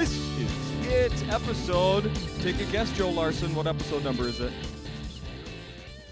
This 0.00 0.16
is 0.38 0.86
it 0.86 1.28
episode. 1.28 2.10
Take 2.40 2.58
a 2.58 2.64
guess, 2.72 2.90
Joe 2.96 3.10
Larson. 3.10 3.54
What 3.54 3.66
episode 3.66 4.02
number 4.02 4.26
is 4.26 4.40
it? 4.40 4.50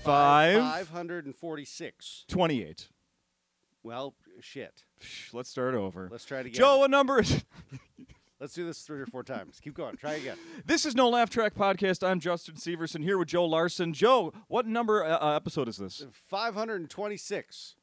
Five. 0.05 0.59
546. 0.59 2.27
28. 2.29 2.89
Well, 3.83 4.15
shit. 4.43 4.85
Psh, 5.01 5.33
Let's 5.33 5.49
start 5.49 5.75
over. 5.75 6.11
Let's 6.13 6.27
try 6.27 6.41
it 6.41 6.47
again. 6.49 6.59
Joe, 6.59 6.81
what 6.81 6.91
number 6.91 7.21
is 7.21 7.43
Let's 8.41 8.53
do 8.53 8.67
this 8.67 8.83
three 8.83 9.01
or 9.01 9.07
four 9.07 9.23
times. 9.23 9.59
Keep 9.59 9.73
going. 9.73 9.97
Try 9.97 10.17
again. 10.17 10.37
This 10.67 10.85
is 10.85 10.95
No 10.95 11.09
Laugh 11.09 11.31
Track 11.31 11.55
Podcast. 11.55 12.07
I'm 12.07 12.21
Justin 12.21 12.57
Severson 12.57 13.03
here 13.03 13.17
with 13.17 13.29
Joe 13.29 13.47
Larson. 13.47 13.95
Joe, 13.95 14.35
what 14.49 14.67
number 14.67 15.03
uh, 15.03 15.17
uh, 15.17 15.35
episode 15.35 15.67
is 15.67 15.79
this? 15.79 16.05
526. 16.13 17.77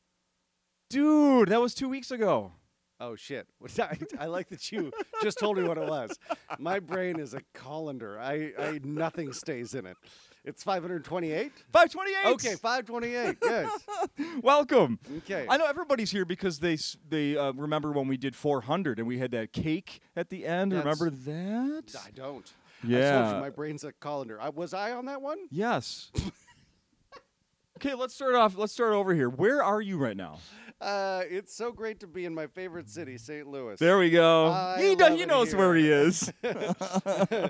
Dude, 0.87 1.49
that 1.49 1.59
was 1.59 1.73
two 1.73 1.89
weeks 1.89 2.11
ago. 2.11 2.51
Oh, 2.99 3.15
shit. 3.15 3.47
I, 3.79 3.97
I 4.19 4.25
like 4.27 4.49
that 4.49 4.71
you 4.71 4.91
just 5.21 5.37
told 5.39 5.57
me 5.57 5.63
what 5.63 5.77
it 5.77 5.87
was. 5.87 6.17
My 6.59 6.79
brain 6.79 7.19
is 7.19 7.33
a 7.33 7.41
colander. 7.53 8.19
I, 8.19 8.53
I 8.57 8.79
Nothing 8.83 9.33
stays 9.33 9.73
in 9.75 9.85
it. 9.85 9.97
It's 10.45 10.63
528? 10.63 11.51
528. 11.73 12.33
Okay, 12.33 12.55
528. 12.55 13.37
Yes. 13.41 13.71
Welcome. 14.43 14.99
Okay. 15.17 15.47
I 15.49 15.57
know 15.57 15.65
everybody's 15.65 16.11
here 16.11 16.23
because 16.23 16.59
they 16.59 16.77
they 17.09 17.35
uh, 17.35 17.51
remember 17.53 17.91
when 17.91 18.07
we 18.07 18.15
did 18.15 18.35
400 18.35 18.99
and 18.99 19.07
we 19.07 19.17
had 19.17 19.31
that 19.31 19.53
cake 19.53 20.01
at 20.15 20.29
the 20.29 20.45
end. 20.45 20.71
That's- 20.71 20.99
remember 20.99 21.09
that? 21.25 21.95
I 22.05 22.11
don't. 22.11 22.53
I 22.83 22.87
told 22.87 22.91
Yeah. 22.91 23.35
you 23.35 23.41
my 23.41 23.49
brain's 23.49 23.83
a 23.83 23.91
colander. 23.93 24.39
I, 24.39 24.49
was 24.49 24.73
I 24.75 24.91
on 24.91 25.05
that 25.05 25.19
one? 25.21 25.39
Yes. 25.49 26.11
okay, 27.77 27.95
let's 27.95 28.13
start 28.13 28.35
off. 28.35 28.55
Let's 28.55 28.73
start 28.73 28.93
over 28.93 29.15
here. 29.15 29.29
Where 29.29 29.63
are 29.63 29.81
you 29.81 29.97
right 29.97 30.15
now? 30.15 30.37
Uh, 30.81 31.23
it's 31.29 31.55
so 31.55 31.71
great 31.71 31.99
to 32.01 32.07
be 32.07 32.25
in 32.25 32.33
my 32.35 32.47
favorite 32.47 32.89
city, 32.89 33.17
St. 33.17 33.47
Louis. 33.47 33.79
There 33.79 33.97
we 33.97 34.09
go. 34.09 34.47
I 34.47 34.81
he 34.81 34.95
does, 34.95 35.17
he 35.19 35.25
knows 35.25 35.49
here. 35.51 35.57
where 35.57 35.75
he 35.75 35.89
is. 35.89 36.31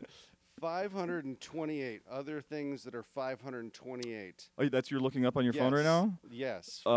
528 0.62 2.02
other 2.10 2.40
things 2.42 2.84
that 2.84 2.96
are 2.96 3.04
528. 3.04 4.50
oh, 4.58 4.70
that's 4.70 4.90
you're 4.90 5.00
looking 5.02 5.26
up 5.26 5.36
on 5.38 5.44
your 5.44 5.54
phone 5.54 5.74
right 5.74 5.84
now. 5.84 6.18
Yes, 6.30 6.82
Uh, 6.86 6.90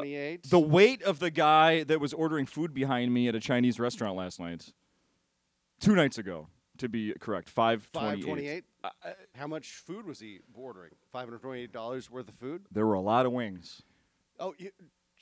528. 0.00 0.44
The 0.48 0.58
weight 0.58 1.02
of 1.02 1.18
the 1.18 1.30
guy 1.30 1.82
that 1.84 2.00
was 2.00 2.12
ordering 2.14 2.46
food 2.46 2.72
behind 2.72 3.12
me 3.12 3.28
at 3.28 3.34
a 3.34 3.40
Chinese 3.40 3.78
restaurant 3.78 4.16
last 4.16 4.40
night. 4.40 4.72
Two 5.80 5.94
nights 5.94 6.18
ago, 6.18 6.48
to 6.78 6.88
be 6.88 7.12
correct. 7.20 7.50
528. 7.50 8.24
528. 8.24 8.64
Uh, 8.84 8.88
How 9.36 9.46
much 9.46 9.68
food 9.86 10.06
was 10.06 10.18
he 10.18 10.40
ordering? 10.54 10.92
528 11.12 11.70
dollars 11.72 12.10
worth 12.10 12.28
of 12.28 12.34
food. 12.36 12.62
there 12.72 12.86
were 12.86 12.94
a 12.94 13.00
lot 13.00 13.26
of 13.26 13.32
wings. 13.32 13.82
Oh, 14.40 14.54
you, 14.56 14.70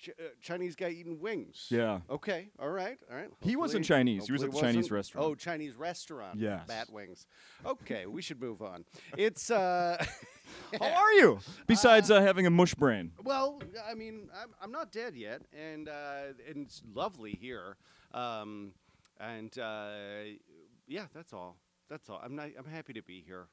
ch- 0.01 0.11
uh, 0.11 0.29
Chinese 0.41 0.77
guy 0.77 0.91
eating 0.91 1.19
wings. 1.21 1.67
Yeah. 1.71 2.01
Okay. 2.11 2.51
All 2.59 2.71
right. 2.71 2.99
All 3.11 3.17
right. 3.17 3.29
He 3.41 3.57
wasn't 3.57 3.85
Chinese. 3.85 4.27
He 4.27 4.33
was 4.33 4.43
at 4.43 4.47
hopefully 4.47 4.63
the 4.63 4.67
Chinese 4.67 4.77
wasn't- 4.85 4.93
restaurant. 4.93 5.27
Oh, 5.27 5.35
Chinese 5.35 5.75
restaurant. 5.77 6.39
Yes. 6.39 6.63
Bat 6.67 6.91
wings. 6.93 7.27
Okay, 7.65 8.07
we 8.07 8.23
should 8.23 8.41
move 8.41 8.63
on. 8.63 8.85
It's 9.17 9.51
uh. 9.51 10.05
How 10.81 10.87
are 10.87 11.13
you? 11.15 11.41
Besides 11.67 12.11
uh, 12.11 12.21
having 12.23 12.47
a 12.47 12.51
mush 12.51 12.75
brain. 12.75 13.11
Well, 13.25 13.61
I 13.89 13.95
mean, 13.95 14.29
I'm, 14.41 14.51
I'm 14.63 14.71
not 14.71 14.93
dead 14.93 15.17
yet, 15.17 15.43
and 15.53 15.89
uh, 15.89 16.35
and 16.49 16.67
it's 16.67 16.83
lovely 16.95 17.33
here, 17.41 17.77
um, 18.15 18.71
and 19.19 19.57
uh, 19.59 19.89
yeah, 20.87 21.07
that's 21.13 21.33
all. 21.33 21.57
That's 21.91 22.09
all. 22.09 22.21
I'm 22.23 22.37
not. 22.37 22.51
I'm 22.59 22.65
happy 22.71 22.93
to 22.93 23.03
be 23.03 23.23
here. 23.27 23.47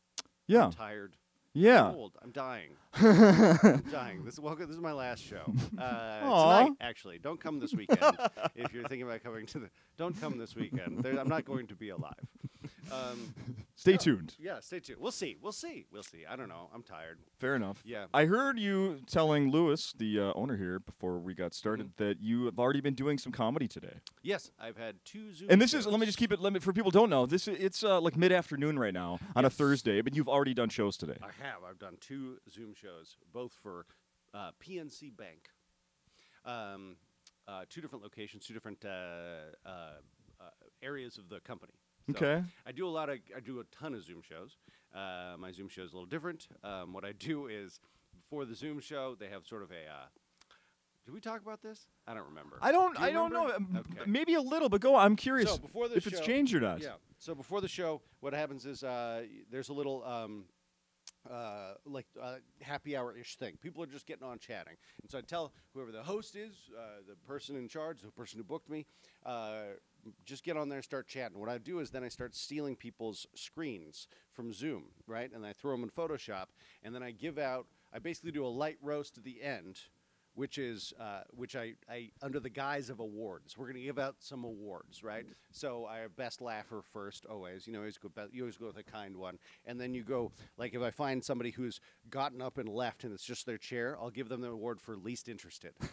Yeah. 0.48 0.66
I'm 0.66 0.72
tired. 0.74 1.16
Yeah. 1.54 1.86
I'm 1.86 1.96
old. 1.96 2.14
I'm 2.22 2.32
dying. 2.32 2.72
I'm 2.94 3.84
dying. 3.92 4.26
This 4.26 4.36
is 4.36 4.40
welcome. 4.40 4.68
This 4.68 4.76
is 4.76 4.82
my 4.82 4.92
last 4.92 5.24
show. 5.24 5.44
Uh, 5.78 6.20
tonight, 6.64 6.72
actually. 6.82 7.20
Don't 7.20 7.40
come 7.40 7.60
this 7.60 7.74
weekend 7.74 8.18
if 8.56 8.74
you're 8.74 8.88
thinking 8.88 9.04
about 9.04 9.24
coming 9.24 9.46
to 9.48 9.60
the. 9.60 9.70
Don't 9.98 10.20
come 10.20 10.38
this 10.40 10.56
weekend. 10.56 11.04
There, 11.04 11.18
I'm 11.20 11.30
not 11.30 11.46
going 11.46 11.68
to 11.68 11.76
be 11.76 11.90
alive. 11.90 12.28
Um, 12.92 13.34
Stay 13.76 13.94
no. 13.94 13.98
tuned. 13.98 14.36
Yeah, 14.40 14.60
stay 14.62 14.80
tuned. 14.80 15.00
We'll 15.02 15.12
see. 15.12 15.36
We'll 15.42 15.52
see. 15.52 15.86
We'll 15.92 16.04
see. 16.04 16.26
I 16.30 16.36
don't 16.38 16.48
know. 16.48 16.70
I'm 16.74 16.84
tired. 16.84 17.18
Fair 17.40 17.56
enough. 17.56 17.82
Yeah. 17.84 18.06
I 18.14 18.26
heard 18.26 18.58
you 18.58 19.00
telling 19.08 19.52
Lewis, 19.52 19.94
the 19.98 20.20
uh, 20.20 20.32
owner 20.36 20.56
here, 20.56 20.80
before 20.80 21.18
we 21.20 21.34
got 21.34 21.54
started, 21.54 21.88
Mm-hmm. 21.88 22.04
that 22.04 22.22
you 22.22 22.46
have 22.46 22.60
already 22.60 22.80
been 22.82 22.94
doing 22.94 23.18
some 23.18 23.32
comedy 23.34 23.68
today. 23.68 23.96
Yes, 24.22 24.52
I've 24.60 24.78
had 24.78 24.96
two 25.04 25.34
Zoom. 25.34 25.50
And 25.50 25.62
this 25.62 25.74
is 25.74 25.86
let 25.86 26.00
me 26.00 26.06
just 26.06 26.18
keep 26.18 26.32
it. 26.32 26.40
Let 26.40 26.54
me 26.54 26.60
for 26.60 26.72
people 26.72 26.92
who 26.92 26.98
don't 27.00 27.10
know. 27.10 27.26
This 27.26 27.48
is, 27.48 27.58
it's 27.60 27.84
uh, 27.84 28.00
like 28.00 28.16
mid 28.16 28.32
afternoon 28.32 28.80
right 28.80 28.94
now 28.94 29.20
on 29.36 29.44
a 29.44 29.50
Thursday, 29.50 30.00
but 30.02 30.16
you've 30.16 30.30
already 30.30 30.54
done 30.54 30.70
shows 30.70 30.96
today. 30.96 31.18
I 31.22 31.32
have. 31.44 31.64
I've 31.68 31.80
done 31.80 31.98
two 32.00 32.38
Zoom 32.50 32.74
shows, 32.74 33.18
both 33.34 33.52
for 33.62 33.86
uh, 34.34 34.52
PNC 34.66 35.18
Bank. 35.18 35.50
Um, 36.46 36.96
uh, 37.48 37.64
two 37.70 37.82
different 37.82 38.04
locations, 38.04 38.46
two 38.46 38.54
different 38.54 38.86
uh, 38.86 38.90
uh, 39.66 39.70
uh, 40.40 40.44
areas 40.82 41.18
of 41.18 41.28
the 41.30 41.40
company. 41.42 41.74
So 42.08 42.16
Okay. 42.18 42.44
I 42.66 42.72
do 42.72 42.88
a 42.88 42.90
lot 42.90 43.10
of. 43.10 43.20
I 43.36 43.40
do 43.40 43.60
a 43.60 43.64
ton 43.66 43.94
of 43.94 44.04
Zoom 44.04 44.22
shows. 44.22 44.58
Uh, 44.94 45.36
my 45.40 45.52
Zoom 45.52 45.70
show 45.70 45.84
is 45.84 45.92
a 45.92 45.96
little 45.96 46.06
different. 46.10 46.48
Um, 46.64 46.94
what 46.94 47.06
I 47.06 47.12
do 47.18 47.48
is 47.48 47.80
before 48.16 48.46
the 48.46 48.56
Zoom 48.56 48.80
show, 48.80 49.16
they 49.20 49.28
have 49.30 49.46
sort 49.46 49.64
of 49.64 49.72
a. 49.72 49.76
Uh, 49.76 50.06
did 51.06 51.14
we 51.14 51.20
talk 51.20 51.42
about 51.42 51.62
this? 51.62 51.88
I 52.08 52.14
don't 52.14 52.28
remember. 52.28 52.58
I 52.62 52.72
don't. 52.72 52.96
Do 52.98 53.04
I 53.04 53.12
don't 53.12 53.32
know. 53.34 53.48
Okay. 53.50 54.02
Maybe 54.06 54.36
a 54.36 54.42
little, 54.42 54.70
but 54.70 54.82
go. 54.82 54.96
on. 54.96 55.06
I'm 55.06 55.16
curious 55.16 55.50
So 55.52 55.58
before 55.58 55.88
the 55.88 55.96
if 55.98 56.08
it's 56.08 56.20
changed 56.20 56.54
or 56.54 56.60
not. 56.62 56.82
Yeah. 56.82 56.94
So 57.20 57.34
before 57.36 57.62
the 57.62 57.68
show, 57.70 58.02
what 58.20 58.34
happens 58.34 58.66
is 58.66 58.84
uh, 58.84 59.24
there's 59.50 59.70
a 59.70 59.74
little 59.74 60.04
um, 60.04 60.46
uh, 61.30 61.74
like 61.86 62.06
uh, 62.22 62.36
happy 62.62 62.98
hour 62.98 63.16
ish 63.18 63.38
thing. 63.38 63.58
People 63.62 63.82
are 63.84 63.88
just 63.88 64.06
getting 64.06 64.26
on 64.28 64.40
chatting, 64.40 64.76
and 65.02 65.10
so 65.12 65.18
I 65.18 65.22
tell 65.22 65.54
whoever 65.74 65.92
the 65.92 66.04
host 66.04 66.36
is, 66.36 66.54
uh, 66.78 67.02
the 67.08 67.16
person 67.28 67.56
in 67.56 67.68
charge, 67.70 68.02
the 68.02 68.12
person 68.12 68.40
who 68.40 68.44
booked 68.44 68.70
me, 68.70 68.86
uh, 69.26 69.62
just 70.26 70.44
get 70.44 70.58
on 70.58 70.70
there 70.70 70.78
and 70.78 70.84
start 70.84 71.08
chatting. 71.08 71.40
What 71.40 71.50
I 71.50 71.58
do 71.58 71.80
is 71.80 71.90
then 71.90 72.04
I 72.04 72.10
start 72.10 72.36
stealing 72.36 72.76
people's 72.76 73.28
screens 73.36 74.08
from 74.32 74.54
Zoom, 74.54 74.86
right, 75.08 75.32
and 75.34 75.46
I 75.46 75.54
throw 75.54 75.72
them 75.72 75.84
in 75.84 75.90
Photoshop, 75.90 76.46
and 76.84 76.94
then 76.94 77.04
I 77.04 77.12
give 77.12 77.38
out. 77.38 77.68
I 77.94 78.00
basically 78.00 78.32
do 78.32 78.46
a 78.46 78.48
light 78.48 78.78
roast 78.82 79.18
at 79.18 79.24
the 79.24 79.42
end 79.42 79.80
which 80.36 80.58
is 80.58 80.94
uh, 81.00 81.22
which 81.32 81.56
I, 81.56 81.74
I 81.90 82.10
under 82.22 82.40
the 82.40 82.50
guise 82.50 82.90
of 82.90 83.00
awards. 83.00 83.58
We're 83.58 83.66
going 83.66 83.78
to 83.78 83.84
give 83.84 84.00
out 84.00 84.16
some 84.20 84.44
awards, 84.44 85.04
right? 85.04 85.26
So 85.52 85.86
I 85.86 86.00
have 86.00 86.16
best 86.16 86.42
laugher 86.42 86.82
first, 86.94 87.26
always. 87.26 87.68
You 87.68 87.74
know, 87.74 87.80
always 87.80 87.98
go 87.98 88.10
you 88.32 88.44
always 88.44 88.58
go 88.58 88.68
with 88.68 88.78
a 88.78 88.84
kind 88.84 89.18
one, 89.18 89.38
and 89.66 89.80
then 89.80 89.94
you 89.94 90.04
go 90.04 90.32
like 90.58 90.74
if 90.74 90.82
I 90.82 90.92
find 90.92 91.24
somebody 91.24 91.52
who's 91.52 91.80
gotten 92.10 92.42
up 92.42 92.58
and 92.58 92.68
left 92.70 93.04
and 93.04 93.14
it's 93.14 93.24
just 93.26 93.46
their 93.46 93.58
chair, 93.58 93.98
I'll 94.02 94.10
give 94.10 94.30
them 94.30 94.42
the 94.42 94.50
award 94.50 94.82
for 94.82 94.96
least 94.96 95.28
interested. 95.30 95.74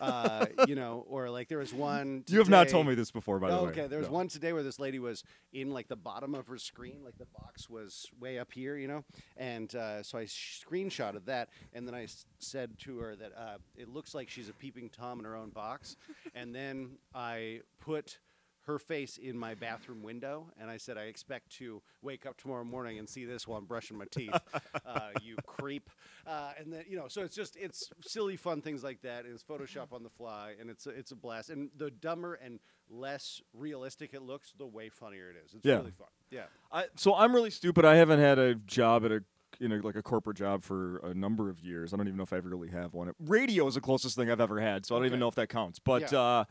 Uh, 0.00 0.46
you 0.66 0.74
know, 0.74 1.04
or 1.08 1.30
like 1.30 1.48
there 1.48 1.58
was 1.58 1.72
one. 1.72 2.24
You 2.28 2.38
have 2.38 2.48
not 2.48 2.68
told 2.68 2.86
me 2.86 2.94
this 2.96 3.12
before, 3.12 3.38
by 3.38 3.50
the 3.50 3.58
Oh, 3.58 3.64
way. 3.64 3.70
okay, 3.70 3.86
there 3.86 3.98
was 4.00 4.08
No. 4.08 4.14
one 4.14 4.28
today 4.28 4.52
where 4.52 4.64
this 4.64 4.80
lady 4.80 4.98
was 4.98 5.22
in 5.52 5.70
like 5.70 5.86
the 5.86 5.96
bottom 5.96 6.34
of 6.34 6.48
her 6.48 6.58
screen, 6.58 7.02
like 7.04 7.16
the 7.16 7.26
box 7.26 7.70
was 7.70 8.08
way 8.20 8.38
up 8.38 8.50
here, 8.52 8.76
you 8.76 8.88
know, 8.88 9.04
and 9.36 9.72
uh, 9.76 10.02
so 10.02 10.18
I 10.18 10.24
screenshotted 10.24 11.26
that, 11.26 11.48
and 11.72 11.86
then 11.86 11.94
I 11.94 12.04
s- 12.04 12.26
said 12.38 12.76
to 12.80 12.98
her 12.98 13.16
that 13.16 13.32
uh, 13.36 13.58
it 13.84 13.90
looks 13.94 14.14
like 14.14 14.28
she's 14.30 14.48
a 14.48 14.52
peeping 14.54 14.88
tom 14.90 15.18
in 15.18 15.24
her 15.24 15.36
own 15.36 15.50
box, 15.50 15.96
and 16.34 16.54
then 16.54 16.98
I 17.14 17.60
put 17.80 18.18
her 18.66 18.78
face 18.78 19.18
in 19.18 19.36
my 19.38 19.54
bathroom 19.54 20.02
window, 20.02 20.46
and 20.58 20.70
I 20.70 20.78
said 20.78 20.96
I 20.96 21.02
expect 21.02 21.50
to 21.58 21.82
wake 22.00 22.24
up 22.24 22.38
tomorrow 22.38 22.64
morning 22.64 22.98
and 22.98 23.06
see 23.06 23.26
this 23.26 23.46
while 23.46 23.58
I'm 23.58 23.66
brushing 23.66 23.98
my 23.98 24.06
teeth, 24.10 24.34
uh, 24.86 25.10
you 25.22 25.36
creep, 25.46 25.90
uh, 26.26 26.52
and 26.58 26.72
then 26.72 26.84
you 26.88 26.96
know, 26.96 27.06
so 27.08 27.20
it's 27.22 27.36
just 27.36 27.56
it's 27.56 27.90
silly, 28.00 28.36
fun 28.36 28.62
things 28.62 28.82
like 28.82 29.02
that, 29.02 29.26
and 29.26 29.34
it's 29.34 29.44
Photoshop 29.44 29.92
on 29.92 30.02
the 30.02 30.08
fly, 30.08 30.54
and 30.58 30.70
it's 30.70 30.86
a, 30.86 30.90
it's 30.90 31.10
a 31.12 31.16
blast, 31.16 31.50
and 31.50 31.68
the 31.76 31.90
dumber 31.90 32.34
and 32.42 32.58
less 32.88 33.42
realistic 33.52 34.14
it 34.14 34.22
looks, 34.22 34.54
the 34.56 34.66
way 34.66 34.88
funnier 34.88 35.28
it 35.30 35.36
is. 35.44 35.52
It's 35.54 35.66
Yeah. 35.66 35.74
really 35.76 35.90
fun. 35.92 36.08
Yeah. 36.30 36.44
I, 36.72 36.86
so 36.96 37.14
I'm 37.14 37.34
really 37.34 37.50
stupid. 37.50 37.84
I 37.84 37.96
haven't 37.96 38.20
had 38.20 38.38
a 38.38 38.54
job 38.54 39.04
at 39.04 39.12
a 39.12 39.22
you 39.60 39.68
know 39.68 39.76
like 39.82 39.96
a 39.96 40.02
corporate 40.02 40.36
job 40.36 40.62
for 40.62 40.98
a 40.98 41.14
number 41.14 41.48
of 41.50 41.60
years. 41.60 41.92
I 41.92 41.96
don't 41.96 42.06
even 42.06 42.16
know 42.16 42.22
if 42.24 42.32
I 42.32 42.36
ever 42.38 42.48
really 42.48 42.68
have 42.70 42.94
one. 42.94 43.12
Radio 43.20 43.66
is 43.66 43.74
the 43.74 43.80
closest 43.80 44.16
thing 44.16 44.30
I've 44.30 44.40
ever 44.40 44.60
had, 44.60 44.84
so 44.86 44.94
I 44.94 44.98
don't 44.98 45.06
even 45.06 45.20
know 45.20 45.28
if 45.28 45.34
that 45.36 45.48
counts. 45.48 45.78
But 45.78 46.12
Yeah. 46.12 46.18
uh, 46.20 46.44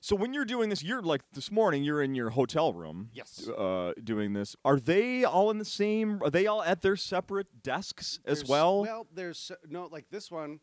so 0.00 0.16
when 0.16 0.34
you're 0.34 0.44
doing 0.44 0.68
this, 0.68 0.82
you're 0.82 1.00
like 1.02 1.22
this 1.32 1.50
morning. 1.52 1.84
You're 1.84 2.02
in 2.02 2.14
your 2.16 2.30
hotel 2.30 2.72
room. 2.72 3.10
Yes. 3.12 3.48
Uh, 3.48 3.92
doing 4.02 4.32
this. 4.32 4.56
Are 4.64 4.80
they 4.80 5.22
all 5.24 5.50
in 5.50 5.58
the 5.58 5.64
same? 5.64 6.20
Are 6.22 6.30
they 6.30 6.46
all 6.46 6.62
at 6.62 6.82
their 6.82 6.96
separate 6.96 7.62
desks 7.62 8.18
as 8.24 8.44
well? 8.44 8.82
Well, 8.82 9.06
there's 9.14 9.52
no 9.68 9.86
like 9.86 10.10
this 10.10 10.30
one. 10.30 10.58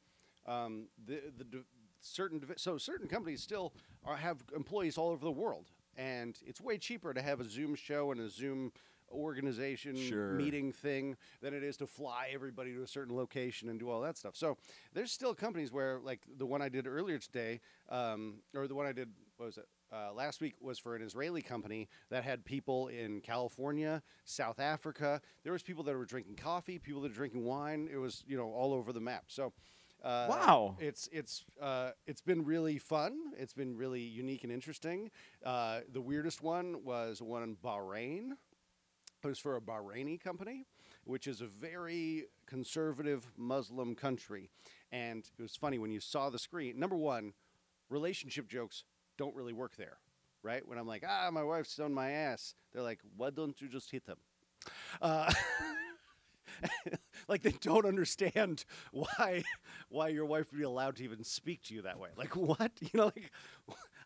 Um, 0.45 0.87
the 1.05 1.21
the 1.37 1.43
div- 1.45 1.65
certain 2.01 2.39
divi- 2.39 2.55
so 2.57 2.77
certain 2.77 3.07
companies 3.07 3.41
still 3.41 3.73
are, 4.03 4.17
have 4.17 4.39
employees 4.55 4.97
all 4.97 5.09
over 5.09 5.23
the 5.23 5.31
world, 5.31 5.71
and 5.95 6.37
it's 6.45 6.59
way 6.59 6.77
cheaper 6.77 7.13
to 7.13 7.21
have 7.21 7.39
a 7.39 7.43
Zoom 7.43 7.75
show 7.75 8.11
and 8.11 8.19
a 8.19 8.29
Zoom 8.29 8.71
organization 9.11 9.95
Sure. 9.95 10.33
meeting 10.33 10.71
thing 10.71 11.17
than 11.41 11.53
it 11.53 11.63
is 11.63 11.77
to 11.77 11.87
fly 11.87 12.29
everybody 12.33 12.73
to 12.73 12.83
a 12.83 12.87
certain 12.87 13.15
location 13.15 13.69
and 13.69 13.79
do 13.79 13.89
all 13.89 14.01
that 14.01 14.17
stuff. 14.17 14.35
So 14.35 14.57
there's 14.93 15.11
still 15.11 15.33
companies 15.35 15.71
where 15.71 15.99
like 15.99 16.21
the 16.37 16.45
one 16.45 16.61
I 16.61 16.69
did 16.69 16.87
earlier 16.87 17.17
today, 17.17 17.61
um, 17.89 18.41
or 18.55 18.67
the 18.67 18.75
one 18.75 18.85
I 18.85 18.91
did 18.93 19.09
what 19.37 19.45
was 19.47 19.57
it 19.57 19.67
uh, 19.91 20.11
last 20.13 20.41
week 20.41 20.55
was 20.61 20.77
for 20.77 20.95
an 20.95 21.01
Israeli 21.01 21.41
company 21.41 21.87
that 22.09 22.23
had 22.23 22.43
people 22.45 22.89
in 22.89 23.21
California, 23.21 24.03
South 24.25 24.59
Africa. 24.59 25.21
There 25.43 25.53
was 25.53 25.63
people 25.63 25.83
that 25.85 25.95
were 25.95 26.05
drinking 26.05 26.35
coffee, 26.35 26.77
people 26.77 27.01
that 27.01 27.09
were 27.09 27.15
drinking 27.15 27.45
wine. 27.45 27.89
It 27.91 27.97
was 27.97 28.23
you 28.27 28.37
know 28.37 28.51
all 28.51 28.73
over 28.73 28.91
the 28.93 28.99
map. 29.01 29.25
So 29.27 29.53
Uh, 30.01 30.27
Wow. 30.29 30.77
It's 30.79 31.09
it's 31.11 31.43
uh, 31.61 31.91
it's 32.07 32.21
been 32.21 32.45
really 32.45 32.77
fun. 32.77 33.33
It's 33.37 33.53
been 33.53 33.75
really 33.75 33.99
unique 34.01 34.43
and 34.45 34.51
interesting. 34.53 35.11
Uh, 35.43 35.81
the 35.91 35.99
weirdest 36.01 36.41
one 36.41 36.85
was 36.85 37.21
one 37.21 37.43
in 37.43 37.57
Bahrain. 37.57 38.37
It 39.23 39.27
was 39.27 39.39
for 39.39 39.55
a 39.55 39.61
Bahraini 39.61 40.19
company, 40.19 40.65
which 41.03 41.27
is 41.27 41.41
a 41.41 41.47
very 41.47 42.25
conservative 42.45 43.27
Muslim 43.37 43.95
country. 43.95 44.49
And 44.91 45.29
it 45.37 45.41
was 45.41 45.55
funny 45.55 45.77
when 45.77 45.91
you 45.91 45.99
saw 45.99 46.29
the 46.29 46.39
screen. 46.39 46.79
Number 46.79 46.95
one, 46.95 47.33
relationship 47.89 48.47
jokes 48.47 48.83
don't 49.17 49.35
really 49.35 49.53
work 49.53 49.75
there, 49.75 49.97
right? 50.41 50.65
When 50.65 50.77
I'm 50.77 50.87
like, 50.87 51.03
ah, 51.07 51.29
my 51.31 51.43
wife's 51.43 51.79
on 51.79 51.93
my 51.93 52.11
ass, 52.11 52.55
they're 52.71 52.81
like, 52.81 52.99
why 53.17 53.29
don't 53.29 53.59
you 53.59 53.67
just 53.67 53.91
hit 53.91 54.05
them? 54.05 54.17
Uh, 55.01 55.31
like 57.27 57.41
they 57.41 57.53
don't 57.61 57.85
understand 57.85 58.65
why 58.91 59.43
why 59.89 60.09
your 60.09 60.25
wife 60.25 60.51
would 60.51 60.57
be 60.57 60.63
allowed 60.63 60.95
to 60.97 61.03
even 61.03 61.23
speak 61.23 61.61
to 61.63 61.73
you 61.73 61.81
that 61.81 61.99
way. 61.99 62.09
Like 62.15 62.35
what? 62.35 62.71
You 62.81 62.89
know, 62.93 63.05
like 63.05 63.31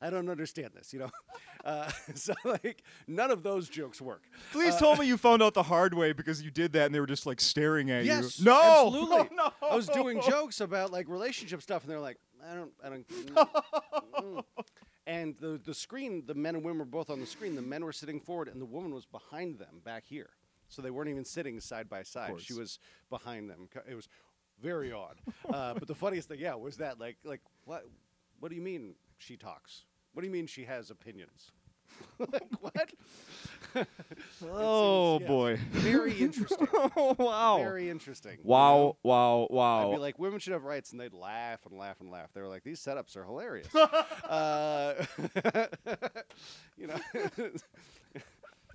I 0.04 0.10
don't 0.10 0.30
understand 0.30 0.72
this. 0.76 0.92
You 0.94 1.00
know, 1.00 1.10
uh, 1.66 1.90
so 2.14 2.34
like 2.44 2.84
none 3.08 3.32
of 3.32 3.42
those 3.42 3.70
jokes 3.70 4.02
work. 4.02 4.24
Please 4.52 4.76
Uh, 4.76 4.80
tell 4.80 4.96
me 4.98 5.08
you 5.08 5.18
found 5.18 5.42
out 5.42 5.54
the 5.54 5.64
hard 5.64 5.94
way 5.94 6.12
because 6.12 6.42
you 6.42 6.52
did 6.52 6.74
that 6.74 6.88
and 6.88 6.94
they 6.96 7.00
were 7.00 7.08
just 7.08 7.26
like 7.26 7.40
staring 7.40 7.90
at 7.90 8.04
you. 8.04 8.12
Yes, 8.12 8.40
you. 8.40 8.46
No, 8.46 8.86
absolutely. 8.88 9.30
no, 9.38 9.52
I 9.62 9.76
was 9.76 9.88
doing 9.88 10.22
jokes 10.22 10.60
about 10.60 10.92
like 10.92 11.08
relationship 11.08 11.62
stuff, 11.62 11.84
and 11.84 11.92
they're 11.92 12.00
like, 12.02 12.18
I 12.46 12.54
don't, 12.56 12.72
I 12.84 12.90
don't. 12.90 13.08
mm, 13.08 13.48
mm." 14.20 14.44
And 15.08 15.36
the 15.38 15.60
the 15.64 15.74
screen, 15.74 16.24
the 16.26 16.34
men 16.34 16.56
and 16.56 16.64
women 16.64 16.80
were 16.80 16.86
both 16.86 17.10
on 17.10 17.20
the 17.20 17.26
screen. 17.26 17.56
The 17.56 17.62
men 17.62 17.84
were 17.84 17.94
sitting 17.94 18.20
forward, 18.20 18.48
and 18.50 18.62
the 18.62 18.66
woman 18.66 18.94
was 18.94 19.06
behind 19.06 19.58
them 19.60 19.82
back 19.84 20.04
here. 20.06 20.32
So 20.70 20.82
they 20.82 20.92
weren't 20.92 21.10
even 21.10 21.26
sitting 21.26 21.60
side 21.60 21.88
by 21.90 22.04
side. 22.04 22.42
She 22.42 22.54
was 22.54 22.80
behind 23.10 23.50
them. 23.50 23.70
It 23.88 23.96
was 23.96 24.08
very 24.62 24.92
odd. 24.92 25.20
uh, 25.50 25.74
but 25.76 25.88
the 25.88 25.96
funniest 25.96 26.30
thing, 26.30 26.40
yeah, 26.40 26.56
was 26.56 26.78
that 26.78 27.00
like 27.00 27.18
like 27.24 27.42
what? 27.66 27.86
What 28.40 28.50
do 28.50 28.56
you 28.56 28.62
mean 28.62 28.96
she 29.18 29.38
talks? 29.38 29.84
What 30.14 30.22
do 30.22 30.28
you 30.28 30.34
mean 30.34 30.48
she 30.48 30.64
has 30.66 30.90
opinions? 30.90 31.52
like 32.20 32.44
what? 32.60 32.94
Oh 34.44 35.18
yes. 35.20 35.28
boy. 35.28 35.60
Very 35.72 36.14
interesting. 36.20 36.68
oh, 36.74 37.16
wow. 37.18 37.58
Very 37.58 37.90
interesting. 37.90 38.34
you 38.34 38.44
wow, 38.44 38.78
know? 38.78 38.98
wow, 39.04 39.44
I'd 39.44 39.48
be 39.50 39.56
wow. 39.96 39.98
like, 39.98 40.20
women 40.20 40.38
should 40.40 40.54
have 40.54 40.64
rights, 40.64 40.92
and 40.92 41.02
they'd 41.02 41.14
laugh 41.14 41.66
and 41.66 41.76
laugh 41.80 42.00
and 42.00 42.12
laugh. 42.12 42.30
They 42.36 42.42
were 42.42 42.48
like, 42.48 42.64
these 42.64 42.80
setups 42.80 43.18
are 43.18 43.24
hilarious. 43.24 43.74
uh, 43.76 45.06
you 46.78 46.86
know, 46.86 47.00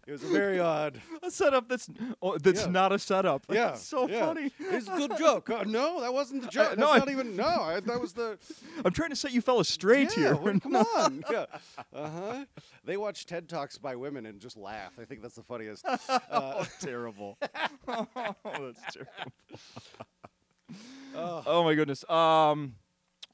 it 0.08 0.12
was 0.12 0.22
a 0.24 0.26
very 0.28 0.58
odd. 0.58 1.00
a 1.22 1.30
setup 1.30 1.68
that's 1.68 1.88
oh, 2.22 2.38
that's 2.38 2.62
Yeah. 2.64 2.70
not 2.70 2.92
a 2.92 2.98
setup. 2.98 3.46
That's 3.46 3.56
Yeah, 3.58 3.74
so 3.74 4.08
yeah. 4.08 4.24
funny. 4.26 4.50
It's 4.58 4.88
a 4.88 4.96
good 4.96 5.12
joke. 5.18 5.50
Uh, 5.50 5.64
no, 5.64 6.00
that 6.00 6.12
wasn't 6.14 6.42
the 6.42 6.48
joke. 6.48 6.78
no, 6.78 6.86
That's 6.86 6.96
I- 6.96 6.98
not 7.00 7.10
even. 7.10 7.36
No, 7.36 7.44
I, 7.44 7.80
that 7.80 8.00
was 8.00 8.14
the. 8.14 8.38
I'm 8.84 8.92
trying 8.92 9.10
to 9.10 9.16
set 9.16 9.32
you 9.32 9.42
fellas 9.42 9.68
straight 9.68 10.16
yeah, 10.16 10.34
here. 10.34 10.36
well, 10.36 10.58
come 10.60 10.76
on. 10.76 11.22
Yeah. 11.30 11.44
Uh 11.94 12.08
huh. 12.10 12.44
They 12.84 12.96
watch 12.96 13.26
TED 13.26 13.50
talks 13.50 13.76
by 13.76 13.96
women 13.96 14.24
and 14.24 14.40
just 14.40 14.56
laugh. 14.56 14.92
I 14.98 15.04
think 15.04 15.20
that's 15.20 15.34
the 15.34 15.42
funniest. 15.42 15.84
Uh, 15.86 15.98
oh, 16.32 16.66
terrible. 16.80 17.36
oh, 17.86 18.06
that's 18.44 18.94
terrible. 18.94 19.32
oh, 21.14 21.42
Oh 21.46 21.64
my 21.64 21.74
goodness. 21.74 22.08
Um, 22.08 22.76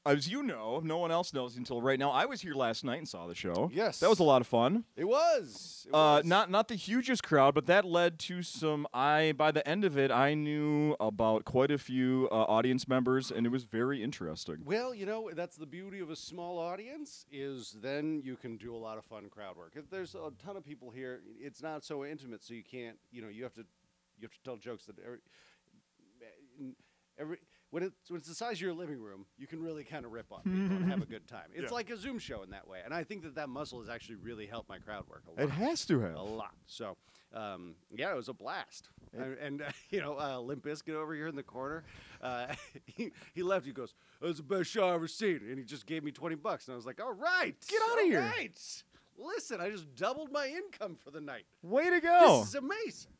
as 0.05 0.29
you 0.29 0.43
know, 0.43 0.79
no 0.83 0.97
one 0.97 1.11
else 1.11 1.33
knows 1.33 1.57
until 1.57 1.81
right 1.81 1.97
now. 1.97 2.11
I 2.11 2.25
was 2.25 2.41
here 2.41 2.53
last 2.53 2.83
night 2.83 2.97
and 2.99 3.07
saw 3.07 3.25
the 3.27 3.33
show. 3.35 3.69
Yes. 3.73 3.99
that 3.99 4.09
was 4.09 4.19
a 4.19 4.23
lot 4.23 4.41
of 4.41 4.47
fun. 4.47 4.83
it 4.95 5.05
was. 5.05 5.85
It 5.87 5.93
Uh, 5.93 6.17
was. 6.21 6.25
not 6.25 6.49
not 6.51 6.67
the 6.67 6.75
hugest 6.75 7.23
crowd, 7.23 7.55
but 7.55 7.65
that 7.67 7.85
led 7.85 8.19
to 8.19 8.41
some. 8.43 8.87
I 8.93 9.33
by 9.35 9.51
the 9.51 9.67
end 9.67 9.83
of 9.85 9.97
it, 9.97 10.11
I 10.11 10.33
knew 10.33 10.95
about 10.99 11.45
quite 11.45 11.71
a 11.71 11.77
few 11.77 12.27
uh, 12.31 12.35
audience 12.35 12.87
members, 12.87 13.31
and 13.31 13.45
it 13.45 13.49
was 13.49 13.63
very 13.63 14.03
interesting. 14.03 14.57
Well, 14.63 14.93
you 14.93 15.05
know, 15.05 15.31
that's 15.33 15.55
the 15.57 15.65
beauty 15.67 15.99
of 15.99 16.09
a 16.09 16.15
small 16.15 16.59
audience 16.59 17.25
is 17.31 17.75
then 17.81 18.21
you 18.23 18.35
can 18.35 18.57
do 18.57 18.75
a 18.75 18.77
lot 18.77 18.97
of 18.97 19.05
fun 19.05 19.29
crowd 19.29 19.57
work. 19.57 19.73
If 19.75 19.89
there's 19.89 20.13
a 20.15 20.31
ton 20.43 20.55
of 20.57 20.63
people 20.63 20.91
here, 20.91 21.21
it's 21.39 21.61
not 21.61 21.83
so 21.83 22.05
intimate, 22.05 22.43
so 22.43 22.53
you 22.53 22.63
can't, 22.63 22.97
you 23.11 23.21
know, 23.21 23.29
you 23.29 23.43
have 23.43 23.53
to 23.55 23.61
you 24.17 24.23
have 24.27 24.31
to 24.31 24.41
tell 24.43 24.55
jokes 24.57 24.85
that 24.85 24.95
every, 25.05 25.19
every 27.17 27.37
when 27.71 27.83
it's 27.83 28.09
when 28.09 28.17
it's 28.19 28.27
the 28.27 28.35
size 28.35 28.53
of 28.57 28.61
your 28.61 28.73
living 28.73 28.99
room, 29.01 29.25
you 29.37 29.47
can 29.47 29.61
really 29.61 29.83
kind 29.83 30.05
of 30.05 30.11
rip 30.11 30.31
on 30.31 30.41
people 30.43 30.77
and 30.77 30.89
have 30.89 31.01
a 31.01 31.05
good 31.05 31.27
time. 31.27 31.45
It's 31.53 31.71
Yeah. 31.71 31.75
like 31.75 31.89
a 31.89 31.97
Zoom 31.97 32.19
show 32.19 32.41
in 32.43 32.51
that 32.51 32.67
way, 32.67 32.79
and 32.85 32.93
I 32.93 33.03
think 33.03 33.23
that 33.23 33.35
that 33.35 33.49
muscle 33.49 33.79
has 33.79 33.89
actually 33.89 34.15
really 34.15 34.45
helped 34.45 34.69
my 34.69 34.77
crowd 34.79 35.05
work 35.09 35.23
a 35.27 35.31
lot 35.31 35.39
It 35.43 35.49
has 35.51 35.85
to 35.87 35.99
have. 36.01 36.15
a 36.15 36.21
lot. 36.21 36.53
So, 36.65 36.97
um, 37.33 37.75
yeah, 37.91 38.11
it 38.11 38.15
was 38.15 38.29
a 38.29 38.33
blast. 38.33 38.89
And, 39.13 39.37
and 39.37 39.61
uh, 39.61 39.65
you 39.89 39.99
know, 40.01 40.17
uh, 40.19 40.39
Limp 40.39 40.63
Bizkit 40.63 40.93
over 40.95 41.13
here 41.15 41.27
in 41.27 41.35
the 41.35 41.43
corner, 41.43 41.83
uh, 42.21 42.47
he, 42.85 43.11
he 43.33 43.43
left. 43.43 43.65
He 43.65 43.71
goes, 43.71 43.93
"It 44.21 44.25
was 44.25 44.37
the 44.37 44.43
best 44.43 44.69
show 44.69 44.87
I've 44.87 44.95
ever 44.95 45.07
seen," 45.07 45.41
and 45.49 45.57
he 45.57 45.65
just 45.65 45.85
gave 45.85 46.03
me 46.03 46.11
twenty 46.11 46.35
bucks. 46.35 46.67
And 46.67 46.73
I 46.73 46.75
was 46.77 46.85
like, 46.85 47.01
"All 47.01 47.13
right, 47.13 47.55
Get 47.67 47.81
outta 47.81 48.01
all 48.01 48.05
here." 48.07 48.21
right. 48.21 48.83
Listen, 49.17 49.61
I 49.61 49.69
just 49.69 49.95
doubled 49.95 50.29
my 50.31 50.47
income 50.47 50.97
for 51.01 51.09
the 51.09 51.21
night. 51.21 51.45
Way 51.61 51.89
to 51.89 52.01
go! 52.01 52.39
This 52.39 52.49
is 52.49 52.55
amazing. 52.55 53.11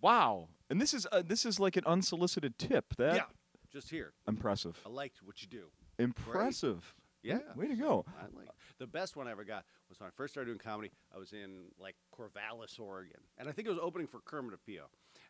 wow. 0.00 0.48
And 0.68 0.80
this 0.80 0.94
is 0.94 1.06
uh, 1.10 1.22
this 1.26 1.44
is 1.46 1.58
like 1.58 1.76
an 1.76 1.84
unsolicited 1.86 2.58
tip. 2.58 2.94
That 2.96 3.14
yeah, 3.16 3.22
just 3.70 3.90
here. 3.90 4.12
impressive. 4.28 4.78
I 4.84 4.88
liked 4.88 5.22
what 5.22 5.42
you 5.42 5.48
do. 5.48 5.66
Impressive. 5.98 6.94
Yeah, 7.22 7.40
Way 7.54 7.68
to 7.68 7.74
go. 7.74 8.06
I 8.18 8.22
like 8.34 8.48
the 8.78 8.86
best 8.86 9.14
one 9.14 9.28
I 9.28 9.32
ever 9.32 9.44
got 9.44 9.64
was 9.90 10.00
when 10.00 10.06
I 10.08 10.10
first 10.16 10.32
started 10.32 10.46
doing 10.48 10.58
comedy. 10.58 10.90
I 11.14 11.18
was 11.18 11.32
in 11.34 11.66
like 11.78 11.94
Corvallis, 12.16 12.80
Oregon, 12.80 13.20
and 13.36 13.46
I 13.46 13.52
think 13.52 13.68
it 13.68 13.70
was 13.70 13.78
opening 13.80 14.06
for 14.06 14.20
Kermit 14.20 14.54
Apio, 14.58 14.84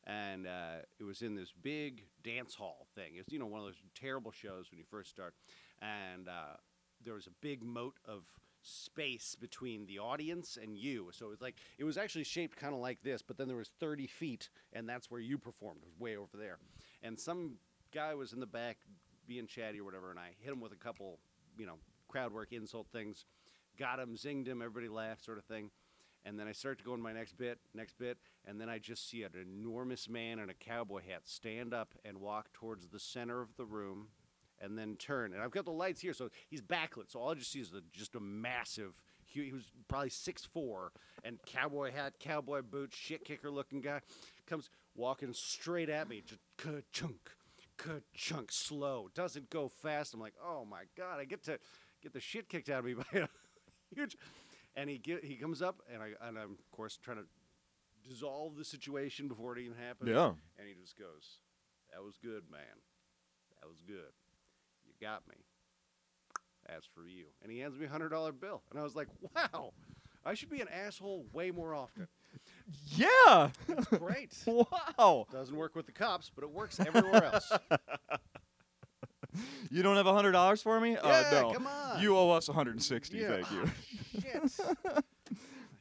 and 0.05 0.47
uh, 0.47 0.83
it 1.01 1.05
was 1.05 1.23
in 1.23 1.35
this 1.35 1.53
big 1.61 2.05
dance 2.23 2.55
hall 2.55 2.87
thing. 2.95 3.15
It's 3.17 3.33
you 3.33 3.41
know 3.41 3.47
one 3.47 3.59
of 3.59 3.67
those 3.67 3.83
terrible 4.01 4.31
shows 4.31 4.71
when 4.71 4.79
you 4.79 4.85
first 4.89 5.11
start, 5.11 5.35
and 5.83 6.29
uh, 6.29 6.57
there 7.05 7.15
was 7.15 7.27
a 7.27 7.33
big 7.41 7.65
moat 7.65 7.97
of 8.07 8.23
space 8.63 9.35
between 9.35 9.87
the 9.87 9.99
audience 9.99 10.59
and 10.63 10.77
you. 10.77 11.09
So 11.13 11.27
it 11.27 11.31
was 11.31 11.41
like 11.41 11.57
it 11.77 11.85
was 11.85 11.99
actually 11.99 12.25
shaped 12.25 12.57
kind 12.57 12.73
of 12.73 12.81
like 12.81 13.03
this, 13.03 13.21
but 13.21 13.37
then 13.37 13.49
there 13.49 13.57
was 13.57 13.71
30 13.81 14.07
feet, 14.07 14.49
and 14.73 14.89
that's 14.89 15.11
where 15.11 15.21
you 15.21 15.39
performed. 15.39 15.81
It 15.83 15.87
was 15.87 15.99
way 15.99 16.17
over 16.17 16.37
there, 16.37 16.59
and 17.03 17.19
some 17.19 17.57
guy 17.93 18.15
was 18.15 18.33
in 18.33 18.41
the 18.41 18.47
back 18.47 18.79
being 19.27 19.47
chatty 19.47 19.81
or 19.81 19.85
whatever, 19.85 20.11
and 20.11 20.19
I 20.19 20.31
hit 20.41 20.53
him 20.53 20.61
with 20.61 20.73
a 20.73 20.77
couple, 20.77 21.19
you 21.59 21.67
know, 21.67 21.77
crowd 22.09 22.33
work 22.33 22.53
insult 22.53 22.89
things, 22.93 23.25
got 23.79 23.99
him, 23.99 24.17
zinged 24.17 24.47
him, 24.47 24.63
everybody 24.63 24.89
laughed, 24.89 25.25
sort 25.25 25.39
of 25.39 25.45
thing. 25.45 25.71
And 26.25 26.39
then 26.39 26.47
I 26.47 26.53
start 26.53 26.79
to 26.79 26.85
go 26.85 26.93
in 26.93 27.01
my 27.01 27.13
next 27.13 27.39
bit, 27.39 27.59
next 27.75 27.99
bit, 27.99 28.19
and 28.47 28.61
then 28.61 28.69
I 28.69 28.79
just 28.79 29.09
see 29.09 29.23
an 29.23 29.31
enormous 29.41 30.09
man 30.09 30.39
in 30.39 30.51
a 30.51 30.55
cowboy 30.55 31.01
hat 31.09 31.23
stand 31.25 31.73
up 31.73 31.95
and 32.05 32.19
walk 32.19 32.53
towards 32.53 32.89
the 32.89 32.99
center 32.99 33.41
of 33.41 33.57
the 33.57 33.65
room, 33.65 34.09
and 34.61 34.77
then 34.77 34.97
turn. 34.97 35.33
And 35.33 35.43
I've 35.43 35.51
got 35.51 35.65
the 35.65 35.71
lights 35.71 36.03
here, 36.03 36.13
so 36.13 36.29
he's 36.51 36.61
backlit. 36.61 37.11
So 37.11 37.21
all 37.21 37.31
I 37.31 37.35
just 37.35 37.51
see 37.51 37.61
is 37.61 37.73
just 37.93 38.15
a 38.15 38.21
massive. 38.21 38.93
He, 39.25 39.45
he 39.45 39.53
was 39.53 39.73
probably 39.89 40.11
six 40.11 40.45
four 40.45 40.93
and 41.25 41.39
cowboy 41.47 41.93
hat, 41.93 42.15
cowboy 42.21 42.61
boots, 42.63 42.97
shit 42.97 43.25
kicker 43.25 43.51
looking 43.51 43.81
guy, 43.81 44.01
comes 44.47 44.69
walking 44.95 45.33
straight 45.33 45.89
at 45.89 46.09
me, 46.09 46.21
just 46.21 46.41
ka-chunk, 46.59 47.31
ka-chunk, 47.81 48.53
slow. 48.53 49.09
Doesn't 49.15 49.51
go 49.51 49.69
fast. 49.69 50.15
I'm 50.15 50.21
like, 50.21 50.35
oh 50.45 50.65
my 50.65 50.83
god, 50.97 51.19
I 51.19 51.25
get 51.25 51.43
to 51.45 51.59
get 52.03 52.13
the 52.13 52.21
shit 52.21 52.49
kicked 52.49 52.69
out 52.69 52.81
of 52.81 52.85
me 52.85 52.95
by 53.13 53.21
a 53.21 53.29
huge. 53.95 54.17
And 54.77 54.89
he 54.89 54.99
get, 54.99 55.25
he 55.25 55.35
comes 55.37 55.63
up, 55.63 55.83
and 55.93 56.03
I 56.03 56.13
and 56.27 56.39
I'm 56.39 56.53
of 56.53 56.71
course 56.71 56.99
trying 57.03 57.19
to 57.19 57.25
dissolve 58.09 58.57
the 58.57 58.65
situation 58.65 59.29
before 59.29 59.57
it 59.57 59.63
even 59.63 59.77
happens. 59.77 60.11
Yeah. 60.11 60.29
And 60.59 60.69
he 60.69 60.75
just 60.81 60.97
goes, 60.97 61.41
"That 61.93 62.03
was 62.03 62.17
good, 62.23 62.45
man. 62.51 62.61
That 63.61 63.69
was 63.69 63.83
good. 63.87 64.13
You 64.85 64.93
got 65.01 65.27
me. 65.29 65.37
As 66.67 66.85
for 66.95 67.07
you." 67.09 67.27
And 67.43 67.51
he 67.51 67.59
hands 67.59 67.79
me 67.79 67.87
a 67.87 67.89
hundred 67.89 68.11
dollar 68.11 68.33
bill, 68.33 68.63
and 68.71 68.79
I 68.79 68.85
was 68.85 68.95
like, 68.95 69.09
"Wow, 69.35 69.73
I 70.25 70.35
should 70.35 70.51
be 70.51 70.61
an 70.61 70.69
asshole 70.69 71.27
way 71.33 71.51
more 71.51 71.75
often." 71.75 72.07
Yeah. 72.87 73.51
Great. 73.99 74.33
wow. 74.47 75.27
Doesn't 75.33 75.57
work 75.57 75.75
with 75.75 75.87
the 75.87 75.93
cops, 75.93 76.31
but 76.35 76.45
it 76.45 76.51
works 76.51 76.79
everywhere 76.81 77.25
else. 77.25 77.51
You 79.71 79.85
don't 79.85 79.95
have 79.97 80.09
a 80.09 80.13
hundred 80.13 80.33
dollars 80.33 80.61
for 80.61 80.81
me? 80.81 80.97
uh, 80.97 81.07
Yeah, 81.09 81.31
no. 81.43 81.53
come 81.53 81.67
on. 81.69 82.03
You 82.03 82.17
owe 82.17 82.31
us 82.31 82.49
160. 82.49 83.17
Yeah. 83.17 83.29
Thank 83.29 83.51
you. 83.53 83.71
Shit. 84.21 84.61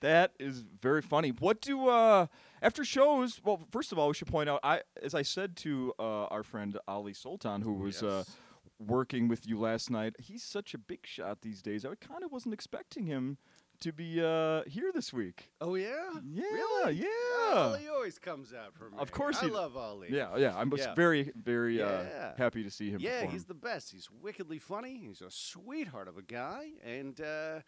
That 0.01 0.33
is 0.39 0.63
very 0.81 1.01
funny. 1.01 1.29
What 1.31 1.59
do 1.59 1.87
uh 1.87 2.27
after 2.61 2.85
shows? 2.85 3.41
Well, 3.43 3.59
first 3.71 3.91
of 3.91 3.97
all, 3.97 4.07
we 4.09 4.13
should 4.13 4.27
point 4.27 4.49
out. 4.49 4.59
I, 4.63 4.81
as 5.01 5.15
I 5.15 5.23
said 5.23 5.55
to 5.57 5.93
uh, 5.97 6.25
our 6.25 6.43
friend 6.43 6.77
Ali 6.87 7.13
Sultan, 7.13 7.61
who 7.63 7.73
was 7.73 8.03
uh, 8.03 8.23
Yes. 8.27 8.35
working 8.77 9.27
with 9.27 9.47
you 9.47 9.59
last 9.59 9.89
night, 9.89 10.15
he's 10.19 10.43
such 10.43 10.75
a 10.75 10.77
big 10.77 11.07
shot 11.07 11.41
these 11.41 11.61
days. 11.63 11.83
I 11.85 11.95
kind 11.95 12.23
of 12.23 12.31
wasn't 12.31 12.53
expecting 12.53 13.07
him 13.07 13.39
to 13.81 13.91
be 13.93 14.21
uh, 14.23 14.63
here 14.67 14.91
this 14.93 15.11
week. 15.13 15.49
Oh 15.61 15.75
yeah. 15.75 16.09
Yeah, 16.25 16.43
Really? 16.43 16.93
yeah. 16.95 17.53
Ali 17.55 17.87
always 17.87 18.19
comes 18.19 18.53
out 18.53 18.73
for 18.75 18.89
me. 18.89 18.97
Of 18.97 19.11
course 19.11 19.37
I 19.37 19.41
he 19.45 19.47
d- 19.47 19.53
love 19.53 19.77
Ali. 19.77 20.07
Yeah, 20.11 20.35
yeah. 20.37 20.55
I'm 20.57 20.69
just 20.69 20.83
Yeah. 20.89 20.95
very, 20.95 21.31
very 21.35 21.81
uh, 21.81 22.03
Yeah. 22.03 22.33
happy 22.37 22.63
to 22.63 22.69
see 22.69 22.89
him. 22.91 22.99
Yeah, 23.01 23.19
perform. 23.19 23.33
he's 23.33 23.45
the 23.45 23.53
best. 23.53 23.91
He's 23.91 24.09
wickedly 24.11 24.59
funny. 24.59 24.97
He's 24.97 25.21
a 25.21 25.31
sweetheart 25.31 26.07
of 26.07 26.17
a 26.17 26.21
guy, 26.21 26.71
and 26.83 27.19
uh, 27.21 27.61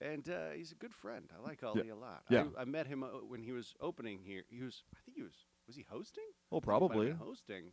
and 0.00 0.28
uh, 0.28 0.50
he's 0.54 0.72
a 0.72 0.76
good 0.76 0.92
friend. 0.94 1.30
I 1.36 1.42
like 1.42 1.62
Ali 1.64 1.88
a 1.88 1.96
lot. 1.96 2.24
Yeah. 2.28 2.44
I, 2.56 2.62
I 2.62 2.64
met 2.64 2.86
him 2.86 3.02
uh, 3.02 3.06
when 3.26 3.40
he 3.42 3.52
was 3.52 3.74
opening 3.80 4.20
here. 4.22 4.42
He 4.50 4.62
was, 4.62 4.82
I 4.94 4.98
think 5.04 5.16
he 5.16 5.22
was, 5.22 5.46
was 5.66 5.76
he 5.76 5.86
hosting? 5.88 6.24
oh, 6.28 6.34
he 6.34 6.54
might 6.54 6.54
have 6.54 6.62
probably. 6.64 7.06
been 7.06 7.16
hosting. 7.16 7.72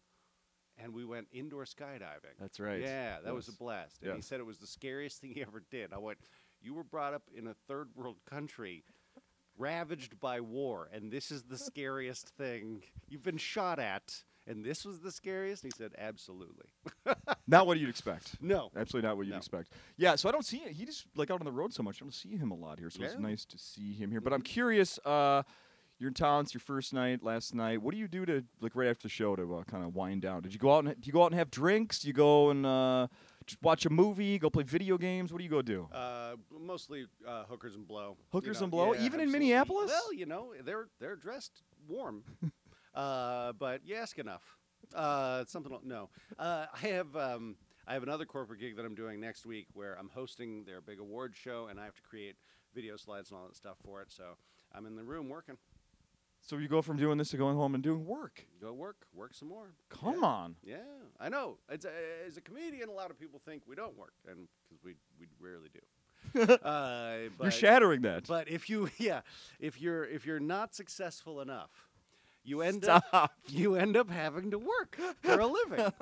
and 0.77 0.91
we 0.93 1.05
went 1.05 1.27
indoor 1.31 1.65
skydiving. 1.65 2.33
That's 2.39 2.59
right. 2.59 2.81
Yeah, 2.81 3.17
that 3.23 3.35
was 3.35 3.47
a 3.47 3.51
Yes. 3.51 3.57
blast. 3.57 4.01
And 4.01 4.11
he 4.13 4.17
Yes. 4.17 4.25
said 4.25 4.39
it 4.39 4.45
was 4.45 4.57
the 4.57 4.65
scariest 4.67 5.19
thing 5.21 5.31
he 5.35 5.41
ever 5.43 5.61
did. 5.69 5.93
I 5.93 5.97
went, 5.99 6.17
You 6.63 6.73
were 6.73 6.83
brought 6.83 7.13
up 7.13 7.23
in 7.35 7.47
a 7.47 7.53
third 7.67 7.89
world 7.95 8.15
country 8.29 8.83
ravaged 9.57 10.19
by 10.19 10.39
war, 10.39 10.89
and 10.93 11.11
this 11.11 11.29
is 11.29 11.43
the 11.43 11.57
scariest 11.57 12.29
thing 12.37 12.81
you've 13.09 13.21
been 13.23 13.37
shot 13.37 13.79
at, 13.79 14.23
and 14.47 14.63
this 14.63 14.83
was 14.85 14.99
the 14.99 15.11
scariest? 15.11 15.63
And 15.63 15.73
he 15.73 15.77
said, 15.77 15.91
Absolutely. 15.97 16.65
Not 17.47 17.67
what 17.67 17.77
you'd 17.79 17.89
expect. 17.89 18.41
No. 18.41 18.71
Absolutely 18.75 19.07
not 19.07 19.17
what 19.17 19.25
you'd 19.25 19.33
No. 19.33 19.37
expect. 19.37 19.71
Yeah, 19.97 20.15
so 20.15 20.29
I 20.29 20.31
don't 20.31 20.45
see 20.45 20.57
it. 20.57 20.71
He 20.71 20.85
just 20.85 21.05
like 21.15 21.29
out 21.29 21.39
on 21.41 21.45
the 21.45 21.51
road 21.51 21.73
so 21.73 21.83
much. 21.83 21.97
I 22.01 22.05
don't 22.05 22.13
see 22.13 22.35
him 22.37 22.51
a 22.51 22.55
lot 22.55 22.79
here, 22.79 22.89
so 22.89 23.03
it's 23.03 23.17
nice 23.19 23.43
to 23.45 23.57
see 23.57 23.93
him 23.93 24.09
here. 24.11 24.21
But 24.21 24.31
I'm 24.33 24.41
curious. 24.41 24.97
Uh, 25.05 25.43
you're 25.99 26.07
in 26.07 26.13
town. 26.13 26.43
It's 26.45 26.53
your 26.53 26.61
first 26.61 26.93
night. 26.93 27.21
Last 27.23 27.53
night. 27.53 27.81
What 27.81 27.93
do 27.93 27.97
you 27.99 28.07
do 28.07 28.25
to 28.25 28.43
like 28.61 28.75
right 28.75 28.87
after 28.89 29.03
the 29.03 29.09
show 29.09 29.35
to 29.35 29.55
uh, 29.57 29.63
kind 29.63 29.83
of 29.85 29.93
wind 29.95 30.21
down? 30.21 30.41
Did 30.41 30.53
you 30.53 30.59
go 30.59 30.73
out 30.75 30.85
and 30.85 30.99
do 30.99 31.05
you 31.07 31.13
go 31.13 31.23
out 31.23 31.27
and 31.31 31.35
have 31.35 31.51
drinks? 31.51 31.99
Do 31.99 32.07
you 32.07 32.13
go 32.13 32.49
and 32.49 32.65
uh, 32.65 33.07
just 33.45 33.61
watch 33.61 33.85
a 33.85 33.89
movie? 33.89 34.39
Go 34.39 34.49
play 34.49 34.63
video 34.63 34.97
games? 34.97 35.31
What 35.31 35.37
do 35.39 35.43
you 35.43 35.49
go 35.49 35.61
do? 35.61 35.87
Uh, 35.93 36.35
mostly 36.65 37.05
uh, 37.27 37.43
hookers 37.45 37.75
and 37.75 37.87
blow. 37.87 38.17
you 38.19 38.25
Hookers 38.31 38.59
know. 38.59 38.63
and 38.65 38.71
blow? 38.71 38.93
Yeah, 38.93 39.01
Even 39.05 39.19
in. 39.19 39.31
Minneapolis? 39.31 39.89
Well, 39.91 40.13
you 40.13 40.25
know, 40.25 40.53
they're 40.63 40.87
they're 40.99 41.15
dressed 41.15 41.61
warm, 41.87 42.23
uh, 42.95 43.53
but 43.53 43.81
you 43.85 43.95
ask 43.95 44.17
enough. 44.19 44.57
Uh, 44.93 45.43
something 45.47 45.75
no. 45.83 46.09
Uh, 46.37 46.65
I 46.73 46.87
have 46.87 47.15
um, 47.15 47.55
I 47.87 47.93
have 47.93 48.03
another 48.03 48.25
corporate 48.25 48.59
gig 48.59 48.75
that 48.77 48.85
I'm 48.85 48.95
doing 48.95 49.19
next 49.19 49.45
week 49.45 49.67
where 49.73 49.97
I'm 49.97 50.09
hosting 50.09 50.65
their 50.65 50.81
big 50.81 50.99
award 50.99 51.33
show, 51.35 51.67
and 51.69 51.79
I 51.79 51.85
have 51.85 51.95
to 51.95 52.01
create 52.01 52.35
video 52.75 52.97
slides 52.97 53.29
and 53.31 53.39
all 53.39 53.47
that 53.47 53.55
stuff 53.55 53.77
for 53.83 54.01
it. 54.01 54.11
So 54.11 54.23
I'm 54.73 54.85
in 54.85 54.95
the 54.95 55.03
room 55.03 55.29
working. 55.29 55.57
So 56.41 56.57
you 56.57 56.67
go 56.67 56.81
from 56.81 56.97
doing 56.97 57.17
this 57.17 57.29
to 57.29 57.37
going 57.37 57.55
home 57.55 57.73
and 57.73 57.81
doing 57.81 58.05
work. 58.05 58.45
Go 58.59 58.73
work, 58.73 58.97
work 59.13 59.33
some 59.33 59.47
more. 59.47 59.73
Come 59.89 60.15
Yeah. 60.19 60.25
on. 60.27 60.55
Yeah, 60.61 60.77
I 61.17 61.29
know. 61.29 61.57
It's 61.69 61.85
a, 61.85 61.91
as 62.27 62.35
a 62.35 62.41
comedian, 62.41 62.89
a 62.89 62.91
lot 62.91 63.09
of 63.11 63.17
people 63.17 63.39
think 63.45 63.63
we 63.65 63.77
don't 63.77 63.97
work, 63.97 64.13
and 64.29 64.49
because 64.67 64.83
we 64.83 64.95
we 65.17 65.27
rarely 65.39 65.69
do. 65.73 65.79
uh, 66.63 67.15
You're 67.41 67.51
shattering 67.51 68.01
that. 68.01 68.27
But 68.27 68.49
if 68.49 68.69
you, 68.69 68.89
yeah, 68.97 69.21
if 69.59 69.79
you're 69.81 70.05
if 70.05 70.25
you're 70.25 70.39
not 70.39 70.73
successful 70.75 71.41
enough, 71.41 71.71
you 72.43 72.61
end 72.61 72.85
up 72.85 73.31
you 73.47 73.75
end 73.75 73.95
up 73.97 74.09
having 74.09 74.51
to 74.51 74.57
work 74.59 74.97
for 75.21 75.39
a 75.39 75.47
living. 75.47 75.91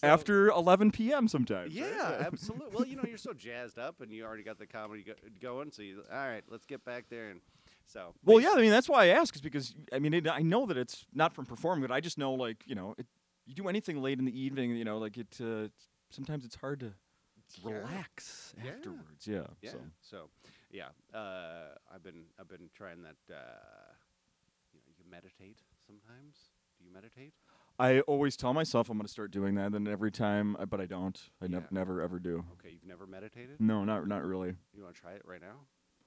So- 0.00 0.06
After 0.06 0.48
11 0.48 0.90
p.m. 0.92 1.28
sometimes. 1.28 1.78
right? 1.78 1.90
yeah, 1.94 2.22
absolutely. 2.24 2.68
Well, 2.74 2.86
you 2.86 2.96
know, 2.96 3.02
you're 3.06 3.18
so 3.18 3.34
jazzed 3.34 3.78
up, 3.78 4.00
and 4.00 4.10
you 4.10 4.24
already 4.24 4.42
got 4.42 4.58
the 4.58 4.64
comedy 4.66 5.02
go- 5.02 5.12
going. 5.38 5.70
So 5.70 5.82
you, 5.82 6.02
all 6.10 6.16
right, 6.18 6.42
let's 6.48 6.64
get 6.64 6.82
back 6.82 7.06
there. 7.10 7.28
And 7.28 7.40
so, 7.86 8.14
Well, 8.24 8.40
yeah, 8.40 8.52
I 8.56 8.60
mean 8.62 8.70
that's 8.70 8.88
why 8.88 9.04
I 9.04 9.06
ask 9.08 9.34
is 9.34 9.42
because 9.42 9.74
I 9.92 9.98
mean 9.98 10.14
it, 10.14 10.26
I 10.26 10.40
know 10.40 10.64
that 10.64 10.78
it's 10.78 11.04
not 11.12 11.34
from 11.34 11.44
performing, 11.44 11.82
but 11.86 11.92
I 11.92 12.00
just 12.00 12.16
know 12.16 12.32
like 12.32 12.62
you 12.64 12.74
know 12.74 12.94
it, 12.96 13.06
you 13.44 13.54
do 13.54 13.68
anything 13.68 14.00
late 14.00 14.18
in 14.18 14.24
the 14.24 14.40
evening, 14.40 14.70
you 14.76 14.84
know, 14.84 14.96
like 14.96 15.18
it. 15.18 15.36
Uh, 15.38 15.68
sometimes 16.08 16.46
it's 16.46 16.56
hard 16.56 16.80
to. 16.80 16.94
Relax 17.62 18.54
Yeah. 18.62 18.70
afterwards. 18.72 19.26
Yeah. 19.26 19.46
yeah. 19.60 19.70
So. 19.70 19.78
So, 20.00 20.30
yeah, 20.70 20.88
uh, 21.14 21.74
I've 21.94 22.02
been 22.02 22.24
I've 22.38 22.48
been 22.48 22.70
trying 22.74 23.02
that. 23.02 23.16
Uh, 23.28 23.92
you 24.72 24.80
know, 24.80 24.86
you 24.98 25.04
meditate 25.10 25.58
sometimes. 25.86 26.36
Do 26.78 26.84
you 26.86 26.92
meditate? 26.92 27.34
I 27.78 28.00
always 28.00 28.36
tell 28.36 28.52
myself 28.52 28.88
I'm 28.90 28.96
going 28.98 29.06
to 29.06 29.12
start 29.12 29.30
doing 29.30 29.54
that, 29.56 29.72
and 29.72 29.88
every 29.88 30.10
time, 30.12 30.56
I- 30.58 30.66
but 30.66 30.80
I 30.80 30.86
don't. 30.86 31.18
I 31.40 31.46
nev- 31.46 31.62
Yeah. 31.62 31.68
never 31.70 32.00
ever 32.02 32.18
do. 32.18 32.44
Okay, 32.54 32.70
you've 32.70 32.84
never 32.86 33.06
meditated. 33.06 33.60
No, 33.60 33.84
not 33.84 34.06
not 34.06 34.24
really. 34.24 34.54
You 34.74 34.82
want 34.84 34.94
to 34.94 35.00
try 35.00 35.12
it 35.12 35.22
right 35.24 35.40
now? 35.40 35.60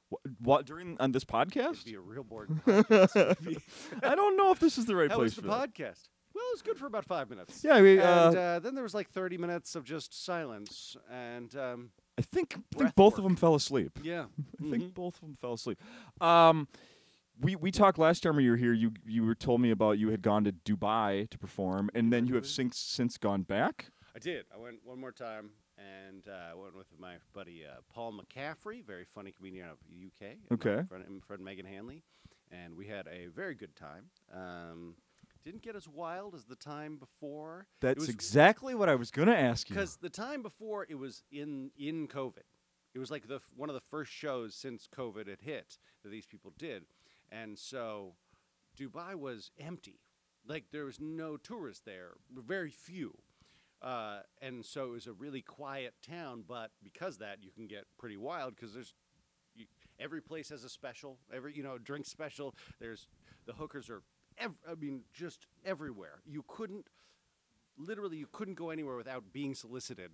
What, 0.09 0.21
what 0.39 0.65
during 0.67 0.97
on 0.99 1.11
this 1.11 1.23
It'd 1.23 1.29
podcast? 1.51 1.83
be 1.85 1.95
a 1.95 1.99
real 1.99 2.23
boring 2.23 2.61
podcast. 2.65 3.59
I 4.03 4.13
don't 4.15 4.37
know 4.37 4.51
if 4.51 4.59
this 4.59 4.77
is 4.77 4.85
the 4.85 4.95
right 4.95 5.09
How 5.09 5.17
place 5.17 5.25
was 5.31 5.35
the 5.37 5.41
for 5.41 5.47
that. 5.47 5.77
Well, 6.35 6.43
it 6.51 6.53
was 6.53 6.61
good 6.61 6.77
for 6.77 6.85
about 6.85 7.05
five 7.05 7.29
minutes. 7.29 7.63
Yeah, 7.63 7.81
we, 7.81 7.97
uh, 7.99 8.27
and 8.27 8.35
uh, 8.37 8.59
then 8.59 8.75
there 8.75 8.83
was 8.83 8.93
like 8.93 9.09
30 9.09 9.37
minutes 9.37 9.73
of 9.75 9.85
just 9.85 10.13
silence. 10.25 10.97
And 11.09 11.55
um, 11.55 11.89
I 12.17 12.21
think 12.21 12.57
I 12.75 12.79
think 12.79 12.95
both 12.95 13.17
of 13.17 13.23
them 13.23 13.35
fell 13.37 13.55
asleep. 13.55 13.97
yeah. 14.03 14.25
I 14.61 14.69
think 14.69 14.83
Mhm. 14.83 14.93
both 14.93 15.15
of 15.15 15.21
them 15.21 15.37
fell 15.39 15.53
asleep. 15.53 15.79
Um, 16.21 16.67
we 17.39 17.55
we 17.55 17.71
talked 17.71 17.97
last 17.97 18.23
time 18.23 18.39
you 18.39 18.51
were 18.51 18.57
here. 18.57 18.73
You 18.73 18.91
you 19.05 19.23
were 19.25 19.35
told 19.35 19.61
me 19.61 19.71
about 19.71 19.97
you 19.97 20.09
had 20.09 20.21
gone 20.21 20.43
to 20.45 20.51
Dubai 20.51 21.29
to 21.29 21.37
perform, 21.37 21.89
and 21.93 22.11
then 22.11 22.27
you 22.27 22.35
have 22.35 22.45
since 22.47 22.77
since 22.77 23.17
gone 23.17 23.43
back. 23.43 23.87
I 24.15 24.19
did. 24.19 24.45
I 24.53 24.57
went 24.57 24.77
one 24.85 24.99
more 24.99 25.11
time 25.11 25.49
and 25.77 26.25
uh, 26.29 26.55
went 26.57 26.75
with 26.75 26.87
my 26.97 27.15
buddy 27.33 27.63
uh, 27.65 27.81
Paul 27.93 28.13
McCaffrey, 28.13 28.81
very 28.85 29.03
funny 29.03 29.31
comedian 29.33 29.65
out 29.67 29.73
of 29.73 29.79
the 29.89 30.05
UK. 30.07 30.31
and 30.31 30.39
my 30.49 30.53
Okay. 30.55 30.87
Friend, 30.87 31.03
and 31.05 31.21
friend 31.25 31.43
Megan 31.43 31.65
Hanley. 31.65 32.01
And 32.51 32.77
we 32.77 32.87
had 32.87 33.07
a 33.07 33.25
very 33.27 33.55
good 33.55 33.75
time. 33.75 34.05
Um, 34.33 34.95
didn't 35.45 35.61
get 35.61 35.75
as 35.75 35.87
wild 35.87 36.33
as 36.33 36.45
the 36.45 36.55
time 36.55 36.97
before. 36.97 37.67
That's 37.79 37.99
was- 37.99 38.09
exactly 38.09 38.73
what 38.75 38.89
I 38.89 38.95
was 38.95 39.11
gonna 39.11 39.33
ask 39.33 39.69
you. 39.69 39.75
Because 39.75 39.97
the 39.97 40.09
time 40.09 40.41
before 40.41 40.85
it 40.89 40.95
was 40.95 41.23
in 41.31 41.71
in 41.77 42.07
COVID, 42.07 42.43
it 42.93 42.99
was 42.99 43.11
like 43.11 43.27
the 43.27 43.35
f- 43.35 43.49
one 43.55 43.69
of 43.69 43.75
the 43.75 43.81
first 43.91 44.11
shows 44.11 44.55
since 44.55 44.87
COVID 44.87 45.27
had 45.27 45.41
hit 45.41 45.77
that 46.03 46.09
these 46.09 46.25
people 46.25 46.51
did, 46.57 46.85
and 47.29 47.57
so 47.57 48.15
Dubai 48.77 49.15
was 49.15 49.51
empty. 49.59 50.01
Like 50.47 50.65
there 50.71 50.85
was 50.85 50.99
no 50.99 51.37
tourists 51.37 51.83
there, 51.85 52.13
very 52.31 52.69
few, 52.71 53.17
uh, 53.81 54.21
and 54.41 54.65
so 54.65 54.85
it 54.85 54.91
was 54.91 55.07
a 55.07 55.13
really 55.13 55.41
quiet 55.41 55.93
town. 56.01 56.43
But 56.47 56.71
because 56.83 57.15
of 57.15 57.19
that, 57.21 57.43
you 57.43 57.51
can 57.51 57.67
get 57.67 57.85
pretty 57.97 58.17
wild 58.17 58.55
because 58.55 58.73
there's 58.73 58.93
you, 59.55 59.65
every 59.99 60.21
place 60.21 60.49
has 60.49 60.63
a 60.63 60.69
special, 60.69 61.19
every 61.33 61.53
you 61.55 61.63
know 61.63 61.77
drink 61.77 62.05
special. 62.05 62.55
There's 62.79 63.07
the 63.45 63.53
hookers 63.53 63.89
are, 63.89 64.01
ev- 64.37 64.55
I 64.69 64.75
mean, 64.75 65.01
just 65.13 65.47
everywhere. 65.65 66.21
You 66.25 66.43
couldn't 66.47 66.87
literally 67.77 68.17
you 68.17 68.27
couldn't 68.31 68.55
go 68.55 68.69
anywhere 68.69 68.95
without 68.95 69.23
being 69.33 69.53
solicited. 69.55 70.11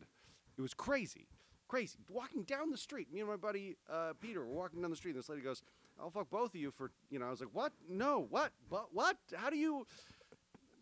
It 0.57 0.61
was 0.61 0.73
crazy, 0.73 1.27
crazy. 1.67 1.99
Walking 2.09 2.43
down 2.43 2.71
the 2.71 2.77
street, 2.77 3.11
me 3.13 3.19
and 3.21 3.29
my 3.29 3.35
buddy 3.37 3.77
uh, 3.91 4.13
Peter 4.19 4.39
were 4.45 4.53
walking 4.53 4.81
down 4.81 4.89
the 4.89 4.95
street. 4.95 5.11
And 5.11 5.19
this 5.19 5.29
lady 5.29 5.41
goes, 5.41 5.61
"I'll 5.99 6.09
fuck 6.09 6.29
both 6.29 6.49
of 6.49 6.55
you 6.59 6.71
for 6.71 6.91
you 7.09 7.19
know." 7.19 7.27
I 7.27 7.29
was 7.31 7.39
like, 7.39 7.49
"What? 7.53 7.73
No, 7.89 8.25
what? 8.29 8.51
What? 8.69 8.87
What? 8.93 9.17
How 9.35 9.49
do 9.49 9.57
you?" 9.57 9.85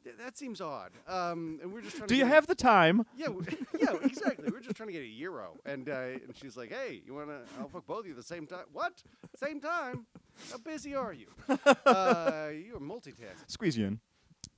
Th- 0.03 0.15
That 0.17 0.37
seems 0.37 0.61
odd. 0.61 0.91
Um, 1.07 1.59
and 1.61 1.73
we're 1.73 1.81
just 1.81 1.97
trying. 1.97 2.07
Do 2.07 2.15
to 2.15 2.17
you 2.17 2.23
get 2.23 2.31
a- 2.31 2.35
have 2.35 2.47
the 2.47 2.55
time? 2.55 3.05
yeah, 3.17 3.25
w- 3.27 3.45
yeah, 3.79 3.95
exactly. 4.01 4.49
We're 4.49 4.61
just 4.61 4.75
trying 4.77 4.87
to 4.87 4.93
get 4.93 5.01
a 5.03 5.05
euro, 5.05 5.57
and 5.65 5.89
uh, 5.89 5.93
and 6.25 6.33
she's 6.35 6.55
like, 6.55 6.69
"Hey, 6.69 7.01
you 7.05 7.13
wanna? 7.13 7.41
I'll 7.59 7.67
fuck 7.69 7.85
both 7.85 7.99
of 8.01 8.05
you 8.05 8.11
at 8.13 8.17
the 8.17 8.23
same 8.23 8.47
time. 8.47 8.65
What? 8.71 9.03
Same 9.35 9.59
time? 9.59 10.05
How 10.51 10.57
busy 10.57 10.95
are 10.95 11.13
you? 11.13 11.27
Uh, 11.85 12.49
you're 12.65 12.79
multitasking." 12.79 13.47
Squeeze 13.47 13.77
you 13.77 13.87
in. 13.87 13.99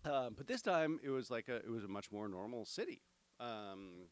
Um, 0.04 0.34
but 0.36 0.48
this 0.48 0.62
time 0.62 1.00
it 1.04 1.10
was 1.10 1.30
like 1.30 1.48
a 1.48 1.58
it 1.58 1.70
was 1.70 1.84
a 1.84 1.88
much 1.88 2.12
more 2.12 2.28
normal 2.28 2.66
city, 2.66 3.02
um, 3.40 4.08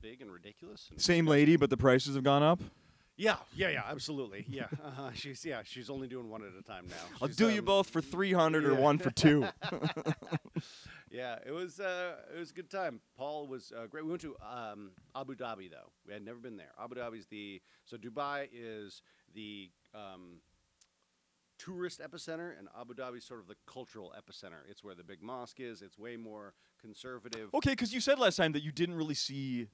big 0.00 0.20
and 0.20 0.30
ridiculous. 0.30 0.88
And 0.90 1.00
Same 1.00 1.26
lady, 1.26 1.56
but 1.56 1.70
the 1.70 1.76
prices 1.76 2.14
have 2.14 2.24
gone 2.24 2.42
up. 2.42 2.60
Yeah, 3.16 3.36
yeah, 3.52 3.68
yeah, 3.70 3.82
absolutely. 3.88 4.46
Yeah, 4.48 4.66
uh, 4.98 5.10
she's 5.12 5.44
yeah 5.44 5.62
she's 5.64 5.90
only 5.90 6.06
doing 6.08 6.28
one 6.28 6.42
at 6.42 6.52
a 6.58 6.62
time 6.62 6.86
now. 6.88 6.96
I'll 7.20 7.28
She's, 7.28 7.36
do 7.36 7.48
you 7.48 7.60
um, 7.60 7.64
both 7.64 7.90
for 7.90 8.00
three 8.00 8.32
hundred 8.32 8.64
or 8.64 8.74
one 8.74 8.98
for 8.98 9.10
two. 9.10 9.46
Yeah, 11.10 11.38
it 11.46 11.52
was 11.52 11.80
uh, 11.80 12.16
it 12.34 12.38
was 12.38 12.50
a 12.50 12.54
good 12.54 12.70
time. 12.70 13.00
Paul 13.16 13.46
was 13.46 13.72
uh, 13.76 13.86
great. 13.86 14.04
We 14.04 14.10
went 14.10 14.22
to 14.22 14.36
um, 14.42 14.90
Abu 15.16 15.34
Dhabi 15.34 15.70
though. 15.70 15.90
We 16.06 16.12
had 16.12 16.24
never 16.24 16.38
been 16.38 16.56
there. 16.56 16.72
Abu 16.82 16.96
Dhabi's 16.96 17.26
the 17.26 17.62
so 17.84 17.96
Dubai 17.96 18.48
is 18.52 19.02
the 19.34 19.70
um, 19.94 20.40
tourist 21.58 22.00
epicenter, 22.00 22.58
and 22.58 22.68
Abu 22.78 22.94
Dhabi's 22.94 23.24
sort 23.24 23.40
of 23.40 23.46
the 23.48 23.56
cultural 23.66 24.14
epicenter. 24.16 24.60
It's 24.68 24.82
where 24.84 24.94
the 24.94 25.04
big 25.04 25.22
mosque 25.22 25.60
is. 25.60 25.82
It's 25.82 25.98
way 25.98 26.16
more 26.16 26.54
conservative. 26.80 27.50
okay, 27.54 27.70
because 27.70 27.92
you 27.92 28.00
said 28.00 28.18
last 28.18 28.36
time 28.36 28.52
that 28.52 28.62
you 28.62 28.72
didn't 28.72 28.94
really 28.96 29.14
see, 29.14 29.68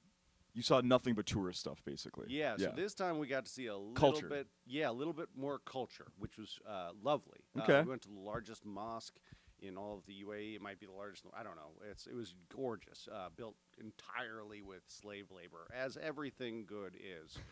you 0.53 0.61
saw 0.61 0.81
nothing 0.81 1.13
but 1.13 1.25
tourist 1.25 1.59
stuff, 1.59 1.81
basically. 1.85 2.27
Yeah, 2.29 2.57
so 2.57 2.71
this 2.75 2.93
time 2.93 3.19
we 3.19 3.27
got 3.27 3.45
to 3.45 3.51
see 3.51 3.67
a 3.67 3.75
little 3.77 3.93
Culture. 3.93 4.27
bit, 4.29 4.47
yeah, 4.65 4.89
a 4.89 4.91
little 4.93 5.13
bit 5.13 5.29
more 5.35 5.59
culture, 5.59 6.07
which 6.17 6.37
was 6.37 6.59
uh, 6.67 6.89
lovely. 7.03 7.39
Uh, 7.57 7.61
Okay. 7.63 7.81
we 7.81 7.89
went 7.89 8.01
to 8.03 8.09
the 8.09 8.19
largest 8.19 8.65
mosque 8.65 9.15
in 9.61 9.77
all 9.77 9.95
of 9.97 10.05
the 10.05 10.13
UAE. 10.25 10.55
It 10.55 10.61
might 10.61 10.79
be 10.79 10.85
the 10.85 10.91
largest. 10.91 11.23
I 11.37 11.43
don't 11.43 11.55
know. 11.55 11.71
It's 11.89 12.07
it 12.07 12.15
was 12.15 12.33
gorgeous, 12.55 13.07
uh, 13.13 13.29
built 13.35 13.55
entirely 13.79 14.61
with 14.61 14.81
slave 14.87 15.31
labor, 15.31 15.67
as 15.73 15.97
everything 16.01 16.65
good 16.65 16.95
is. 16.95 17.37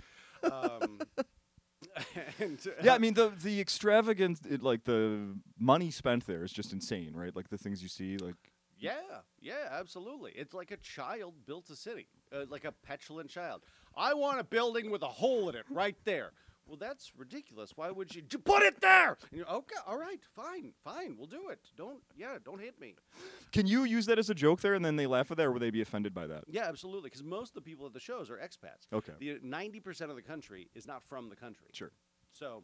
Um, 0.51 0.99
and, 2.39 2.59
Yeah, 2.81 2.93
uh, 2.93 2.95
I 2.95 2.97
mean 2.97 3.13
the 3.13 3.29
the 3.29 3.59
extravagance, 3.59 4.41
it, 4.49 4.61
like 4.63 4.83
the 4.83 5.35
money 5.59 5.91
spent 5.91 6.25
there 6.25 6.43
is 6.43 6.51
just 6.51 6.73
insane, 6.73 7.13
right? 7.15 7.35
Like 7.35 7.49
the 7.49 7.57
things 7.57 7.81
you 7.81 7.89
see, 7.89 8.17
like 8.17 8.35
Yeah, 8.77 9.21
yeah, 9.39 9.69
absolutely. 9.71 10.31
It's 10.35 10.53
like 10.53 10.71
a 10.71 10.77
child 10.77 11.33
built 11.45 11.69
a 11.69 11.75
city, 11.75 12.07
uh, 12.31 12.45
like 12.49 12.65
a 12.65 12.71
petulant 12.71 13.29
child. 13.29 13.61
I 13.95 14.13
want 14.13 14.39
a 14.39 14.43
building 14.43 14.89
with 14.89 15.03
a 15.03 15.07
hole 15.07 15.49
in 15.49 15.55
it 15.55 15.65
right 15.69 15.95
there. 16.03 16.31
Well, 16.65 16.77
that's 16.77 17.11
ridiculous. 17.17 17.73
Why 17.75 17.91
would 17.91 18.15
you 18.15 18.21
put 18.23 18.63
it 18.63 18.79
there? 18.81 19.17
And 19.31 19.37
you're, 19.39 19.49
okay, 19.49 19.75
all 19.85 19.97
right, 19.97 20.21
fine, 20.33 20.73
fine, 20.83 21.15
we'll 21.17 21.27
do 21.27 21.49
it. 21.49 21.59
Don't, 21.75 22.01
yeah, 22.15 22.37
don't 22.43 22.61
hit 22.61 22.79
me. 22.79 22.95
Can 23.51 23.67
you 23.67 23.83
use 23.83 24.05
that 24.05 24.17
as 24.17 24.29
a 24.29 24.33
joke 24.33 24.61
there, 24.61 24.73
and 24.73 24.83
then 24.83 24.95
they 24.95 25.05
laugh 25.05 25.29
at 25.29 25.37
that, 25.37 25.47
or 25.47 25.51
would 25.51 25.61
they 25.61 25.71
be 25.71 25.81
offended 25.81 26.13
by 26.13 26.25
that? 26.27 26.45
Yeah, 26.47 26.63
absolutely. 26.63 27.09
Because 27.09 27.23
most 27.23 27.49
of 27.49 27.55
the 27.55 27.61
people 27.69 27.85
at 27.85 27.93
the 27.93 27.99
shows 27.99 28.29
are 28.29 28.37
expats. 28.37 28.87
Okay. 28.93 29.13
The 29.19 29.31
uh, 29.31 29.35
ninety 29.43 29.79
percent 29.81 30.09
of 30.09 30.15
the 30.15 30.23
country 30.23 30.69
is 30.73 30.87
not 30.87 31.03
from 31.03 31.29
the 31.29 31.35
country. 31.35 31.67
Sure. 31.73 31.91
So, 32.31 32.63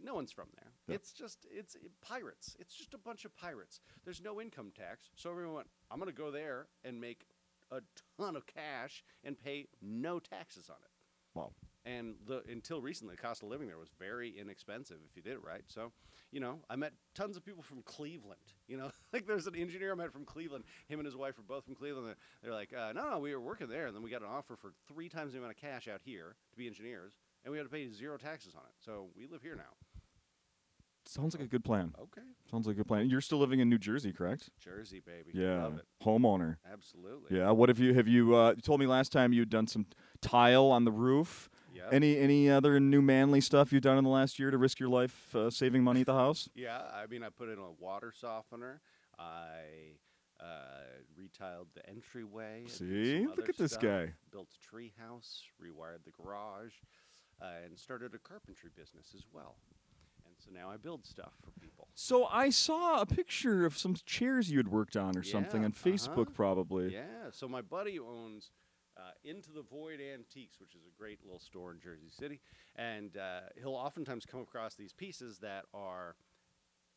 No 0.00 0.14
one's 0.14 0.30
from 0.30 0.48
there. 0.54 0.72
Yeah. 0.86 0.94
It's 0.96 1.12
just 1.12 1.46
it's 1.50 1.74
it, 1.74 1.90
pirates. 2.02 2.54
It's 2.60 2.74
just 2.74 2.94
a 2.94 2.98
bunch 2.98 3.24
of 3.24 3.34
pirates. 3.34 3.80
There's 4.04 4.22
no 4.22 4.40
income 4.40 4.72
tax, 4.76 5.10
so 5.16 5.30
everyone 5.30 5.54
went. 5.54 5.68
I'm 5.90 5.98
gonna 5.98 6.12
go 6.12 6.30
there 6.30 6.66
and 6.84 7.00
make 7.00 7.26
a 7.72 7.80
ton 8.18 8.36
of 8.36 8.46
cash 8.46 9.02
and 9.24 9.38
pay 9.38 9.66
no 9.82 10.18
taxes 10.20 10.68
on 10.70 10.76
it. 10.84 10.90
Wow. 11.34 11.52
And 11.88 12.16
the 12.26 12.42
until 12.50 12.82
recently, 12.82 13.14
the 13.14 13.22
cost 13.22 13.42
of 13.42 13.48
living 13.48 13.66
there 13.66 13.78
was 13.78 13.88
very 13.98 14.38
inexpensive 14.38 14.98
if 15.08 15.16
you 15.16 15.22
did 15.22 15.32
it 15.32 15.44
right. 15.44 15.62
So, 15.68 15.92
you 16.30 16.38
know, 16.38 16.58
I 16.68 16.76
met 16.76 16.92
tons 17.14 17.36
of 17.36 17.44
people 17.44 17.62
from 17.62 17.80
Cleveland. 17.82 18.40
You 18.66 18.76
know, 18.76 18.90
like 19.12 19.26
there's 19.26 19.46
an 19.46 19.54
engineer 19.54 19.92
I 19.92 19.94
met 19.94 20.12
from 20.12 20.26
Cleveland. 20.26 20.64
Him 20.88 20.98
and 20.98 21.06
his 21.06 21.16
wife 21.16 21.38
were 21.38 21.44
both 21.44 21.64
from 21.64 21.74
Cleveland. 21.74 22.08
They're, 22.08 22.16
they're 22.42 22.52
like, 22.52 22.74
uh, 22.74 22.92
no, 22.92 23.10
no, 23.10 23.18
we 23.18 23.34
were 23.34 23.40
working 23.40 23.68
there, 23.68 23.86
and 23.86 23.96
then 23.96 24.02
we 24.02 24.10
got 24.10 24.20
an 24.20 24.28
offer 24.28 24.54
for 24.54 24.72
three 24.86 25.08
times 25.08 25.32
the 25.32 25.38
amount 25.38 25.52
of 25.52 25.56
cash 25.56 25.88
out 25.88 26.00
here 26.04 26.36
to 26.50 26.56
be 26.58 26.66
engineers, 26.66 27.14
and 27.44 27.52
we 27.52 27.58
had 27.58 27.64
to 27.64 27.70
pay 27.70 27.88
zero 27.88 28.18
taxes 28.18 28.54
on 28.54 28.62
it. 28.62 28.74
So 28.84 29.06
we 29.16 29.26
live 29.26 29.42
here 29.42 29.56
now. 29.56 29.72
Sounds 31.06 31.34
like 31.34 31.42
a 31.42 31.48
good 31.48 31.64
plan. 31.64 31.94
Okay, 31.98 32.20
Sounds 32.50 32.66
like 32.66 32.74
a 32.74 32.76
good 32.76 32.86
plan. 32.86 33.08
You're 33.08 33.22
still 33.22 33.38
living 33.38 33.60
in 33.60 33.70
New 33.70 33.78
Jersey, 33.78 34.12
correct? 34.12 34.50
Jersey, 34.62 35.00
baby. 35.00 35.30
Yeah. 35.32 35.62
love 35.62 35.78
it. 35.78 35.86
Homeowner. 36.04 36.56
Absolutely. 36.70 37.38
Yeah. 37.38 37.50
What 37.50 37.70
have 37.70 37.78
you 37.78 37.94
have 37.94 38.06
you 38.06 38.36
uh, 38.36 38.50
you 38.50 38.60
told 38.60 38.78
me 38.78 38.86
last 38.86 39.10
time 39.10 39.32
you'd 39.32 39.48
done 39.48 39.66
some 39.66 39.86
tile 40.20 40.66
on 40.66 40.84
the 40.84 40.92
roof? 40.92 41.48
Yep. 41.78 41.92
Any 41.92 42.18
any 42.18 42.50
other 42.50 42.80
new 42.80 43.00
manly 43.00 43.40
stuff 43.40 43.72
you've 43.72 43.82
done 43.82 43.98
in 43.98 44.04
the 44.04 44.10
last 44.10 44.38
year 44.38 44.50
to 44.50 44.58
risk 44.58 44.80
your 44.80 44.88
life 44.88 45.34
uh, 45.34 45.48
saving 45.48 45.84
money 45.84 46.00
at 46.00 46.06
the 46.06 46.14
house? 46.14 46.48
Yeah, 46.58 46.80
I 46.92 47.06
mean, 47.06 47.22
I 47.22 47.28
put 47.28 47.48
in 47.48 47.58
a 47.58 47.70
water 47.78 48.12
softener. 48.12 48.80
I 49.16 49.94
uh, 50.40 50.44
retiled 51.16 51.66
the 51.74 51.88
entryway. 51.88 52.64
See? 52.66 53.26
Look 53.26 53.48
at 53.48 53.56
this 53.56 53.72
stuff, 53.72 53.82
guy. 53.82 54.12
Built 54.32 54.48
a 54.52 54.66
tree 54.66 54.92
house, 54.98 55.44
rewired 55.62 56.04
the 56.04 56.10
garage, 56.10 56.72
uh, 57.40 57.46
and 57.64 57.78
started 57.78 58.12
a 58.14 58.18
carpentry 58.18 58.70
business 58.76 59.12
as 59.14 59.24
well. 59.32 59.56
And 60.26 60.34
so 60.38 60.50
now 60.52 60.68
I 60.68 60.76
build 60.78 61.06
stuff 61.06 61.32
for 61.44 61.52
people. 61.60 61.88
So 61.94 62.26
I 62.26 62.50
saw 62.50 63.00
a 63.00 63.06
picture 63.06 63.64
of 63.64 63.78
some 63.78 63.94
chairs 64.04 64.50
you 64.50 64.58
had 64.58 64.68
worked 64.68 64.96
on 64.96 65.16
or 65.16 65.22
something 65.22 65.64
on 65.64 65.72
Facebook, 65.72 66.22
uh-huh. 66.22 66.34
probably. 66.34 66.92
Yeah, 66.92 67.30
so 67.30 67.46
my 67.48 67.62
buddy 67.62 67.98
owns 68.00 68.50
uh, 68.98 69.12
Into 69.24 69.52
the 69.52 69.62
Void 69.62 70.00
Antiques, 70.00 70.60
which 70.60 70.74
is 70.74 70.82
a 70.86 70.98
great 70.98 71.18
little 71.24 71.38
store 71.38 71.72
in 71.72 71.80
Jersey 71.80 72.10
City, 72.10 72.40
and 72.76 73.16
uh, 73.16 73.40
he'll 73.56 73.74
oftentimes 73.74 74.26
come 74.26 74.40
across 74.40 74.74
these 74.74 74.92
pieces 74.92 75.38
that 75.38 75.64
are 75.72 76.16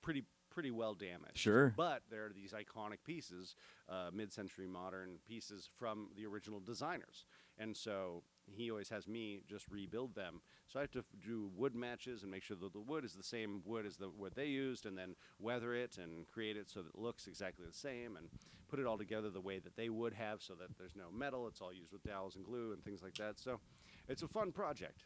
pretty 0.02 0.26
pretty 0.52 0.70
well 0.72 0.94
damaged. 0.94 1.38
Sure. 1.38 1.74
but 1.76 2.04
there 2.12 2.26
are 2.26 2.34
these 2.34 2.54
iconic 2.54 2.98
pieces, 3.06 3.56
uh, 3.90 4.10
mid-century 4.14 4.68
modern 4.68 5.18
pieces 5.28 5.70
from 5.80 6.10
the 6.16 6.26
original 6.26 6.60
designers, 6.60 7.26
and 7.58 7.76
so 7.76 8.22
he 8.46 8.70
always 8.70 8.90
has 8.90 9.08
me 9.08 9.42
just 9.50 9.66
rebuild 9.70 10.14
them. 10.14 10.42
So 10.68 10.80
I 10.80 10.84
have 10.84 10.92
to 10.92 11.04
do 11.26 11.50
wood 11.56 11.74
matches 11.76 12.22
and 12.22 12.32
make 12.32 12.44
sure 12.44 12.58
that 12.58 12.74
the 12.74 12.80
wood 12.80 13.06
is 13.06 13.14
the 13.14 13.24
same 13.24 13.62
wood 13.66 13.86
as 13.86 13.98
the 13.98 14.10
wood 14.10 14.34
they 14.36 14.48
used, 14.48 14.86
and 14.86 14.98
then 14.98 15.16
weather 15.40 15.74
it 15.74 15.98
and 15.98 16.28
create 16.28 16.58
it 16.58 16.70
so 16.70 16.82
that 16.82 16.90
it 16.90 17.00
looks 17.00 17.28
exactly 17.28 17.66
the 17.66 17.74
same, 17.78 18.18
and 18.18 18.28
put 18.70 18.80
it 18.80 18.86
all 18.86 18.98
together 18.98 19.30
the 19.30 19.42
way 19.42 19.60
that 19.60 19.76
they 19.76 19.90
would 19.90 20.14
have, 20.14 20.42
so 20.42 20.54
that 20.54 20.78
there's 20.78 20.96
no 20.96 21.12
metal. 21.12 21.48
It's 21.48 21.62
all 21.62 21.74
used 21.74 21.92
with 21.92 22.04
dowels 22.04 22.36
and 22.36 22.46
glue 22.46 22.72
and 22.74 22.84
things 22.84 23.02
like 23.04 23.16
that. 23.16 23.40
So 23.40 23.60
it's 24.08 24.22
a 24.24 24.28
fun 24.28 24.52
project. 24.52 25.04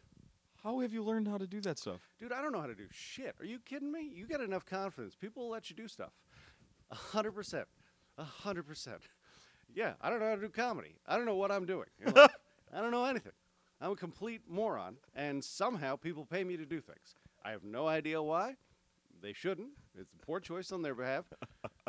How 0.65 0.79
have 0.79 0.91
you 0.91 1.03
learned 1.03 1.27
how 1.27 1.37
to 1.37 1.45
do 1.45 1.61
that 1.61 1.77
stuff? 1.77 1.99
Dude, 2.17 2.33
I 2.33 2.41
don't 2.41 2.51
know 2.51 2.59
how 2.59 2.65
to 2.65 2.73
do 2.73 2.87
shit. 2.89 3.35
Are 3.39 3.45
you 3.45 3.59
kidding 3.59 3.91
me? 3.91 4.09
You 4.11 4.25
got 4.25 4.41
enough 4.41 4.65
confidence. 4.65 5.13
People 5.15 5.43
will 5.43 5.51
let 5.51 5.69
you 5.69 5.75
do 5.75 5.87
stuff. 5.87 6.09
A 6.89 6.95
hundred 6.95 7.33
percent. 7.33 7.67
A 8.17 8.23
hundred 8.23 8.63
percent. 8.63 9.01
Yeah, 9.75 9.93
I 10.01 10.09
don't 10.09 10.19
know 10.19 10.29
how 10.29 10.35
to 10.35 10.41
do 10.41 10.49
comedy. 10.49 10.95
I 11.05 11.17
don't 11.17 11.27
know 11.27 11.35
what 11.35 11.51
I'm 11.51 11.67
doing. 11.67 11.85
in 12.03 12.11
life. 12.13 12.31
I 12.73 12.81
don't 12.81 12.89
know 12.89 13.05
anything. 13.05 13.33
I'm 13.79 13.91
a 13.91 13.95
complete 13.95 14.41
moron, 14.49 14.97
and 15.15 15.43
somehow 15.43 15.97
people 15.97 16.25
pay 16.25 16.43
me 16.43 16.57
to 16.57 16.65
do 16.65 16.81
things. 16.81 17.13
I 17.43 17.51
have 17.51 17.63
no 17.63 17.87
idea 17.87 18.19
why. 18.23 18.55
They 19.21 19.33
shouldn't. 19.33 19.69
It's 19.99 20.13
a 20.13 20.25
poor 20.25 20.39
choice 20.39 20.71
on 20.71 20.81
their 20.81 20.95
behalf. 20.95 21.25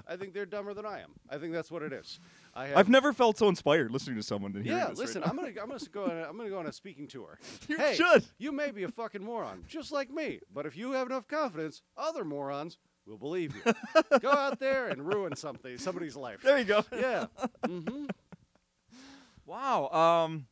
I 0.06 0.16
think 0.16 0.34
they're 0.34 0.44
dumber 0.44 0.74
than 0.74 0.84
I 0.84 1.00
am. 1.00 1.12
I 1.30 1.38
think 1.38 1.54
that's 1.54 1.70
what 1.70 1.82
it 1.82 1.94
is. 1.94 2.20
I 2.56 2.68
have 2.68 2.76
I've 2.78 2.88
never 2.88 3.12
felt 3.12 3.36
so 3.36 3.48
inspired 3.48 3.90
listening 3.90 4.16
to 4.16 4.22
someone 4.22 4.52
than 4.52 4.64
hearing 4.64 4.78
yeah, 4.78 4.88
this 4.88 4.98
right 4.98 5.06
listen, 5.06 5.20
now. 5.20 5.28
I'm 5.28 5.36
gonna 5.36 5.48
I'm 5.60 5.68
gonna 5.68 5.78
go 5.92 6.04
on 6.04 6.10
a, 6.10 6.22
I'm 6.22 6.36
gonna 6.36 6.48
go 6.48 6.58
on 6.58 6.66
a 6.66 6.72
speaking 6.72 7.06
tour. 7.06 7.38
You 7.68 7.78
hey, 7.78 7.94
should. 7.94 8.24
You 8.38 8.52
may 8.52 8.70
be 8.70 8.84
a 8.84 8.88
fucking 8.88 9.22
moron, 9.22 9.64
just 9.66 9.92
like 9.92 10.10
me, 10.10 10.40
but 10.52 10.66
if 10.66 10.76
you 10.76 10.92
have 10.92 11.08
enough 11.08 11.26
confidence, 11.26 11.82
other 11.96 12.24
morons 12.24 12.78
will 13.06 13.18
believe 13.18 13.54
you. 13.54 13.72
go 14.20 14.30
out 14.30 14.58
there 14.58 14.88
and 14.88 15.06
ruin 15.06 15.36
something 15.36 15.76
somebody's 15.78 16.16
life. 16.16 16.42
There 16.42 16.58
you 16.58 16.64
go. 16.64 16.84
Yeah. 16.92 17.26
hmm 17.66 18.06
Wow. 19.44 19.88
Um, 19.90 20.46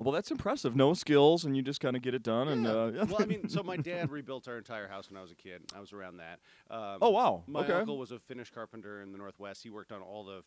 well, 0.00 0.12
that's 0.12 0.30
impressive. 0.30 0.76
No 0.76 0.94
skills, 0.94 1.44
and 1.44 1.56
you 1.56 1.62
just 1.62 1.80
kind 1.80 1.96
of 1.96 2.02
get 2.02 2.14
it 2.14 2.22
done. 2.22 2.48
And 2.48 2.66
uh, 2.66 2.90
yeah. 2.94 3.04
well, 3.04 3.22
I 3.22 3.26
mean, 3.26 3.48
so 3.48 3.62
my 3.62 3.76
dad 3.76 4.10
rebuilt 4.10 4.48
our 4.48 4.58
entire 4.58 4.88
house 4.88 5.10
when 5.10 5.18
I 5.18 5.22
was 5.22 5.32
a 5.32 5.36
kid. 5.36 5.62
I 5.76 5.80
was 5.80 5.92
around 5.92 6.18
that. 6.18 6.40
Um, 6.70 6.98
oh 7.00 7.10
wow. 7.10 7.44
My 7.46 7.60
okay. 7.60 7.72
uncle 7.72 7.98
was 7.98 8.12
a 8.12 8.18
Finnish 8.18 8.50
carpenter 8.50 9.02
in 9.02 9.12
the 9.12 9.18
Northwest. 9.18 9.62
He 9.62 9.70
worked 9.70 9.92
on 9.92 10.00
all 10.00 10.24
the 10.24 10.42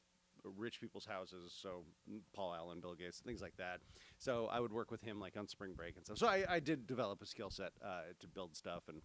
rich 0.49 0.79
people's 0.81 1.05
houses, 1.05 1.53
so 1.59 1.83
mm, 2.11 2.19
Paul 2.35 2.53
Allen, 2.55 2.79
Bill 2.79 2.95
Gates, 2.95 3.21
things 3.25 3.41
like 3.41 3.55
that. 3.57 3.79
So 4.17 4.47
I 4.51 4.59
would 4.59 4.71
work 4.71 4.91
with 4.91 5.01
him 5.01 5.19
like 5.19 5.37
on 5.37 5.47
spring 5.47 5.73
break 5.75 5.95
and 5.95 6.05
stuff. 6.05 6.17
So 6.17 6.27
I, 6.27 6.45
I 6.47 6.59
did 6.59 6.87
develop 6.87 7.21
a 7.21 7.25
skill 7.25 7.49
set 7.49 7.71
uh, 7.83 8.13
to 8.19 8.27
build 8.27 8.55
stuff. 8.55 8.83
And 8.87 9.01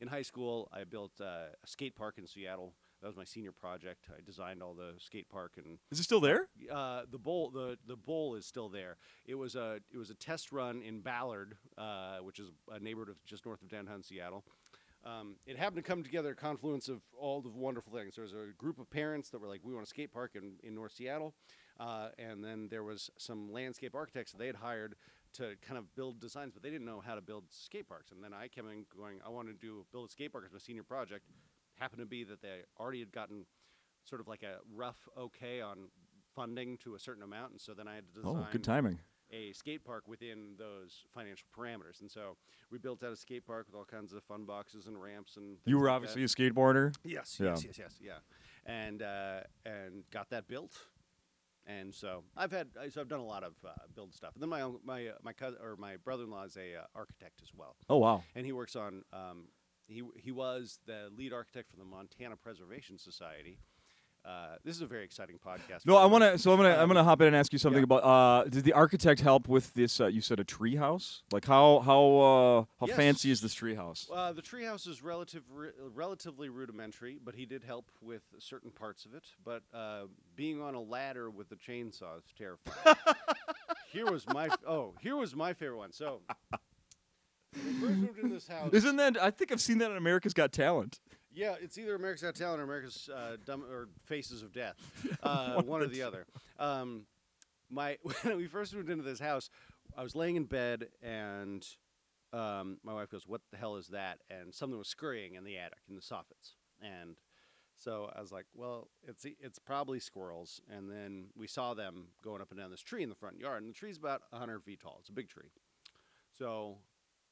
in 0.00 0.08
high 0.08 0.22
school, 0.22 0.68
I 0.72 0.84
built 0.84 1.12
uh, 1.20 1.24
a 1.62 1.66
skate 1.66 1.94
park 1.96 2.16
in 2.18 2.26
Seattle. 2.26 2.74
That 3.00 3.08
was 3.08 3.16
my 3.16 3.24
senior 3.24 3.50
project. 3.50 4.06
I 4.16 4.20
designed 4.24 4.62
all 4.62 4.74
the 4.74 4.94
skate 4.98 5.28
park 5.28 5.54
and 5.56 5.78
Is 5.90 5.98
it 5.98 6.04
still 6.04 6.20
there? 6.20 6.46
uh, 6.70 7.02
the 7.10 7.18
bowl 7.18 7.50
the 7.50 7.76
the 7.84 7.96
bowl 7.96 8.36
is 8.36 8.46
still 8.46 8.68
there. 8.68 8.96
It 9.26 9.34
was 9.34 9.56
a 9.56 9.80
it 9.92 9.98
was 9.98 10.10
a 10.10 10.14
test 10.14 10.52
run 10.52 10.82
in 10.82 11.00
Ballard, 11.00 11.56
uh, 11.76 12.18
which 12.18 12.38
is 12.38 12.50
a 12.70 12.78
neighborhood 12.78 13.08
of 13.08 13.16
just 13.24 13.44
north 13.44 13.60
of 13.60 13.68
downtown 13.68 14.04
Seattle. 14.04 14.44
Um, 15.04 15.36
it 15.46 15.58
happened 15.58 15.76
to 15.76 15.82
come 15.82 16.02
together 16.02 16.30
a 16.30 16.34
confluence 16.36 16.88
of 16.88 17.00
all 17.18 17.40
the 17.40 17.48
wonderful 17.48 17.92
things. 17.92 18.14
There 18.14 18.22
was 18.22 18.32
a 18.32 18.52
group 18.56 18.78
of 18.78 18.88
parents 18.88 19.30
that 19.30 19.40
were 19.40 19.48
like, 19.48 19.60
"We 19.64 19.74
want 19.74 19.84
a 19.86 19.88
skate 19.88 20.12
park 20.12 20.36
in, 20.36 20.54
in 20.62 20.74
North 20.74 20.92
Seattle," 20.92 21.34
uh, 21.80 22.10
and 22.18 22.44
then 22.44 22.68
there 22.68 22.84
was 22.84 23.10
some 23.18 23.50
landscape 23.50 23.94
architects 23.94 24.32
that 24.32 24.38
they 24.38 24.46
had 24.46 24.56
hired 24.56 24.94
to 25.34 25.56
kind 25.60 25.78
of 25.78 25.94
build 25.96 26.20
designs, 26.20 26.52
but 26.52 26.62
they 26.62 26.70
didn't 26.70 26.86
know 26.86 27.00
how 27.00 27.14
to 27.14 27.20
build 27.20 27.44
skate 27.48 27.88
parks. 27.88 28.12
And 28.12 28.22
then 28.22 28.32
I 28.32 28.46
came 28.48 28.68
in 28.68 28.84
going, 28.96 29.20
"I 29.26 29.28
want 29.30 29.48
to 29.48 29.54
do 29.54 29.86
build 29.92 30.08
a 30.08 30.12
skate 30.12 30.32
park 30.32 30.44
as 30.46 30.52
my 30.52 30.58
senior 30.58 30.84
project." 30.84 31.26
Happened 31.76 32.00
to 32.00 32.06
be 32.06 32.22
that 32.24 32.42
they 32.42 32.62
already 32.78 33.00
had 33.00 33.12
gotten 33.12 33.46
sort 34.04 34.20
of 34.20 34.28
like 34.28 34.42
a 34.42 34.58
rough 34.72 35.08
okay 35.16 35.60
on 35.60 35.88
funding 36.34 36.76
to 36.78 36.94
a 36.94 36.98
certain 36.98 37.22
amount, 37.22 37.52
and 37.52 37.60
so 37.60 37.74
then 37.74 37.88
I 37.88 37.96
had 37.96 38.06
to 38.08 38.20
design 38.20 38.36
Oh, 38.36 38.52
good 38.52 38.62
timing. 38.62 39.00
A 39.32 39.52
skate 39.52 39.84
park 39.84 40.04
within 40.06 40.54
those 40.58 41.04
financial 41.14 41.46
parameters. 41.56 42.00
And 42.00 42.10
so 42.10 42.36
we 42.70 42.78
built 42.78 43.02
out 43.02 43.12
a 43.12 43.16
skate 43.16 43.46
park 43.46 43.66
with 43.66 43.74
all 43.74 43.84
kinds 43.84 44.12
of 44.12 44.22
fun 44.24 44.44
boxes 44.44 44.86
and 44.86 45.00
ramps 45.00 45.36
and. 45.36 45.56
You 45.64 45.78
were 45.78 45.86
like 45.86 45.94
obviously 45.96 46.22
that. 46.24 46.32
a 46.32 46.36
skateboarder. 46.36 46.94
Yes, 47.04 47.38
Yeah. 47.40 47.50
yes, 47.50 47.64
yes, 47.64 47.78
yes, 47.78 47.94
yeah, 48.00 48.18
and 48.66 49.02
uh, 49.02 49.40
and 49.64 50.04
got 50.10 50.30
that 50.30 50.46
built. 50.48 50.72
And 51.64 51.94
so 51.94 52.24
I've 52.36 52.50
had 52.50 52.68
I- 52.80 52.88
so 52.88 53.00
I've 53.00 53.08
done 53.08 53.20
a 53.20 53.24
lot 53.24 53.44
of 53.44 53.54
uh, 53.64 53.70
build 53.94 54.12
stuff. 54.14 54.32
And 54.34 54.42
then 54.42 54.50
my 54.50 54.68
my 54.84 55.08
uh, 55.08 55.12
my 55.22 55.32
cousin 55.32 55.58
or 55.62 55.76
my 55.76 55.96
brother-in-law 55.96 56.44
is 56.44 56.56
a 56.56 56.76
uh, 56.80 56.84
architect 56.94 57.40
as 57.42 57.50
well, 57.54 57.76
Oh 57.88 57.98
wow. 57.98 58.24
and 58.34 58.44
he 58.44 58.52
works 58.52 58.74
on. 58.76 59.04
Um, 59.12 59.48
he 59.86 60.02
he 60.16 60.32
was 60.32 60.78
the 60.86 61.08
lead 61.16 61.32
architect 61.32 61.70
for 61.70 61.76
the 61.76 61.84
Montana 61.84 62.36
Preservation 62.36 62.98
Society. 62.98 63.58
Uh, 64.24 64.54
this 64.64 64.76
is 64.76 64.82
a 64.82 64.86
very 64.86 65.02
exciting 65.02 65.36
podcast. 65.44 65.84
No, 65.84 65.96
I 65.96 66.06
want 66.06 66.22
to. 66.22 66.38
So 66.38 66.52
I'm 66.52 66.56
gonna. 66.56 66.70
I'm 66.74 66.82
Um, 66.82 66.88
gonna 66.88 67.02
hop 67.02 67.20
in 67.22 67.26
and 67.26 67.34
ask 67.34 67.52
you 67.52 67.58
something 67.58 67.80
yeah. 67.80 67.96
about. 67.96 68.04
Uh, 68.04 68.44
did 68.48 68.62
the 68.62 68.72
architect 68.72 69.20
help 69.20 69.48
with 69.48 69.74
this? 69.74 70.00
Uh, 70.00 70.06
you 70.06 70.20
said 70.20 70.38
a 70.38 70.44
tree 70.44 70.76
house. 70.76 71.24
Like 71.32 71.44
how 71.44 71.80
how 71.80 72.04
uh, 72.18 72.64
how 72.78 72.86
fancy 72.94 73.30
is 73.32 73.38
Yes. 73.38 73.42
this 73.42 73.54
tree 73.54 73.74
house? 73.74 74.08
Uh, 74.12 74.32
the 74.32 74.40
treehouse 74.42 74.86
is 74.86 75.02
relative, 75.02 75.42
relatively 75.92 76.48
rudimentary, 76.48 77.18
but 77.24 77.34
he 77.34 77.46
did 77.46 77.64
help 77.64 77.90
with 78.00 78.22
certain 78.38 78.70
parts 78.70 79.04
of 79.06 79.14
it. 79.14 79.24
But 79.44 79.64
uh, 79.74 80.02
being 80.36 80.62
on 80.62 80.76
a 80.76 80.80
ladder 80.80 81.28
with 81.28 81.50
a 81.50 81.56
chainsaw 81.56 82.18
is 82.18 82.24
terrifying. 82.38 82.96
here 83.92 84.08
was 84.08 84.24
my 84.28 84.46
f- 84.46 84.58
oh, 84.68 84.94
here 85.00 85.16
was 85.16 85.34
my 85.34 85.52
favorite 85.52 85.78
one. 85.78 85.90
So 85.92 86.20
when 87.54 87.64
we 87.64 87.72
first 87.88 87.98
moved 88.00 88.18
into 88.20 88.34
this 88.34 88.46
house. 88.56 88.72
Isn't 88.72 88.96
that? 88.96 89.20
I 89.20 89.30
think 89.32 89.50
I've 89.52 89.60
seen 89.60 89.78
that 89.78 89.90
on 89.90 89.96
America's 89.96 90.32
Got 90.32 90.52
Talent. 90.52 91.00
Yeah, 91.34 91.54
it's 91.60 91.78
either 91.78 91.94
America's 91.94 92.22
Got 92.22 92.34
Talent 92.34 92.60
or 92.60 92.64
America's 92.64 93.08
uh, 93.12 93.36
Dumb 93.44 93.64
or 93.64 93.88
Faces 94.04 94.42
of 94.42 94.52
Death, 94.52 94.76
uh, 95.22 95.62
one 95.62 95.80
or 95.80 95.86
the 95.86 96.02
other. 96.02 96.26
Um, 96.58 97.06
my 97.70 97.96
when 98.22 98.36
we 98.36 98.46
first 98.46 98.74
moved 98.74 98.90
into 98.90 99.02
this 99.04 99.18
house, 99.18 99.48
I 99.96 100.02
was 100.02 100.14
laying 100.14 100.36
in 100.36 100.44
bed 100.44 100.88
and 101.02 101.66
um, 102.32 102.78
my 102.82 102.94
wife 102.94 103.10
goes, 103.10 103.26
"What 103.26 103.40
the 103.50 103.56
hell 103.56 103.76
is 103.76 103.88
that?" 103.88 104.18
And 104.30 104.54
something 104.54 104.78
was 104.78 104.88
scurrying 104.88 105.34
in 105.34 105.44
the 105.44 105.56
attic 105.56 105.78
in 105.88 105.94
the 105.94 106.02
soffits, 106.02 106.54
and 106.80 107.16
so 107.76 108.10
I 108.14 108.20
was 108.20 108.30
like, 108.30 108.46
"Well, 108.54 108.88
it's 109.06 109.24
it's 109.40 109.58
probably 109.58 110.00
squirrels." 110.00 110.60
And 110.70 110.90
then 110.90 111.26
we 111.36 111.46
saw 111.46 111.72
them 111.74 112.08
going 112.22 112.42
up 112.42 112.50
and 112.50 112.60
down 112.60 112.70
this 112.70 112.80
tree 112.80 113.02
in 113.02 113.08
the 113.08 113.14
front 113.14 113.38
yard, 113.38 113.62
and 113.62 113.70
the 113.70 113.78
tree's 113.78 113.96
about 113.98 114.22
100 114.30 114.62
feet 114.62 114.80
tall. 114.80 114.98
It's 115.00 115.08
a 115.08 115.12
big 115.12 115.28
tree. 115.28 115.50
So 116.30 116.76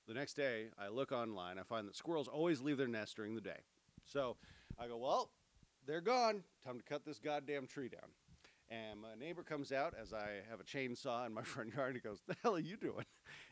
the 0.06 0.14
next 0.14 0.34
day, 0.34 0.66
I 0.78 0.88
look 0.88 1.12
online. 1.12 1.58
I 1.58 1.62
find 1.62 1.86
that 1.86 1.96
squirrels 1.96 2.28
always 2.28 2.60
leave 2.60 2.78
their 2.78 2.88
nest 2.88 3.16
during 3.16 3.34
the 3.34 3.40
day. 3.40 3.60
So 4.12 4.36
I 4.78 4.86
go, 4.88 4.96
well, 4.96 5.30
they're 5.86 6.00
gone. 6.00 6.42
Time 6.64 6.78
to 6.78 6.84
cut 6.84 7.04
this 7.04 7.18
goddamn 7.18 7.66
tree 7.66 7.88
down. 7.88 8.10
And 8.70 9.00
my 9.00 9.14
neighbor 9.18 9.42
comes 9.42 9.72
out 9.72 9.94
as 10.00 10.12
I 10.12 10.42
have 10.48 10.60
a 10.60 10.64
chainsaw 10.64 11.26
in 11.26 11.32
my 11.34 11.42
front 11.44 11.74
yard. 11.74 11.94
And 11.94 11.96
He 11.96 12.08
goes, 12.08 12.20
"The 12.26 12.36
hell 12.42 12.54
are 12.54 12.60
you 12.60 12.76
doing?" 12.76 13.04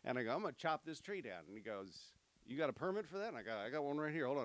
And 0.04 0.16
I 0.16 0.22
go, 0.22 0.32
"I'm 0.32 0.42
gonna 0.42 0.52
chop 0.56 0.84
this 0.84 1.00
tree 1.00 1.20
down." 1.20 1.42
And 1.48 1.56
he 1.56 1.62
goes, 1.62 2.12
you 2.48 2.56
got 2.56 2.70
a 2.70 2.72
permit 2.72 3.06
for 3.06 3.18
that? 3.18 3.28
And 3.28 3.36
I 3.36 3.42
got, 3.42 3.58
I 3.58 3.68
got 3.68 3.84
one 3.84 3.98
right 3.98 4.12
here. 4.12 4.26
Hold 4.26 4.38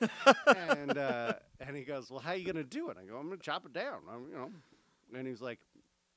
on. 0.00 0.08
and 0.56 0.96
uh, 0.98 1.32
and 1.60 1.76
he 1.76 1.84
goes, 1.84 2.10
well, 2.10 2.20
how 2.20 2.30
are 2.32 2.36
you 2.36 2.44
gonna 2.44 2.62
do 2.64 2.90
it? 2.90 2.96
I 3.00 3.06
go, 3.06 3.16
I'm 3.16 3.28
gonna 3.28 3.40
chop 3.40 3.64
it 3.64 3.72
down. 3.72 4.00
I'm, 4.12 4.28
you 4.28 4.36
know. 4.36 4.50
And 5.16 5.26
he's 5.26 5.40
like, 5.40 5.60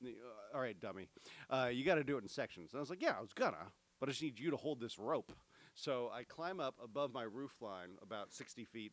"Uh, 0.03 0.10
all 0.53 0.62
right, 0.62 0.79
dummy, 0.79 1.08
uh, 1.49 1.69
you 1.71 1.86
got 1.86 1.95
to 1.95 2.03
do 2.03 2.17
it 2.17 2.23
in 2.23 2.27
sections. 2.27 2.71
And 2.73 2.79
I 2.79 2.82
was 2.82 2.89
like, 2.89 3.01
yeah, 3.01 3.13
I 3.17 3.21
was 3.21 3.34
gonna, 3.34 3.67
but 3.99 4.10
I 4.10 4.12
just 4.12 4.23
need 4.23 4.39
you 4.39 4.49
to 4.51 4.58
hold 4.58 4.79
this 4.79 4.97
rope. 4.97 5.32
So 5.73 6.10
I 6.13 6.23
climb 6.23 6.60
up 6.60 6.75
above 6.84 7.13
my 7.13 7.23
roof 7.23 7.53
line 7.62 7.91
about 8.01 8.34
60 8.34 8.65
feet, 8.65 8.91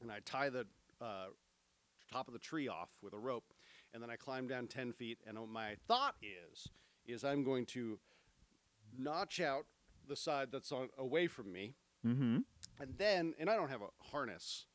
and 0.00 0.10
I 0.12 0.18
tie 0.24 0.50
the 0.50 0.66
uh, 1.00 1.26
top 2.12 2.28
of 2.28 2.32
the 2.32 2.38
tree 2.38 2.68
off 2.68 2.90
with 3.02 3.12
a 3.12 3.18
rope, 3.18 3.52
and 3.92 4.02
then 4.02 4.10
I 4.10 4.16
climb 4.16 4.46
down 4.46 4.66
10 4.68 4.92
feet. 4.92 5.18
And 5.26 5.36
uh, 5.36 5.42
my 5.46 5.76
thought 5.88 6.14
is, 6.22 6.68
is 7.06 7.24
I'm 7.24 7.42
going 7.44 7.66
to 7.66 7.98
notch 8.96 9.40
out 9.40 9.66
the 10.08 10.16
side 10.16 10.48
that's 10.52 10.70
on 10.72 10.88
away 10.98 11.26
from 11.26 11.52
me, 11.52 11.74
Mm-hmm. 12.06 12.38
and 12.80 12.94
then, 12.98 13.34
and 13.40 13.50
I 13.50 13.56
don't 13.56 13.70
have 13.70 13.82
a 13.82 13.88
harness. 14.12 14.66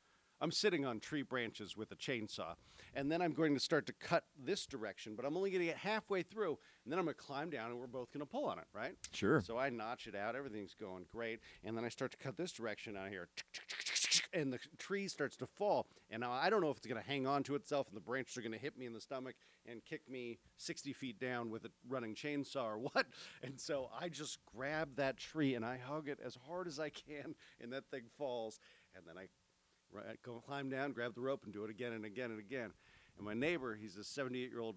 I'm 0.42 0.52
sitting 0.52 0.86
on 0.86 1.00
tree 1.00 1.22
branches 1.22 1.78
with 1.78 1.90
a 1.92 1.96
chainsaw. 1.96 2.56
And 2.94 3.12
then 3.12 3.22
I'm 3.22 3.34
going 3.34 3.54
to 3.54 3.60
start 3.60 3.86
to 3.88 3.94
cut 3.94 4.26
this 4.38 4.66
direction, 4.66 5.16
but 5.16 5.26
I'm 5.26 5.38
only 5.38 5.50
going 5.50 5.62
to 5.62 5.68
get 5.68 5.78
halfway 5.78 6.24
through. 6.24 6.58
And 6.84 6.92
then 6.92 7.00
I'm 7.00 7.06
going 7.06 7.16
to 7.16 7.22
climb 7.22 7.50
down 7.50 7.72
and 7.72 7.80
we're 7.80 7.88
both 7.88 8.12
going 8.12 8.26
to 8.26 8.26
pull 8.26 8.46
on 8.46 8.58
it, 8.58 8.66
right? 8.74 8.94
Sure. 9.14 9.42
So 9.42 9.58
I 9.58 9.70
notch 9.70 10.08
it 10.08 10.16
out. 10.16 10.36
Everything's 10.36 10.74
going 10.74 11.06
great. 11.12 11.40
And 11.64 11.78
then 11.78 11.86
I 11.86 11.90
start 11.90 12.12
to 12.12 12.18
cut 12.18 12.38
this 12.38 12.52
direction 12.52 12.98
out 12.98 13.10
here. 13.10 13.30
And 14.34 14.52
the 14.52 14.60
tree 14.78 15.08
starts 15.08 15.38
to 15.38 15.46
fall. 15.46 15.88
And 16.10 16.22
now 16.22 16.32
I 16.32 16.50
don't 16.50 16.62
know 16.62 16.70
if 16.70 16.78
it's 16.78 16.88
going 16.88 17.02
to 17.02 17.08
hang 17.08 17.28
on 17.28 17.44
to 17.44 17.56
itself 17.56 17.88
and 17.88 17.96
the 17.96 18.02
branches 18.02 18.38
are 18.38 18.42
going 18.42 18.54
to 18.54 18.58
hit 18.58 18.78
me 18.78 18.86
in 18.86 18.94
the 18.94 19.02
stomach 19.02 19.36
and 19.66 19.84
kick 19.86 20.10
me 20.10 20.40
60 20.58 20.94
feet 20.94 21.20
down 21.20 21.50
with 21.50 21.66
a 21.66 21.70
running 21.88 22.16
chainsaw 22.16 22.64
or 22.66 22.78
what. 22.94 23.06
And 23.44 23.60
so 23.60 23.90
I 23.98 24.10
just 24.10 24.40
grab 24.56 24.96
that 24.98 25.18
tree 25.18 25.56
and 25.56 25.66
I 25.66 25.78
hug 25.78 26.08
it 26.08 26.20
as 26.24 26.38
hard 26.48 26.68
as 26.68 26.80
I 26.80 26.90
can. 26.90 27.36
And 27.62 27.72
that 27.74 27.90
thing 27.92 28.04
falls. 28.18 28.60
And 28.96 29.06
then 29.08 29.18
I 29.18 29.28
right, 29.92 30.22
go 30.24 30.42
climb 30.46 30.70
down, 30.70 30.92
grab 30.92 31.16
the 31.16 31.22
rope, 31.22 31.42
and 31.46 31.54
do 31.54 31.64
it 31.64 31.70
again 31.70 31.94
and 31.94 32.06
again 32.06 32.32
and 32.32 32.40
again. 32.40 32.72
And 33.18 33.26
my 33.26 33.34
neighbor, 33.34 33.76
he's 33.76 33.98
a 33.98 34.04
78 34.04 34.50
year 34.50 34.60
old 34.62 34.76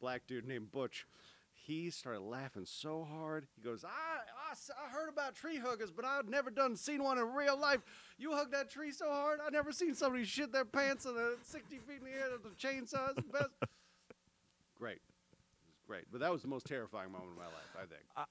black 0.00 0.22
dude 0.26 0.46
named 0.46 0.70
Butch. 0.70 1.06
He 1.54 1.90
started 1.90 2.20
laughing 2.22 2.64
so 2.66 3.04
hard. 3.08 3.46
He 3.54 3.62
goes, 3.62 3.84
I, 3.84 3.88
I, 3.88 4.54
I 4.84 4.90
heard 4.90 5.08
about 5.08 5.36
tree 5.36 5.58
huggers, 5.58 5.92
but 5.92 6.04
I've 6.04 6.28
never 6.28 6.50
done 6.50 6.74
seen 6.76 7.04
one 7.04 7.18
in 7.18 7.32
real 7.32 7.56
life. 7.56 7.80
You 8.18 8.32
hug 8.32 8.50
that 8.50 8.68
tree 8.68 8.90
so 8.90 9.08
hard, 9.08 9.38
I 9.44 9.48
never 9.50 9.70
seen 9.70 9.94
somebody 9.94 10.24
shit 10.24 10.50
their 10.52 10.64
pants 10.64 11.06
on 11.06 11.16
a 11.16 11.34
60 11.44 11.76
feet 11.78 11.98
in 12.00 12.04
the 12.04 12.10
air 12.10 12.26
with 12.32 12.52
a 12.52 12.56
chainsaw. 12.56 13.10
It's 13.10 13.16
the 13.26 13.32
best. 13.32 13.50
great. 14.78 14.98
Great. 15.86 16.04
But 16.10 16.20
that 16.20 16.32
was 16.32 16.42
the 16.42 16.48
most 16.48 16.66
terrifying 16.66 17.12
moment 17.12 17.30
of 17.32 17.36
my 17.36 17.44
life, 17.46 17.76
I 17.76 17.80
think. 17.86 18.02
I 18.16 18.24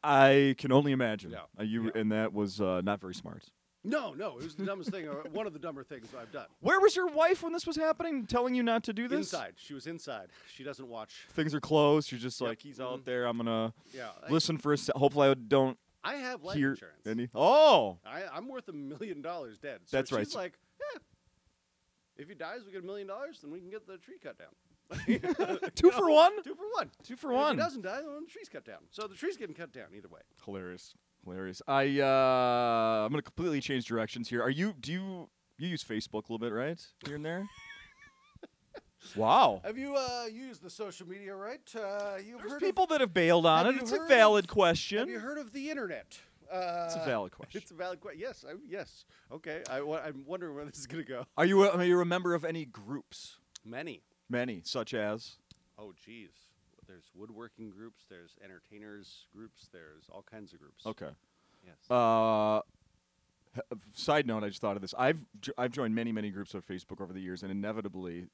I 0.49 0.55
can 0.57 0.71
only 0.71 0.91
imagine. 0.91 1.31
Yeah. 1.31 1.39
Uh, 1.59 1.63
you 1.63 1.85
Yeah. 1.85 2.01
and 2.01 2.11
that 2.11 2.33
was 2.33 2.59
uh, 2.59 2.81
not 2.83 2.99
very 2.99 3.13
smart. 3.15 3.43
No, 3.83 4.13
no, 4.13 4.37
it 4.37 4.43
was 4.43 4.55
the 4.55 4.63
dumbest 4.65 4.91
thing, 4.91 5.07
or 5.07 5.23
one 5.31 5.47
of 5.47 5.53
the 5.53 5.59
dumber 5.59 5.83
things 5.83 6.07
I've 6.19 6.31
done. 6.31 6.45
Where 6.59 6.79
was 6.79 6.95
your 6.95 7.07
wife 7.07 7.41
when 7.41 7.51
this 7.51 7.65
was 7.65 7.75
happening, 7.75 8.27
telling 8.27 8.53
you 8.53 8.61
not 8.61 8.83
to 8.83 8.93
do 8.93 9.07
this? 9.07 9.17
Inside. 9.33 9.53
She 9.57 9.73
was 9.73 9.87
inside. 9.87 10.27
She 10.53 10.63
doesn't 10.63 10.87
watch. 10.87 11.25
Things 11.31 11.55
are 11.55 11.59
closed. 11.59 12.11
You're 12.11 12.19
just 12.19 12.39
like, 12.41 12.61
he's 12.61 12.79
out 12.79 12.99
Mhm. 12.99 13.05
there. 13.05 13.25
I'm 13.25 13.37
gonna 13.37 13.73
Yeah. 13.91 14.11
I- 14.23 14.29
listen 14.31 14.57
for 14.59 14.73
a. 14.73 14.77
Se- 14.77 14.93
hopefully, 14.95 15.29
I 15.29 15.33
don't 15.33 15.79
I 16.03 16.15
have 16.17 16.43
life 16.43 16.57
hear 16.57 16.71
insurance. 16.71 17.07
any. 17.07 17.29
Oh, 17.33 17.97
I, 18.05 18.23
I'm 18.31 18.47
worth 18.47 18.67
a 18.69 18.73
million 18.73 19.23
dollars 19.23 19.57
dead. 19.57 19.81
So 19.85 19.97
That's 19.97 20.11
right. 20.11 20.25
She's 20.27 20.35
like, 20.35 20.59
yeah. 20.93 20.99
If 22.17 22.29
he 22.29 22.35
dies, 22.35 22.59
we 22.63 22.71
get 22.71 22.83
a 22.83 22.85
million 22.85 23.07
dollars, 23.07 23.39
then 23.41 23.49
we 23.49 23.59
can 23.59 23.71
get 23.71 23.87
the 23.87 23.97
tree 23.97 24.19
cut 24.21 24.37
down. 24.37 24.49
two 25.75 25.89
for 25.89 26.07
one. 26.09 26.43
Two 26.43 26.53
for 26.53 26.69
one. 26.75 26.91
Two 27.03 27.15
for 27.15 27.31
And 27.31 27.39
If 27.39 27.45
one. 27.45 27.57
he 27.57 27.63
doesn't 27.63 27.81
die, 27.81 28.01
then 28.01 28.25
the 28.25 28.31
tree's 28.31 28.49
cut 28.49 28.63
down. 28.65 28.79
So 28.91 29.07
the 29.07 29.15
tree's 29.15 29.37
getting 29.37 29.55
cut 29.55 29.71
down 29.71 29.87
either 29.95 30.07
way. 30.09 30.21
Hilarious. 30.45 30.93
Hilarious. 31.23 31.61
I 31.67 31.99
uh, 31.99 33.05
I'm 33.05 33.11
gonna 33.11 33.21
completely 33.21 33.61
change 33.61 33.85
directions 33.85 34.29
here. 34.29 34.41
Are 34.41 34.49
you? 34.49 34.73
Do 34.79 34.91
you? 34.91 35.29
You 35.57 35.67
use 35.67 35.83
Facebook 35.83 36.27
a 36.27 36.33
little 36.33 36.39
bit, 36.39 36.51
right? 36.53 36.79
Here 37.05 37.15
and 37.15 37.23
there. 37.25 37.47
wow. 39.15 39.61
Have 39.63 39.77
you 39.77 39.95
uh, 39.95 40.25
used 40.31 40.63
the 40.63 40.69
social 40.71 41.07
media, 41.07 41.35
right? 41.35 41.59
Uh, 41.75 42.17
you've 42.17 42.39
There's 42.39 42.53
heard 42.53 42.61
people 42.61 42.87
that 42.87 42.99
have 43.01 43.13
bailed 43.13 43.45
on 43.45 43.65
have 43.65 43.75
it. 43.75 43.81
It's 43.81 43.91
a 43.91 44.05
valid 44.07 44.45
of- 44.45 44.49
question. 44.49 44.97
Have 44.99 45.09
you 45.09 45.19
heard 45.19 45.37
of 45.37 45.53
the 45.53 45.69
internet? 45.69 46.17
Uh, 46.51 46.83
it's 46.85 46.95
a 46.95 47.05
valid 47.05 47.31
question. 47.31 47.61
It's 47.61 47.71
a 47.71 47.75
valid 47.75 48.01
question. 48.01 48.19
Yes, 48.19 48.43
I, 48.47 48.55
yes. 48.67 49.05
Okay. 49.31 49.61
I 49.69 49.79
I'm 49.79 50.25
wondering 50.25 50.53
where 50.55 50.65
this 50.65 50.79
is 50.79 50.87
gonna 50.87 51.03
go. 51.03 51.25
Are 51.37 51.45
you? 51.45 51.63
A, 51.63 51.69
are 51.69 51.85
you 51.85 52.01
a 52.01 52.05
member 52.05 52.33
of 52.33 52.43
any 52.43 52.65
groups? 52.65 53.37
Many. 53.63 54.01
Many, 54.29 54.61
such 54.65 54.93
as. 54.93 55.37
Oh, 55.77 55.93
geez. 56.05 56.31
There's 56.91 57.09
woodworking 57.15 57.69
groups. 57.69 58.03
There's 58.09 58.35
entertainers 58.43 59.27
groups. 59.33 59.69
There's 59.71 60.09
all 60.11 60.23
kinds 60.29 60.51
of 60.51 60.59
groups. 60.59 60.85
Okay. 60.85 61.09
Yes. 61.65 61.89
Uh, 61.89 62.59
h- 63.55 63.63
side 63.93 64.27
note, 64.27 64.43
I 64.43 64.49
just 64.49 64.59
thought 64.59 64.75
of 64.75 64.81
this. 64.81 64.93
I've 64.97 65.23
jo- 65.39 65.53
I've 65.57 65.71
joined 65.71 65.95
many 65.95 66.11
many 66.11 66.31
groups 66.31 66.53
on 66.53 66.61
Facebook 66.63 66.99
over 67.01 67.13
the 67.13 67.21
years, 67.21 67.43
and 67.43 67.51
inevitably, 67.51 68.27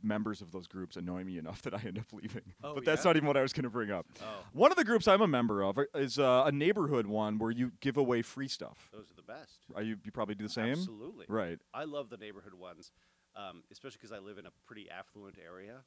members 0.00 0.40
of 0.40 0.52
those 0.52 0.68
groups 0.68 0.96
annoy 0.96 1.24
me 1.24 1.38
enough 1.38 1.60
that 1.62 1.74
I 1.74 1.80
end 1.84 1.98
up 1.98 2.12
leaving. 2.12 2.42
Oh, 2.62 2.74
but 2.74 2.84
that's 2.84 3.04
yeah? 3.04 3.08
not 3.10 3.16
even 3.16 3.26
what 3.26 3.36
I 3.36 3.42
was 3.42 3.52
going 3.52 3.64
to 3.64 3.70
bring 3.70 3.90
up. 3.90 4.06
oh, 4.22 4.24
One 4.52 4.70
of 4.70 4.76
the 4.76 4.84
groups 4.84 5.08
I'm 5.08 5.22
a 5.22 5.26
member 5.26 5.62
of 5.64 5.76
are- 5.78 5.88
is 5.96 6.20
uh, 6.20 6.44
a 6.46 6.52
neighborhood 6.52 7.06
one 7.08 7.38
where 7.38 7.50
you 7.50 7.72
give 7.80 7.96
away 7.96 8.22
free 8.22 8.46
stuff. 8.48 8.90
those 8.92 9.10
are 9.10 9.14
the 9.16 9.22
best. 9.22 9.58
Are 9.74 9.82
you? 9.82 9.96
You 10.04 10.12
probably 10.12 10.36
do 10.36 10.44
the 10.44 10.50
same. 10.52 10.70
Absolutely. 10.72 11.26
Right. 11.28 11.58
I 11.74 11.82
love 11.84 12.10
the 12.10 12.16
neighborhood 12.16 12.54
ones, 12.54 12.92
um, 13.34 13.64
especially 13.72 13.98
because 14.00 14.12
I 14.12 14.20
live 14.20 14.38
in 14.38 14.46
a 14.46 14.52
pretty 14.66 14.88
affluent 14.88 15.36
area, 15.44 15.78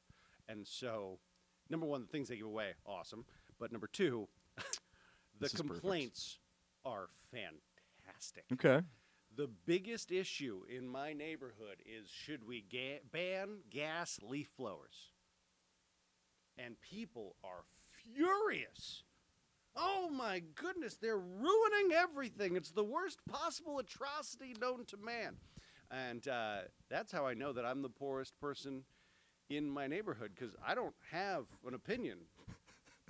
and 0.49 0.67
so 0.67 1.19
number 1.71 1.85
one, 1.87 2.01
the 2.01 2.07
things 2.07 2.27
they 2.29 2.37
give 2.37 2.45
away, 2.45 2.71
awesome. 2.85 3.25
But 3.59 3.71
number 3.71 3.87
two, 3.87 4.27
the 4.57 4.63
This 5.39 5.53
is 5.53 5.61
perfect. 5.61 5.79
complaints 5.81 6.37
are 6.85 7.07
fantastic. 7.31 8.45
Okay. 8.53 8.81
The 9.35 9.47
biggest 9.65 10.11
issue 10.11 10.63
in 10.69 10.87
my 10.87 11.13
neighborhood 11.13 11.77
is 11.85 12.09
should 12.09 12.45
we 12.45 12.65
ga- 12.69 12.99
ban 13.11 13.59
gas 13.69 14.19
leaf 14.21 14.51
blowers? 14.57 15.11
And 16.57 16.75
people 16.81 17.35
are 17.43 17.63
furious. 18.13 19.03
Oh 19.75 20.09
my 20.09 20.41
goodness, 20.55 20.97
they're 20.97 21.17
ruining 21.17 21.93
everything. 21.95 22.57
It's 22.57 22.71
the 22.71 22.83
worst 22.83 23.19
possible 23.29 23.79
atrocity 23.79 24.53
known 24.59 24.83
to 24.87 24.97
man. 24.97 25.37
And 25.89 26.27
uh, 26.27 26.57
that's 26.89 27.11
how 27.11 27.25
I 27.25 27.33
know 27.33 27.53
that 27.53 27.65
I'm 27.65 27.81
the 27.81 27.89
poorest 27.89 28.37
person 28.39 28.83
in 29.57 29.69
my 29.69 29.87
neighborhood 29.87 30.31
because 30.35 30.55
I 30.65 30.75
don't 30.75 30.95
have 31.11 31.45
an 31.67 31.73
opinion. 31.73 32.17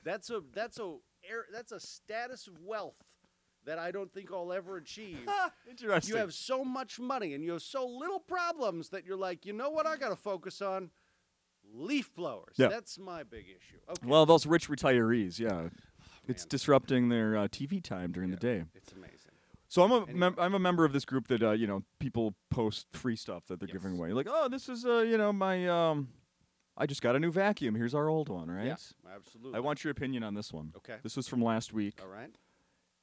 That's 0.03 0.29
a 0.29 0.41
that's 0.53 0.79
a 0.79 0.95
air- 1.29 1.45
that's 1.53 1.71
a 1.71 1.79
status 1.79 2.47
of 2.47 2.59
wealth 2.63 3.01
that 3.65 3.77
I 3.77 3.91
don't 3.91 4.11
think 4.11 4.31
I'll 4.33 4.51
ever 4.51 4.77
achieve. 4.77 5.27
Interesting. 5.69 6.13
You 6.15 6.19
have 6.19 6.33
so 6.33 6.63
much 6.65 6.99
money 6.99 7.33
and 7.35 7.43
you 7.43 7.51
have 7.51 7.61
so 7.61 7.85
little 7.87 8.19
problems 8.19 8.89
that 8.89 9.05
you're 9.05 9.17
like, 9.17 9.45
you 9.45 9.53
know 9.53 9.69
what? 9.69 9.85
I 9.85 9.97
got 9.97 10.09
to 10.09 10.15
focus 10.15 10.61
on 10.63 10.89
leaf 11.73 12.13
blowers. 12.15 12.55
Yeah. 12.57 12.69
That's 12.69 12.97
my 12.97 13.21
big 13.23 13.45
issue. 13.45 13.77
Okay. 13.89 14.07
well, 14.07 14.25
those 14.25 14.45
rich 14.47 14.67
retirees, 14.67 15.37
yeah. 15.39 15.69
It's 16.27 16.45
disrupting 16.45 17.09
their 17.09 17.37
uh, 17.37 17.47
TV 17.47 17.83
time 17.83 18.11
during 18.11 18.29
the 18.31 18.37
day. 18.37 18.63
it's 18.75 18.91
amazing. 18.93 19.17
So 19.67 19.83
I'm 19.83 19.91
a 19.91 19.95
Anyway. 20.01 20.13
mem- 20.15 20.35
I'm 20.37 20.53
a 20.53 20.59
member 20.59 20.83
of 20.85 20.91
this 20.93 21.05
group 21.05 21.27
that 21.29 21.41
uh, 21.41 21.51
you 21.51 21.65
know 21.67 21.83
people 21.99 22.33
post 22.49 22.87
free 22.93 23.15
stuff 23.15 23.43
that 23.47 23.59
they're 23.59 23.67
giving 23.69 23.93
away. 23.97 24.11
Like, 24.11 24.27
oh, 24.29 24.49
this 24.49 24.67
is 24.69 24.85
uh, 24.85 24.99
you 24.99 25.17
know 25.17 25.31
my 25.31 25.67
um, 25.67 26.09
I 26.77 26.85
just 26.85 27.01
got 27.01 27.15
a 27.15 27.19
new 27.19 27.31
vacuum. 27.31 27.75
Here's 27.75 27.93
our 27.93 28.09
old 28.09 28.29
one, 28.29 28.49
right? 28.49 28.65
Yeah, 28.67 28.75
absolutely. 29.15 29.57
I 29.57 29.59
want 29.59 29.83
your 29.83 29.91
opinion 29.91 30.23
on 30.23 30.33
this 30.33 30.51
one. 30.53 30.71
Okay. 30.77 30.95
This 31.03 31.15
was 31.17 31.27
from 31.27 31.43
last 31.43 31.73
week. 31.73 31.99
All 32.01 32.07
right. 32.07 32.33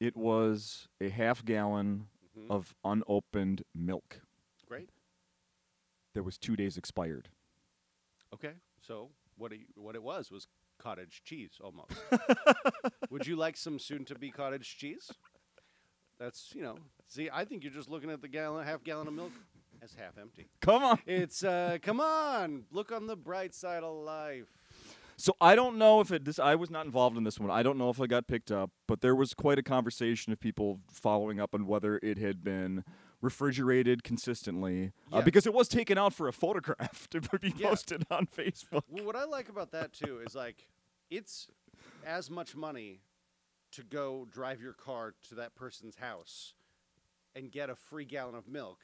It 0.01 0.17
was 0.17 0.89
a 1.01 1.09
half 1.09 1.45
gallon 1.45 2.07
Mhm. 2.37 2.51
of 2.51 2.75
unopened 2.85 3.65
milk 3.75 4.21
Great. 4.67 4.91
that 6.15 6.23
was 6.23 6.39
two 6.39 6.55
days 6.57 6.77
expired. 6.77 7.29
Okay. 8.33 8.53
So 8.81 9.11
what 9.37 9.53
it, 9.53 9.61
what 9.77 9.95
it 9.97 10.03
was 10.03 10.31
was 10.31 10.47
cottage 10.79 11.23
cheese 11.25 11.59
almost. 11.63 11.91
Would 13.11 13.27
you 13.27 13.35
like 13.37 13.57
some 13.57 13.79
soon-to-be 13.79 14.31
cottage 14.31 14.77
cheese? 14.79 15.11
That's 16.19 16.53
you 16.55 16.63
know. 16.63 16.79
See, 17.09 17.29
I 17.33 17.45
think 17.45 17.65
you're 17.65 17.73
just 17.73 17.89
looking 17.89 18.11
at 18.11 18.23
the 18.23 18.29
gallon, 18.29 18.65
half 18.67 18.83
gallon 18.85 19.09
of 19.09 19.15
milk 19.15 19.33
as 19.83 19.95
half 19.95 20.19
empty. 20.19 20.49
Come 20.61 20.83
on. 20.83 20.99
It's 21.07 21.45
uh, 21.45 21.79
come 21.83 22.01
on, 22.01 22.65
look 22.71 22.93
on 22.93 23.07
the 23.07 23.17
bright 23.17 23.55
side 23.55 23.83
of 23.83 23.95
life. 24.05 24.49
So 25.17 25.35
I 25.41 25.57
don't 25.57 25.79
know 25.79 26.01
if 26.01 26.13
it. 26.13 26.25
This 26.25 26.39
I 26.39 26.55
was 26.55 26.71
not 26.71 26.87
involved 26.87 27.17
in 27.17 27.25
this 27.25 27.41
one. 27.41 27.51
I 27.51 27.63
don't 27.63 27.77
know 27.77 27.91
if 27.91 27.99
it 28.01 28.09
got 28.09 28.29
picked 28.29 28.53
up, 28.53 28.71
but 28.87 29.01
there 29.01 29.17
was 29.17 29.35
quite 29.35 29.59
a 29.59 29.63
conversation 29.65 30.33
of 30.33 30.39
people 30.41 30.81
following 30.91 31.41
up 31.41 31.55
on 31.55 31.67
whether 31.67 31.99
it 32.03 32.19
had 32.19 32.45
been 32.45 32.85
refrigerated 33.21 34.05
consistently 34.05 34.93
uh, 35.13 35.21
because 35.21 35.45
it 35.45 35.53
was 35.53 35.67
taken 35.67 35.99
out 35.99 36.15
for 36.15 36.29
a 36.29 36.33
photograph 36.33 37.09
to 37.11 37.21
be 37.21 37.53
Yeah. 37.57 37.71
posted 37.71 38.07
on 38.13 38.27
Facebook. 38.27 38.83
Well, 38.89 39.05
what 39.05 39.17
I 39.17 39.25
like 39.25 39.49
about 39.49 39.73
that 39.73 39.93
too 39.93 40.21
is 40.25 40.37
like 40.37 40.69
it's 41.11 41.49
as 42.07 42.31
much 42.31 42.55
money 42.55 43.01
to 43.73 43.83
go 43.83 44.27
drive 44.31 44.61
your 44.63 44.73
car 44.73 45.15
to 45.29 45.35
that 45.35 45.57
person's 45.57 45.97
house 45.97 46.55
and 47.35 47.51
get 47.51 47.71
a 47.71 47.75
free 47.75 48.05
gallon 48.05 48.37
of 48.37 48.47
milk 48.47 48.79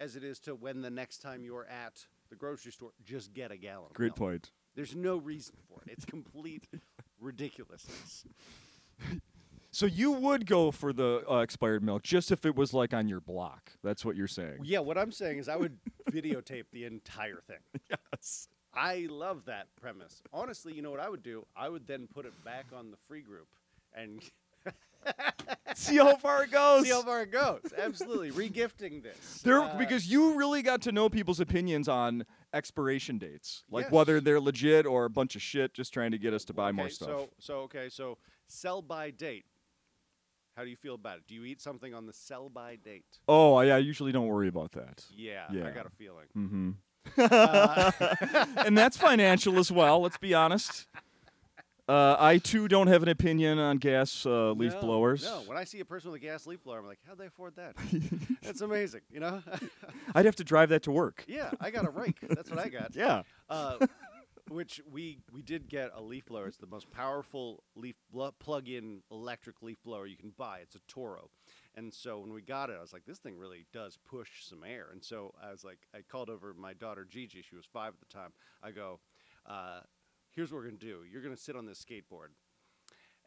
as 0.00 0.16
it 0.16 0.24
is 0.24 0.38
to 0.40 0.54
when 0.54 0.82
the 0.82 0.90
next 0.90 1.18
time 1.18 1.44
you're 1.44 1.66
at 1.66 2.06
the 2.30 2.36
grocery 2.36 2.72
store 2.72 2.90
just 3.04 3.32
get 3.32 3.50
a 3.50 3.56
gallon. 3.56 3.90
Great 3.94 4.14
point. 4.14 4.50
There's 4.74 4.94
no 4.94 5.16
reason 5.16 5.56
for 5.68 5.80
it. 5.86 5.92
It's 5.92 6.04
complete 6.04 6.68
ridiculousness. 7.20 8.24
So 9.70 9.86
you 9.86 10.12
would 10.12 10.46
go 10.46 10.70
for 10.70 10.92
the 10.92 11.24
uh, 11.30 11.38
expired 11.38 11.82
milk 11.82 12.02
just 12.02 12.32
if 12.32 12.46
it 12.46 12.56
was 12.56 12.72
like 12.72 12.94
on 12.94 13.08
your 13.08 13.20
block. 13.20 13.72
That's 13.82 14.04
what 14.04 14.16
you're 14.16 14.26
saying. 14.26 14.60
Yeah, 14.64 14.80
what 14.80 14.96
I'm 14.96 15.12
saying 15.12 15.38
is 15.38 15.48
I 15.48 15.56
would 15.56 15.78
videotape 16.10 16.64
the 16.72 16.84
entire 16.84 17.40
thing. 17.46 17.58
Yes. 17.90 18.48
I 18.74 19.06
love 19.10 19.46
that 19.46 19.66
premise. 19.80 20.22
Honestly, 20.32 20.74
you 20.74 20.82
know 20.82 20.90
what 20.90 21.00
I 21.00 21.08
would 21.08 21.22
do? 21.22 21.46
I 21.56 21.68
would 21.68 21.86
then 21.86 22.06
put 22.12 22.26
it 22.26 22.32
back 22.44 22.66
on 22.76 22.90
the 22.90 22.96
free 23.08 23.22
group 23.22 23.48
and 23.94 24.22
See 25.74 25.96
how 25.96 26.16
far 26.16 26.42
it 26.44 26.50
goes. 26.50 26.84
see 26.84 26.90
how 26.90 27.02
far 27.02 27.22
it 27.22 27.30
goes. 27.30 27.60
Absolutely, 27.76 28.30
regifting 28.32 29.02
this. 29.02 29.42
There, 29.42 29.60
Uh, 29.60 29.76
because 29.78 30.10
you 30.10 30.34
really 30.34 30.60
got 30.62 30.82
to 30.82 30.92
know 30.92 31.08
people's 31.08 31.40
opinions 31.40 31.88
on 31.88 32.24
expiration 32.52 33.18
dates, 33.18 33.64
like 33.70 33.84
Yes. 33.84 33.92
whether 33.92 34.20
they're 34.20 34.40
legit 34.40 34.86
or 34.86 35.04
a 35.04 35.10
bunch 35.10 35.36
of 35.36 35.42
shit 35.42 35.72
just 35.74 35.92
trying 35.94 36.10
to 36.10 36.18
get 36.18 36.34
us 36.34 36.44
to 36.46 36.52
buy 36.52 36.72
more 36.72 36.88
stuff. 36.88 37.08
So, 37.08 37.30
so 37.38 37.54
okay, 37.60 37.88
so 37.88 38.18
sell 38.48 38.82
by 38.82 39.10
date. 39.10 39.44
How 40.56 40.64
do 40.64 40.70
you 40.70 40.76
feel 40.76 40.94
about 40.96 41.18
it? 41.18 41.24
Do 41.28 41.34
you 41.36 41.44
eat 41.44 41.60
something 41.60 41.94
on 41.94 42.06
the 42.06 42.12
sell 42.12 42.48
by 42.48 42.74
date? 42.76 43.04
oh, 43.28 43.60
yeah, 43.60 43.76
I 43.76 43.78
usually 43.78 44.10
don't 44.10 44.26
worry 44.26 44.48
about 44.48 44.72
that. 44.72 45.04
Yeah, 45.10 45.46
Yeah. 45.52 45.68
I 45.68 45.70
got 45.70 45.86
a 45.86 45.90
feeling. 45.90 46.26
Mm-hmm. 46.36 46.70
Uh, 47.16 47.92
and 48.66 48.76
that's 48.76 48.96
financial 48.96 49.58
as 49.58 49.70
well. 49.70 50.00
Let's 50.00 50.18
be 50.18 50.34
honest. 50.34 50.86
Uh, 51.88 52.16
I 52.18 52.36
too 52.36 52.68
don't 52.68 52.88
have 52.88 53.02
an 53.02 53.08
opinion 53.08 53.58
on 53.58 53.78
gas 53.78 54.26
uh, 54.26 54.52
leaf 54.52 54.74
no, 54.74 54.80
blowers. 54.80 55.24
No, 55.24 55.42
when 55.46 55.56
I 55.56 55.64
see 55.64 55.80
a 55.80 55.86
person 55.86 56.10
with 56.10 56.20
a 56.20 56.24
gas 56.24 56.46
leaf 56.46 56.62
blower, 56.62 56.80
I'm 56.80 56.86
like, 56.86 56.98
how'd 57.06 57.16
they 57.16 57.26
afford 57.26 57.56
that? 57.56 57.76
That's 58.42 58.60
amazing, 58.60 59.00
you 59.10 59.20
know? 59.20 59.42
I'd 60.14 60.26
have 60.26 60.36
to 60.36 60.44
drive 60.44 60.68
that 60.68 60.82
to 60.82 60.90
work. 60.90 61.24
yeah, 61.26 61.50
I 61.60 61.70
got 61.70 61.86
a 61.86 61.90
rake. 61.90 62.18
That's 62.28 62.50
what 62.50 62.58
I 62.58 62.68
got. 62.68 62.94
Yeah. 62.94 63.22
Uh, 63.48 63.78
which 64.50 64.80
we 64.90 65.18
we 65.32 65.42
did 65.42 65.68
get 65.68 65.90
a 65.94 66.00
leaf 66.00 66.26
blower. 66.26 66.46
It's 66.46 66.58
the 66.58 66.66
most 66.66 66.90
powerful 66.90 67.62
leaf 67.74 67.96
blo- 68.10 68.34
plug-in 68.38 69.02
electric 69.10 69.62
leaf 69.62 69.76
blower 69.84 70.06
you 70.06 70.16
can 70.16 70.32
buy. 70.36 70.60
It's 70.62 70.74
a 70.74 70.80
Toro, 70.88 71.30
and 71.74 71.92
so 71.92 72.18
when 72.20 72.32
we 72.32 72.40
got 72.42 72.70
it, 72.70 72.76
I 72.78 72.80
was 72.80 72.92
like, 72.92 73.04
this 73.06 73.18
thing 73.18 73.36
really 73.36 73.66
does 73.72 73.98
push 74.08 74.44
some 74.44 74.64
air. 74.64 74.86
And 74.90 75.04
so 75.04 75.34
I 75.42 75.50
was 75.50 75.64
like, 75.64 75.78
I 75.94 75.98
called 76.00 76.30
over 76.30 76.54
my 76.54 76.72
daughter 76.72 77.06
Gigi. 77.08 77.42
She 77.42 77.56
was 77.56 77.66
five 77.70 77.92
at 77.92 78.00
the 78.00 78.12
time. 78.12 78.32
I 78.62 78.70
go, 78.70 79.00
uh, 79.46 79.80
here's 80.38 80.52
what 80.52 80.58
we're 80.58 80.66
gonna 80.66 80.76
do. 80.76 81.00
You're 81.10 81.20
gonna 81.20 81.36
sit 81.36 81.56
on 81.56 81.66
this 81.66 81.84
skateboard, 81.84 82.28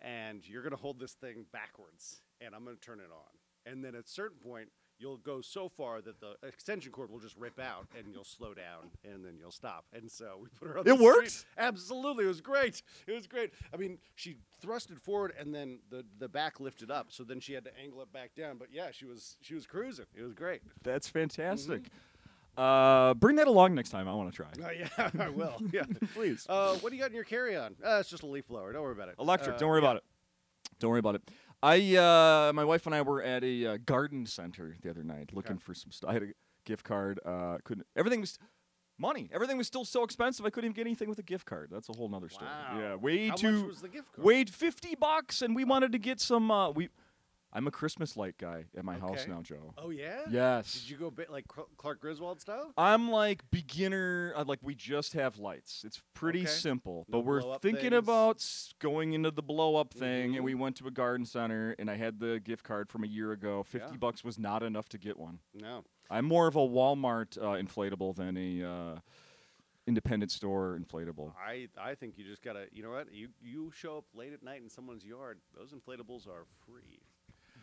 and 0.02 0.48
you're 0.48 0.64
gonna 0.64 0.78
hold 0.78 0.98
this 0.98 1.12
thing 1.12 1.46
backwards, 1.52 2.22
and 2.40 2.56
I'm 2.56 2.64
gonna 2.64 2.78
turn 2.78 3.00
it 3.02 3.12
on. 3.12 3.70
And 3.70 3.84
then 3.84 3.96
at 3.96 4.06
a 4.06 4.08
certain 4.08 4.38
point, 4.38 4.70
you'll 4.98 5.18
go 5.18 5.42
so 5.42 5.68
far 5.68 6.00
that 6.02 6.22
the 6.22 6.36
extension 6.48 6.90
cord 6.90 7.12
will 7.12 7.20
just 7.20 7.36
rip 7.36 7.60
out, 7.60 7.86
and 7.98 8.14
you'll 8.14 8.24
slow 8.24 8.54
down, 8.54 8.92
and 9.04 9.26
then 9.26 9.34
you'll 9.38 9.52
stop. 9.52 9.88
And 9.92 10.10
so 10.10 10.38
we 10.42 10.48
put 10.58 10.70
her 10.70 10.80
on. 10.80 10.82
It 10.82 10.86
the 10.86 10.94
street. 10.94 11.04
worked? 11.04 11.46
Absolutely, 11.58 12.24
it 12.24 12.30
was 12.30 12.40
great. 12.40 12.82
It 13.06 13.12
was 13.12 13.28
great. 13.28 13.52
I 13.74 13.78
mean, 13.78 13.98
she 14.16 14.38
thrusted 14.64 14.98
forward, 14.98 15.34
and 15.38 15.54
then 15.54 15.80
the 15.90 16.06
the 16.18 16.30
back 16.30 16.62
lifted 16.62 16.90
up. 16.90 17.08
So 17.10 17.26
then 17.26 17.42
she 17.42 17.52
had 17.52 17.66
to 17.66 17.78
angle 17.78 18.02
it 18.04 18.14
back 18.14 18.36
down. 18.36 18.58
But 18.58 18.70
yeah, 18.72 18.92
she 18.92 19.04
was 19.04 19.36
she 19.42 19.54
was 19.54 19.68
cruising. 19.68 20.06
It 20.16 20.24
was 20.24 20.34
great. 20.34 20.62
That's 20.82 21.10
fantastic. 21.10 21.82
Mm-hmm. 21.82 21.98
Uh, 22.58 23.14
bring 23.14 23.38
that 23.38 23.48
along 23.48 23.76
next 23.76 23.90
time. 23.90 24.08
I 24.08 24.14
want 24.14 24.32
to 24.32 24.36
try. 24.36 24.48
Oh 24.64 24.72
yeah, 24.72 25.10
I 25.20 25.30
will. 25.30 25.62
Yeah. 25.72 25.84
Please. 26.14 26.46
Uh, 26.50 26.76
what 26.78 26.90
do 26.90 26.96
you 26.96 27.02
got 27.02 27.12
in 27.12 27.16
your 27.16 27.24
carry-on? 27.24 27.76
Uh, 27.84 27.98
it's 28.00 28.10
just 28.10 28.24
a 28.24 28.28
leaf 28.28 28.48
blower. 28.48 28.74
Don't 28.74 28.84
worry 28.84 28.92
about 28.92 29.10
it. 29.10 29.16
Electric. 29.20 29.56
Uh, 29.56 29.60
don't 29.60 29.70
worry 29.70 29.82
yeah. 29.82 29.88
about 29.88 29.98
it. 29.98 30.04
Don't 30.80 30.90
worry 30.90 31.00
about 31.00 31.16
it. 31.16 31.32
I, 31.64 31.96
uh, 31.96 32.52
my 32.54 32.64
wife 32.64 32.88
and 32.88 32.96
I 32.96 33.04
were 33.04 33.22
at 33.22 33.44
a 33.44 33.66
uh, 33.66 33.78
garden 33.86 34.26
center 34.26 34.76
the 34.82 34.90
other 34.90 35.04
night 35.04 35.30
looking 35.32 35.60
for 35.60 35.76
some 35.76 35.92
stuff. 35.92 36.10
I 36.10 36.14
had 36.14 36.24
a 36.24 36.28
gift 36.66 36.84
card. 36.84 37.20
Uh, 37.24 37.58
couldn't. 37.64 37.86
Everything 37.96 38.20
was 38.20 38.40
money. 38.98 39.30
Everything 39.34 39.58
was 39.58 39.68
still 39.68 39.86
so 39.86 40.04
expensive. 40.04 40.46
I 40.46 40.50
couldn't 40.50 40.70
even 40.70 40.76
get 40.76 40.88
anything 40.88 41.08
with 41.10 41.20
a 41.20 41.24
gift 41.24 41.46
card. 41.46 41.70
That's 41.72 41.90
a 41.90 41.94
whole 41.94 42.10
nother 42.10 42.30
story. 42.30 42.50
Wow. 42.50 42.80
Yeah, 42.80 42.96
way 42.96 43.28
How 43.28 43.36
too. 43.36 43.52
much 43.52 43.68
was 43.68 43.82
the 43.82 43.90
gift 43.90 44.14
card? 44.14 44.26
Weighed 44.26 44.50
fifty 44.50 44.96
bucks, 44.96 45.42
and 45.42 45.56
we 45.56 45.64
wanted 45.64 45.92
to 45.92 46.00
get 46.00 46.20
some. 46.20 46.50
Uh, 46.50 46.72
we. 46.72 46.90
I'm 47.54 47.68
a 47.68 47.72
Christmas 47.72 48.16
light 48.16 48.38
guy 48.38 48.66
at 48.78 48.86
my 48.86 48.98
house 48.98 49.24
Okay. 49.24 49.32
now, 49.32 49.42
Joe. 49.42 49.74
Oh 49.78 49.90
yeah. 49.90 50.22
Yes. 50.30 50.74
Did 50.74 50.90
you 50.90 50.98
go 50.98 51.12
bit 51.12 51.30
like 51.30 51.46
Cl- 51.54 51.68
Clark 51.78 52.00
Griswold 52.00 52.40
style? 52.40 52.72
I'm 52.78 53.12
like 53.12 53.44
beginner. 53.52 54.34
uh, 54.38 54.46
Like 54.48 54.60
we 54.62 54.74
just 54.74 55.14
have 55.14 55.38
lights. 55.38 55.84
It's 55.86 56.02
pretty 56.14 56.42
Okay. 56.44 56.48
simple, 56.50 57.06
No 57.10 57.18
but 57.20 57.26
we're 57.26 57.42
blow-up 57.42 57.62
thinking 57.62 57.90
things? 57.92 57.96
about 58.04 58.38
s- 58.38 58.74
going 58.80 59.12
into 59.14 59.32
the 59.32 59.42
blow 59.44 59.76
up 59.76 59.94
thing. 59.94 60.36
And 60.38 60.46
we 60.46 60.54
Mhm. 60.54 60.60
went 60.60 60.76
to 60.78 60.88
a 60.88 60.92
garden 60.92 61.26
center, 61.26 61.76
and 61.78 61.92
I 61.92 61.96
had 61.96 62.20
the 62.20 62.40
gift 62.40 62.64
card 62.64 62.90
from 62.90 63.04
a 63.04 63.08
year 63.08 63.34
ago. 63.34 63.64
Fifty 63.64 63.92
Yeah. 63.92 63.98
bucks 63.98 64.24
was 64.24 64.40
not 64.40 64.64
enough 64.64 64.88
to 64.90 64.98
get 64.98 65.18
one. 65.18 65.40
No. 65.54 65.84
I'm 66.10 66.26
more 66.26 66.48
of 66.48 66.56
a 66.56 66.60
Walmart 66.60 67.38
uh, 67.38 67.62
inflatable 67.62 68.16
than 68.16 68.38
a 68.38 68.64
uh, 68.64 69.00
independent 69.88 70.32
store 70.32 70.78
inflatable. 70.80 71.34
I 71.38 71.68
I 71.78 71.96
think 71.96 72.18
you 72.18 72.24
just 72.24 72.42
gotta. 72.42 72.68
You 72.72 72.84
know 72.84 72.92
what? 72.92 73.12
You 73.14 73.30
you 73.42 73.72
show 73.72 73.98
up 73.98 74.06
late 74.14 74.32
at 74.32 74.44
night 74.44 74.62
in 74.62 74.70
someone's 74.70 75.04
yard. 75.06 75.40
Those 75.54 75.72
inflatables 75.74 76.28
are 76.28 76.46
free. 76.66 77.02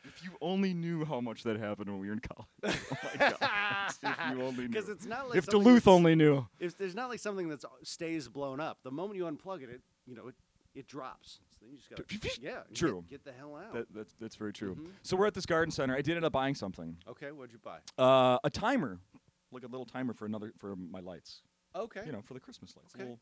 If 0.04 0.22
you 0.24 0.30
only 0.40 0.74
knew 0.74 1.04
how 1.04 1.20
much 1.20 1.42
that 1.44 1.58
happened 1.58 1.90
when 1.90 1.98
we 2.00 2.06
were 2.08 2.12
in 2.14 2.20
college. 2.20 2.46
oh 2.92 2.96
my 3.18 3.28
god! 3.40 3.92
if 4.02 4.18
you 4.36 4.42
only 4.46 4.62
knew. 4.64 4.68
Because 4.68 4.88
it's 4.88 5.06
not 5.06 5.28
like 5.28 5.38
if 5.38 5.44
something 5.44 5.62
Duluth 5.62 5.84
that's- 5.84 5.94
only 5.94 6.14
knew. 6.14 6.46
If 6.60 6.76
there's 6.78 6.94
not 6.94 7.08
like 7.08 7.20
something 7.20 7.48
that 7.48 7.64
stays 7.82 8.28
blown 8.28 8.60
up, 8.60 8.78
the 8.82 8.90
moment 8.90 9.16
you 9.18 9.24
unplug 9.24 9.62
it, 9.62 9.70
it 9.70 9.80
you 10.06 10.14
know 10.16 10.28
it, 10.28 10.34
it 10.74 10.86
drops. 10.86 11.40
So 11.50 11.58
then 11.62 11.70
you 11.72 11.78
just 11.78 11.90
gotta 11.90 12.40
yeah 12.40 12.60
you 12.68 12.74
True. 12.76 13.04
Get, 13.08 13.24
get 13.24 13.24
the 13.24 13.38
hell 13.38 13.56
out. 13.56 13.72
That, 13.74 13.86
that's 13.94 14.14
that's 14.20 14.36
very 14.36 14.52
true. 14.52 14.74
Mhm. 14.76 14.88
So 15.02 15.16
we're 15.16 15.26
at 15.26 15.34
this 15.34 15.46
garden 15.46 15.70
center. 15.72 15.96
I 15.96 16.02
did 16.02 16.16
end 16.16 16.24
up 16.24 16.32
buying 16.32 16.54
something. 16.54 16.96
okay, 17.08 17.32
what'd 17.32 17.52
you 17.52 17.58
buy? 17.62 17.78
Uh, 18.02 18.38
a 18.44 18.50
timer, 18.50 18.98
like 19.50 19.64
a 19.64 19.66
little 19.66 19.86
timer 19.86 20.12
for 20.14 20.26
another 20.26 20.52
for 20.58 20.76
my 20.76 21.00
lights. 21.00 21.42
Okay. 21.74 22.02
You 22.06 22.12
know, 22.12 22.22
for 22.22 22.34
the 22.34 22.40
Christmas 22.40 22.74
lights. 22.76 22.94
Okay. 22.94 23.04
Little 23.04 23.20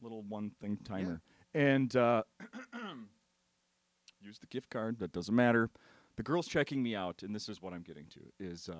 little 0.00 0.22
one 0.28 0.50
thing 0.60 0.78
timer. 0.84 1.20
And 1.54 1.94
uh, 1.96 2.22
use 4.20 4.38
the 4.38 4.46
gift 4.46 4.70
card. 4.70 4.98
That 4.98 5.12
doesn't 5.12 5.34
matter. 5.34 5.70
The 6.18 6.24
girl's 6.24 6.48
checking 6.48 6.82
me 6.82 6.96
out, 6.96 7.22
and 7.22 7.32
this 7.32 7.48
is 7.48 7.62
what 7.62 7.72
I'm 7.72 7.82
getting 7.82 8.06
to. 8.08 8.20
Is 8.44 8.68
uh, 8.68 8.74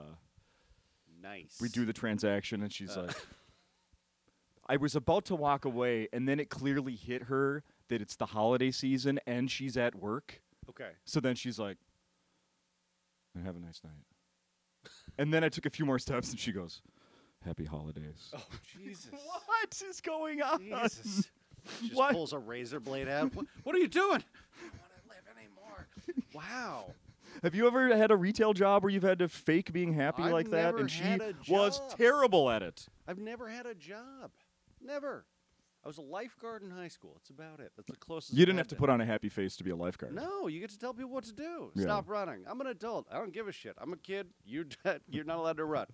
nice. 1.22 1.56
we 1.60 1.68
do 1.68 1.84
the 1.84 1.92
transaction, 1.92 2.62
and 2.62 2.72
she's 2.72 2.96
Uh. 2.96 3.02
like, 3.06 3.16
I 4.68 4.76
was 4.76 4.96
about 4.96 5.24
to 5.26 5.36
walk 5.36 5.64
away, 5.64 6.08
and 6.12 6.28
then 6.28 6.40
it 6.40 6.50
clearly 6.50 6.96
hit 6.96 7.22
her 7.24 7.62
that 7.90 8.02
it's 8.02 8.16
the 8.16 8.26
holiday 8.26 8.72
season 8.72 9.18
and 9.24 9.48
she's 9.50 9.76
at 9.76 9.94
work. 9.94 10.42
Okay. 10.68 10.90
So 11.04 11.20
then 11.20 11.36
she's 11.36 11.60
like, 11.60 11.78
"And 13.36 13.46
have 13.46 13.54
a 13.56 13.60
nice 13.60 13.80
night." 13.84 14.90
and 15.18 15.32
then 15.32 15.44
I 15.44 15.48
took 15.48 15.64
a 15.64 15.70
few 15.70 15.86
more 15.86 16.00
steps, 16.00 16.30
and 16.30 16.40
she 16.40 16.50
goes, 16.50 16.82
"Happy 17.44 17.64
holidays." 17.66 18.30
Oh 18.36 18.42
Jesus. 18.84 19.12
What 19.46 19.80
is 19.88 20.00
going 20.00 20.42
on? 20.42 20.60
Jesus. 20.60 21.30
She 21.78 21.86
just 21.88 21.94
What? 21.96 22.12
pulls 22.12 22.32
a 22.32 22.38
razor 22.38 22.80
blade 22.80 23.08
out. 23.08 23.32
What, 23.34 23.46
what 23.62 23.74
are 23.76 23.78
you 23.78 23.88
doing? 23.88 24.24
I 24.58 24.66
don't 24.66 24.80
want 24.80 24.92
to 25.04 25.08
live 25.08 25.36
anymore. 25.36 25.88
Wow. 26.34 26.94
Have 27.42 27.54
you 27.54 27.66
ever 27.66 27.96
had 27.96 28.10
a 28.10 28.16
retail 28.16 28.52
job 28.52 28.82
where 28.82 28.90
you've 28.90 29.02
had 29.02 29.18
to 29.20 29.28
fake 29.28 29.72
being 29.72 29.92
happy 29.92 30.22
I've 30.24 30.32
like 30.32 30.50
that? 30.50 30.74
And 30.74 30.90
she 30.90 31.18
was 31.48 31.80
terrible 31.96 32.50
at 32.50 32.62
it. 32.62 32.86
I've 33.06 33.18
never 33.18 33.48
had 33.48 33.66
a 33.66 33.74
job. 33.74 34.30
Never. 34.80 35.24
I 35.84 35.88
was 35.88 35.98
a 35.98 36.02
lifeguard 36.02 36.62
in 36.62 36.70
high 36.70 36.88
school. 36.88 37.12
That's 37.14 37.30
about 37.30 37.60
it. 37.60 37.72
That's 37.76 37.88
the 37.90 37.96
closest. 37.96 38.34
You 38.36 38.44
didn't 38.44 38.58
have 38.58 38.68
to 38.68 38.76
put 38.76 38.90
on 38.90 39.00
a 39.00 39.06
happy 39.06 39.28
face 39.28 39.56
to 39.56 39.64
be 39.64 39.70
a 39.70 39.76
lifeguard. 39.76 40.14
No, 40.14 40.48
you 40.48 40.60
get 40.60 40.70
to 40.70 40.78
tell 40.78 40.92
people 40.92 41.10
what 41.12 41.24
to 41.24 41.32
do. 41.32 41.70
Yeah. 41.74 41.84
Stop 41.84 42.08
running. 42.08 42.44
I'm 42.48 42.60
an 42.60 42.66
adult. 42.66 43.06
I 43.10 43.16
don't 43.18 43.32
give 43.32 43.48
a 43.48 43.52
shit. 43.52 43.74
I'm 43.78 43.92
a 43.92 43.96
kid. 43.96 44.26
You're 44.44 44.66
you're 45.08 45.24
not 45.24 45.38
allowed 45.38 45.56
to 45.58 45.64
run. 45.64 45.86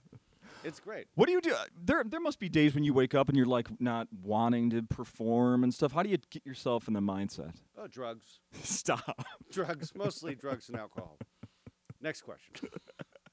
It's 0.63 0.81
great. 0.81 1.07
What 1.15 1.27
do 1.27 1.33
you 1.33 1.41
do? 1.41 1.53
uh, 1.53 1.65
There, 1.85 2.03
there 2.07 2.21
must 2.21 2.39
be 2.39 2.49
days 2.49 2.75
when 2.75 2.85
you 2.85 2.95
wake 2.95 3.15
up 3.15 3.29
and 3.29 3.37
you're 3.37 3.47
like 3.47 3.69
not 3.81 4.09
wanting 4.23 4.71
to 4.71 4.83
perform 4.83 5.63
and 5.63 5.73
stuff. 5.75 5.93
How 5.93 6.03
do 6.03 6.09
you 6.09 6.17
get 6.31 6.45
yourself 6.47 6.89
in 6.89 6.95
the 6.95 7.01
mindset? 7.01 7.53
Oh, 7.79 7.87
drugs, 7.87 8.41
Stop. 8.63 9.27
drugs, 9.53 9.93
mostly 9.95 10.35
drugs 10.35 10.69
and 10.71 10.79
alcohol. 10.79 11.19
Next 12.05 12.21
question. 12.21 12.69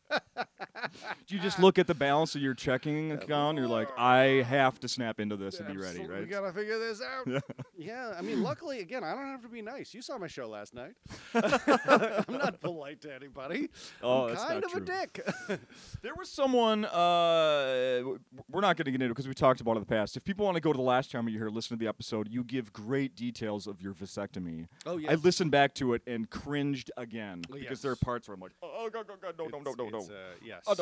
Do 1.27 1.35
you 1.35 1.41
just 1.41 1.59
look 1.59 1.79
at 1.79 1.87
the 1.87 1.93
balance 1.95 2.35
of 2.35 2.41
your 2.41 2.53
checking 2.53 3.11
account? 3.11 3.57
And 3.57 3.67
you're 3.67 3.75
like, 3.75 3.89
I 3.97 4.43
have 4.47 4.79
to 4.81 4.87
snap 4.87 5.19
into 5.19 5.35
this 5.37 5.59
and 5.59 5.67
be 5.67 5.77
ready, 5.77 5.99
Absolutely 6.01 6.15
right? 6.21 6.29
gotta 6.29 6.51
figure 6.53 6.79
this 6.79 7.01
out. 7.01 7.43
Yeah. 7.77 8.13
I 8.17 8.21
mean, 8.21 8.43
luckily, 8.43 8.79
again, 8.79 9.03
I 9.03 9.13
don't 9.15 9.25
have 9.25 9.41
to 9.43 9.47
be 9.49 9.61
nice. 9.61 9.93
You 9.93 10.01
saw 10.01 10.17
my 10.17 10.27
show 10.27 10.47
last 10.47 10.73
night. 10.73 10.93
I'm 11.33 12.37
not 12.37 12.59
polite 12.61 13.01
to 13.01 13.13
anybody. 13.13 13.69
Oh, 14.03 14.23
I'm 14.23 14.29
that's 14.29 14.43
kind 14.43 14.55
not 14.61 14.63
of 14.65 14.71
true. 14.71 14.81
a 14.81 14.85
dick. 14.85 15.27
There 16.01 16.13
was 16.17 16.29
someone. 16.29 16.85
Uh, 16.85 17.97
w- 17.99 18.19
we're 18.49 18.61
not 18.61 18.75
going 18.77 18.85
to 18.85 18.91
get 18.91 18.95
into 18.95 19.05
it 19.05 19.09
because 19.09 19.27
we 19.27 19.33
talked 19.33 19.61
about 19.61 19.73
it 19.73 19.75
in 19.77 19.81
the 19.83 19.85
past. 19.87 20.17
If 20.17 20.23
people 20.23 20.45
want 20.45 20.55
to 20.55 20.61
go 20.61 20.71
to 20.73 20.77
the 20.77 20.83
last 20.83 21.11
time 21.11 21.27
you 21.29 21.37
hear, 21.37 21.49
listen 21.49 21.77
to 21.77 21.83
the 21.83 21.87
episode. 21.87 22.27
You 22.29 22.43
give 22.43 22.73
great 22.73 23.15
details 23.15 23.67
of 23.67 23.81
your 23.81 23.93
vasectomy. 23.93 24.67
oh 24.85 24.99
I 25.07 25.15
listened 25.15 25.51
back 25.51 25.73
to 25.75 25.93
it 25.93 26.01
and 26.07 26.29
cringed 26.29 26.89
again 26.97 27.41
Oh, 27.51 27.55
because 27.55 27.81
there 27.81 27.91
are 27.91 27.95
yes. 27.95 28.03
parts 28.03 28.27
where 28.27 28.35
I'm 28.35 28.41
like, 28.41 28.51
oh, 28.63 28.89
God, 28.91 29.07
God, 29.07 29.21
God, 29.21 29.35
no, 29.37 29.45
no, 29.45 29.59
no, 29.59 29.73
no, 29.77 29.89
no. 29.89 29.97
It's, 29.99 30.09
uh, 30.09 30.13
yes. 30.43 30.63
Oh, 30.67 30.73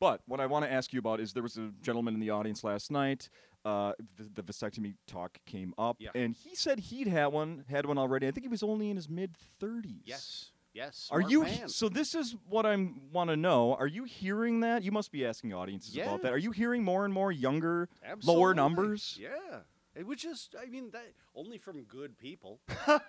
But 0.00 0.20
what 0.26 0.40
I 0.40 0.46
want 0.46 0.64
to 0.64 0.72
ask 0.72 0.92
you 0.92 0.98
about 0.98 1.20
is 1.20 1.32
there 1.32 1.42
was 1.42 1.56
a 1.56 1.70
gentleman 1.82 2.14
in 2.14 2.20
the 2.20 2.30
audience 2.30 2.64
last 2.64 2.90
night. 2.90 3.28
Uh, 3.64 3.92
the, 4.16 4.42
the 4.42 4.42
vasectomy 4.42 4.94
talk 5.06 5.38
came 5.46 5.72
up, 5.78 5.96
Yeah. 5.98 6.10
and 6.14 6.34
he 6.34 6.54
said 6.54 6.78
he'd 6.80 7.06
had 7.08 7.28
one, 7.28 7.64
had 7.70 7.86
one 7.86 7.96
already. 7.96 8.28
I 8.28 8.30
think 8.30 8.44
he 8.44 8.48
was 8.48 8.62
only 8.62 8.90
in 8.90 8.96
his 8.96 9.08
mid 9.08 9.36
thirties. 9.58 10.02
Yes. 10.04 10.50
Yes. 10.74 11.08
Are 11.10 11.20
smart 11.20 11.30
you? 11.30 11.42
man. 11.44 11.68
So 11.68 11.88
this 11.88 12.14
is 12.14 12.34
what 12.48 12.66
I 12.66 12.76
want 13.12 13.30
to 13.30 13.36
know. 13.36 13.74
Are 13.76 13.86
you 13.86 14.04
hearing 14.04 14.60
that? 14.60 14.82
You 14.82 14.92
must 14.92 15.12
be 15.12 15.24
asking 15.24 15.54
audiences 15.54 15.94
Yeah. 15.96 16.04
about 16.06 16.22
that. 16.22 16.32
Are 16.32 16.38
you 16.38 16.50
hearing 16.50 16.82
more 16.84 17.04
and 17.06 17.14
more 17.14 17.30
younger, 17.32 17.88
lower 18.02 18.10
Absolutely. 18.50 18.54
numbers? 18.56 19.18
Yeah. 19.20 19.60
It 19.94 20.04
was 20.06 20.18
just, 20.18 20.56
I 20.60 20.66
mean, 20.66 20.90
that 20.90 21.06
only 21.36 21.56
from 21.58 21.84
good 21.84 22.18
people. 22.18 22.60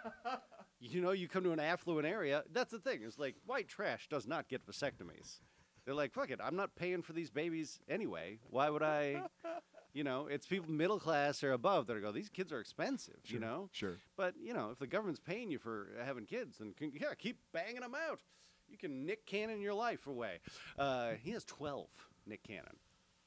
You 0.79 1.01
know, 1.01 1.11
you 1.11 1.27
come 1.27 1.43
to 1.45 1.51
an 1.51 1.59
affluent 1.59 2.05
area. 2.05 2.43
That's 2.51 2.71
the 2.71 2.79
thing. 2.79 2.99
It's 3.03 3.17
like 3.17 3.35
white 3.45 3.67
trash 3.67 4.07
does 4.09 4.27
not 4.27 4.49
get 4.49 4.67
vasectomies. 4.67 5.39
They're 5.85 5.93
like, 5.95 6.13
fuck 6.13 6.31
it. 6.31 6.39
I'm 6.43 6.55
not 6.55 6.75
paying 6.75 7.01
for 7.03 7.13
these 7.13 7.29
babies 7.29 7.79
anyway. 7.87 8.39
Why 8.49 8.69
would 8.69 8.83
I? 8.83 9.21
You 9.93 10.03
know, 10.03 10.27
it's 10.27 10.45
people 10.45 10.71
middle 10.71 10.99
class 10.99 11.43
or 11.43 11.53
above 11.53 11.87
that 11.87 11.95
are 11.95 12.01
go. 12.01 12.11
These 12.11 12.29
kids 12.29 12.51
are 12.51 12.59
expensive. 12.59 13.19
You 13.25 13.39
know. 13.39 13.69
Sure. 13.71 13.97
But 14.17 14.33
you 14.41 14.53
know, 14.53 14.71
if 14.71 14.79
the 14.79 14.87
government's 14.87 15.21
paying 15.21 15.51
you 15.51 15.59
for 15.59 15.89
having 16.03 16.25
kids, 16.25 16.57
then 16.57 16.73
can, 16.73 16.91
yeah, 16.93 17.13
keep 17.17 17.37
banging 17.53 17.81
them 17.81 17.95
out. 18.09 18.19
You 18.67 18.77
can 18.77 19.05
Nick 19.05 19.25
Cannon 19.25 19.61
your 19.61 19.75
life 19.75 20.07
away. 20.07 20.39
Uh, 20.77 21.11
he 21.21 21.31
has 21.31 21.45
twelve. 21.45 21.87
Nick 22.25 22.43
Cannon. 22.43 22.77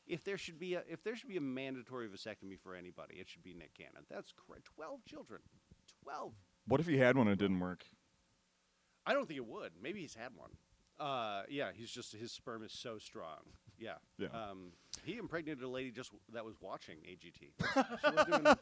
If 0.07 0.25
there 0.25 0.37
should 0.37 0.59
be 0.59 0.75
a 0.75 0.83
if 0.89 1.03
there 1.05 1.15
should 1.15 1.29
be 1.29 1.37
a 1.37 1.41
mandatory 1.41 2.09
vasectomy 2.09 2.59
for 2.59 2.75
anybody, 2.75 3.17
it 3.17 3.29
should 3.29 3.45
be 3.45 3.55
Nick 3.55 3.75
Cannon. 3.75 4.05
That's 4.11 4.33
correct. 4.33 4.67
Twelve 4.75 5.05
children. 5.05 5.41
Twelve. 6.03 6.33
What 6.67 6.81
if 6.81 6.87
he 6.87 6.99
had 6.99 7.17
one 7.17 7.29
and 7.29 7.35
it 7.35 7.43
didn't 7.43 7.61
work? 7.61 7.85
I 9.07 9.15
don't 9.15 9.27
think 9.27 9.39
it 9.39 9.47
would. 9.47 9.73
Maybe 9.81 10.01
he's 10.01 10.17
had 10.17 10.33
one. 10.37 10.51
Uh, 11.01 11.43
yeah, 11.49 11.71
he's 11.75 11.91
just 11.91 12.13
his 12.15 12.33
sperm 12.33 12.63
is 12.63 12.73
so 12.73 12.99
strong. 12.99 13.39
Yeah. 13.79 13.95
Yeah. 14.19 14.29
Um, 14.33 14.73
he 15.05 15.17
impregnated 15.19 15.63
a 15.63 15.69
lady 15.69 15.91
just 15.93 16.11
that 16.33 16.45
was 16.45 16.57
watching 16.61 16.97
AGT. 17.09 17.51
she 18.03 18.11
wasn't 18.11 18.35
even. 18.35 18.57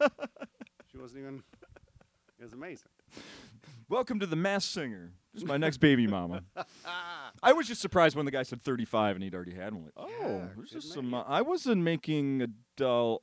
She 0.92 0.98
wasn't 0.98 1.20
even. 1.20 1.42
It 2.38 2.44
was 2.44 2.52
amazing. 2.52 2.88
Welcome 3.88 4.20
to 4.20 4.26
the 4.26 4.36
Masked 4.36 4.72
Singer. 4.72 5.12
This 5.32 5.42
is 5.42 5.48
my 5.48 5.56
next 5.56 5.78
baby 5.78 6.06
mama. 6.06 6.42
I 7.42 7.52
was 7.54 7.66
just 7.66 7.80
surprised 7.80 8.16
when 8.16 8.26
the 8.26 8.32
guy 8.32 8.42
said 8.42 8.60
35 8.60 9.16
and 9.16 9.22
he'd 9.24 9.34
already 9.34 9.54
had 9.54 9.72
one. 9.74 9.84
Like, 9.84 9.92
oh, 9.96 10.08
Yeah, 10.20 10.28
there's 10.56 10.70
good 10.72 10.80
just 10.82 10.92
some. 10.92 11.10
man. 11.10 11.20
Uh, 11.20 11.24
I 11.28 11.40
wasn't 11.42 11.82
making 11.82 12.42
adult 12.42 13.22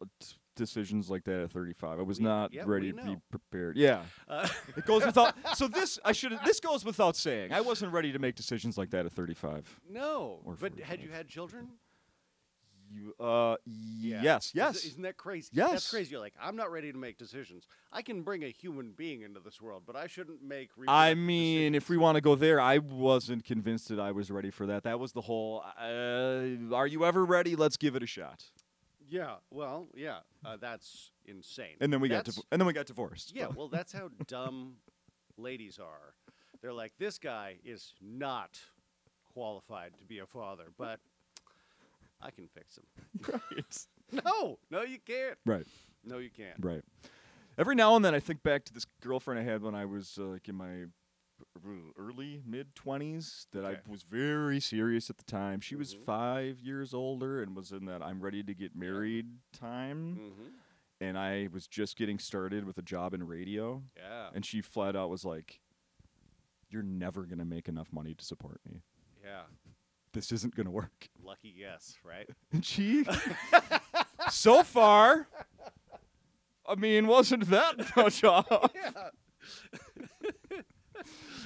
decisions 0.56 1.10
like 1.10 1.24
that 1.26 1.42
at 1.42 1.52
35. 1.52 2.00
I 2.00 2.04
was 2.04 2.20
We- 2.20 2.26
not 2.26 2.54
yeah, 2.54 2.64
ready 2.66 2.92
to 2.92 3.04
be 3.04 3.18
prepared. 3.32 3.78
Yeah, 3.78 4.04
Uh, 4.28 4.48
it 4.78 4.86
goes 4.86 5.06
without. 5.06 5.36
so 5.58 5.68
this 5.68 6.00
I 6.06 6.12
should. 6.12 6.38
This 6.46 6.60
goes 6.60 6.84
without 6.86 7.16
saying. 7.16 7.52
I 7.54 7.62
wasn't 7.62 7.92
ready 7.94 8.12
to 8.12 8.20
make 8.20 8.36
decisions 8.36 8.78
like 8.78 8.90
that 8.92 9.06
at 9.06 9.12
35. 9.12 9.80
no, 9.90 10.40
Or 10.46 10.56
but 10.60 10.80
had 10.80 11.02
you 11.02 11.10
had 11.10 11.28
children? 11.28 11.70
You, 12.96 13.16
uh, 13.20 13.56
Yeah. 13.66 14.22
yes, 14.22 14.52
yes. 14.54 14.86
Isn't 14.86 15.02
that 15.02 15.18
crazy? 15.18 15.50
Yes. 15.52 15.72
That's 15.72 15.90
crazy. 15.90 16.12
You're 16.12 16.20
like, 16.20 16.36
I'm 16.40 16.56
not 16.56 16.72
ready 16.72 16.92
to 16.92 16.98
make 16.98 17.18
decisions. 17.18 17.66
I 17.92 18.04
can 18.04 18.22
bring 18.22 18.44
a 18.44 18.50
human 18.50 18.92
being 18.92 19.24
into 19.24 19.40
this 19.40 19.60
world, 19.60 19.82
but 19.88 19.96
I 19.96 20.06
shouldn't 20.06 20.44
make. 20.44 20.70
I 20.88 21.16
mean, 21.16 21.74
if 21.74 21.90
we 21.90 21.98
want 21.98 22.18
to 22.18 22.22
go 22.22 22.36
there, 22.36 22.62
I 22.62 22.78
wasn't 22.78 23.46
convinced 23.46 23.88
that 23.90 24.00
I 24.00 24.12
was 24.12 24.30
ready 24.30 24.52
for 24.52 24.68
that. 24.68 24.84
That 24.84 25.00
was 25.00 25.14
the 25.14 25.22
whole. 25.22 25.64
Uh, 25.82 26.76
are 26.76 26.86
you 26.86 27.04
ever 27.04 27.26
ready? 27.26 27.56
Let's 27.56 27.78
give 27.78 27.96
it 27.96 28.04
a 28.04 28.08
shot. 28.08 28.44
Yeah. 29.14 29.36
Well, 29.52 29.86
yeah. 29.96 30.20
Uh, 30.44 30.58
that's 30.60 31.12
insane. 31.26 31.76
And 31.80 31.94
then 31.94 32.00
we 32.02 32.10
got 32.10 32.26
That's- 32.26 32.36
div- 32.38 32.46
and 32.52 32.60
then 32.60 32.66
we 32.66 32.74
got 32.74 32.88
divorced. 32.88 33.32
Yeah, 33.36 33.48
well, 33.56 33.68
that's 33.68 33.94
how 33.94 34.10
dumb 34.28 34.78
ladies 35.38 35.78
are. 35.78 36.16
They're 36.62 36.74
like, 36.74 36.94
this 36.98 37.20
guy 37.20 37.58
is 37.64 37.94
not 38.02 38.60
qualified 39.34 39.92
to 40.00 40.06
be 40.06 40.18
a 40.18 40.26
father, 40.26 40.66
but 40.80 41.00
I 42.22 42.32
can 42.32 42.48
fix 42.48 42.78
him. 42.78 42.86
right. 43.32 43.78
No, 44.26 44.60
no, 44.70 44.84
you 44.84 45.00
can't. 45.04 45.38
Right. 45.44 45.66
No, 46.06 46.20
you 46.20 46.30
can't. 46.30 46.58
Right. 46.60 46.84
Every 47.58 47.74
now 47.74 47.96
and 47.96 48.06
then, 48.06 48.14
I 48.14 48.20
think 48.20 48.44
back 48.44 48.64
to 48.66 48.74
this 48.74 48.86
girlfriend 49.02 49.40
I 49.40 49.44
had 49.44 49.64
when 49.64 49.74
I 49.74 49.86
was 49.86 50.20
uh, 50.20 50.26
like 50.26 50.48
in 50.48 50.54
my 50.56 50.86
early 51.98 52.42
mid 52.46 52.76
twenties. 52.76 53.48
That 53.52 53.66
Okay. 53.66 53.82
I 53.86 53.92
was 53.92 54.04
very 54.04 54.60
serious 54.60 55.10
at 55.10 55.18
the 55.18 55.24
time. 55.24 55.60
She 55.62 55.76
was 55.76 55.96
Mhm. 55.96 56.06
five 56.06 56.60
years 56.60 56.94
older 56.94 57.42
and 57.42 57.56
was 57.56 57.72
in 57.72 57.86
that 57.86 58.02
I'm 58.02 58.22
ready 58.22 58.44
to 58.44 58.54
get 58.54 58.76
married 58.76 59.40
time. 59.52 60.16
hmm 60.16 60.48
And 61.02 61.18
I 61.18 61.50
was 61.52 61.68
just 61.68 61.98
getting 61.98 62.18
started 62.20 62.64
with 62.66 62.78
a 62.78 62.82
job 62.82 63.14
in 63.14 63.26
radio. 63.28 63.84
Yeah. 63.98 64.30
And 64.34 64.46
she 64.46 64.62
flat 64.62 64.96
out 64.96 65.10
was 65.10 65.26
like, 65.26 65.60
"You're 66.70 66.84
never 66.84 67.24
gonna 67.26 67.44
make 67.46 67.68
enough 67.68 67.92
money 67.92 68.14
to 68.14 68.24
support 68.24 68.62
me. 68.66 68.84
Yeah. 69.24 69.44
This 70.14 70.32
isn't 70.32 70.56
gonna 70.56 70.72
work." 70.72 71.10
Lucky 71.22 71.52
guess, 71.52 71.98
right? 72.04 72.30
And 72.52 72.64
she, 72.66 73.06
so 74.30 74.64
far, 74.64 75.28
I 76.66 76.76
mean, 76.76 77.08
wasn't 77.08 77.48
that 77.50 77.76
much 77.98 78.24
off? 78.24 78.72
yeah. 78.76 79.10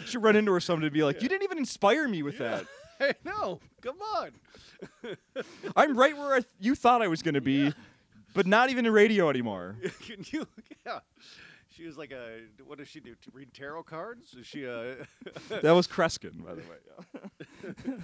Should 0.06 0.24
run 0.24 0.36
into 0.36 0.52
her 0.54 0.60
someday 0.60 0.88
to 0.88 0.92
be 0.92 1.04
like, 1.04 1.22
"You 1.22 1.30
didn't 1.30 1.44
even 1.44 1.58
inspire 1.58 2.08
me 2.08 2.24
with 2.24 2.38
that. 2.40 2.66
Hey, 3.00 3.14
no, 3.24 3.60
come 3.84 3.98
on. 4.16 4.32
I'm 5.76 5.96
right 5.96 6.18
where 6.18 6.34
I 6.34 6.40
th- 6.40 6.48
you 6.60 6.74
thought 6.74 7.04
I 7.04 7.08
was 7.08 7.22
gonna 7.22 7.42
be, 7.42 7.66
Yeah. 7.66 7.72
but 8.34 8.48
not 8.48 8.72
even 8.72 8.88
in 8.88 8.92
radio 8.92 9.30
anymore." 9.30 9.76
Can 10.02 10.26
you? 10.32 10.48
Yeah. 10.84 11.00
She 11.76 11.86
was 11.86 11.96
like 11.96 12.12
a. 12.12 12.40
What 12.66 12.80
does 12.80 12.88
she 12.88 13.00
do? 13.00 13.14
To 13.14 13.32
read 13.32 13.54
tarot 13.54 13.84
cards? 13.84 14.34
Is 14.34 14.48
she 14.48 14.64
a? 14.64 14.96
That 15.50 15.74
was 15.74 15.88
Kreskin, 15.88 16.44
by 16.44 16.56
the 16.56 16.62
way. 16.62 17.98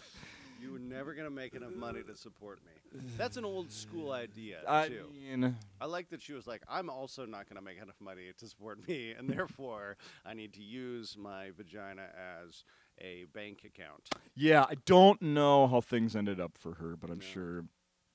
Yeah. 0.63 0.67
you 0.67 0.73
were 0.73 0.80
never 0.80 1.13
gonna 1.13 1.30
make 1.30 1.54
enough 1.56 1.73
money 1.76 2.02
to 2.04 2.15
support 2.15 2.60
me. 2.65 3.02
That's 3.17 3.38
an 3.38 3.45
old 3.45 3.71
school 3.71 4.12
idea 4.12 4.60
I 4.67 4.88
too. 4.88 5.06
mean, 5.12 5.56
I 5.82 5.86
like 5.86 6.10
that 6.10 6.21
she 6.21 6.34
was 6.34 6.45
like, 6.47 6.62
I'm 6.69 6.89
also 6.89 7.26
not 7.26 7.49
going 7.49 7.56
to 7.58 7.62
make 7.63 7.82
enough 7.82 7.99
money 7.99 8.32
to 8.38 8.47
support 8.47 8.88
me, 8.88 9.12
and 9.17 9.28
therefore 9.30 9.97
I 10.26 10.34
need 10.36 10.54
to 10.54 10.62
use 10.62 11.17
my 11.17 11.49
vagina 11.58 12.04
as 12.45 12.63
a 13.02 13.26
bank 13.34 13.63
account. 13.65 14.08
yeah, 14.36 14.65
I 14.69 14.76
don't 14.86 15.19
know 15.23 15.67
how 15.67 15.82
things 15.82 16.15
ended 16.15 16.39
up 16.39 16.52
for 16.58 16.76
her, 16.76 16.95
but 16.95 17.10
I'm 17.10 17.17
No. 17.19 17.26
sure 17.26 17.65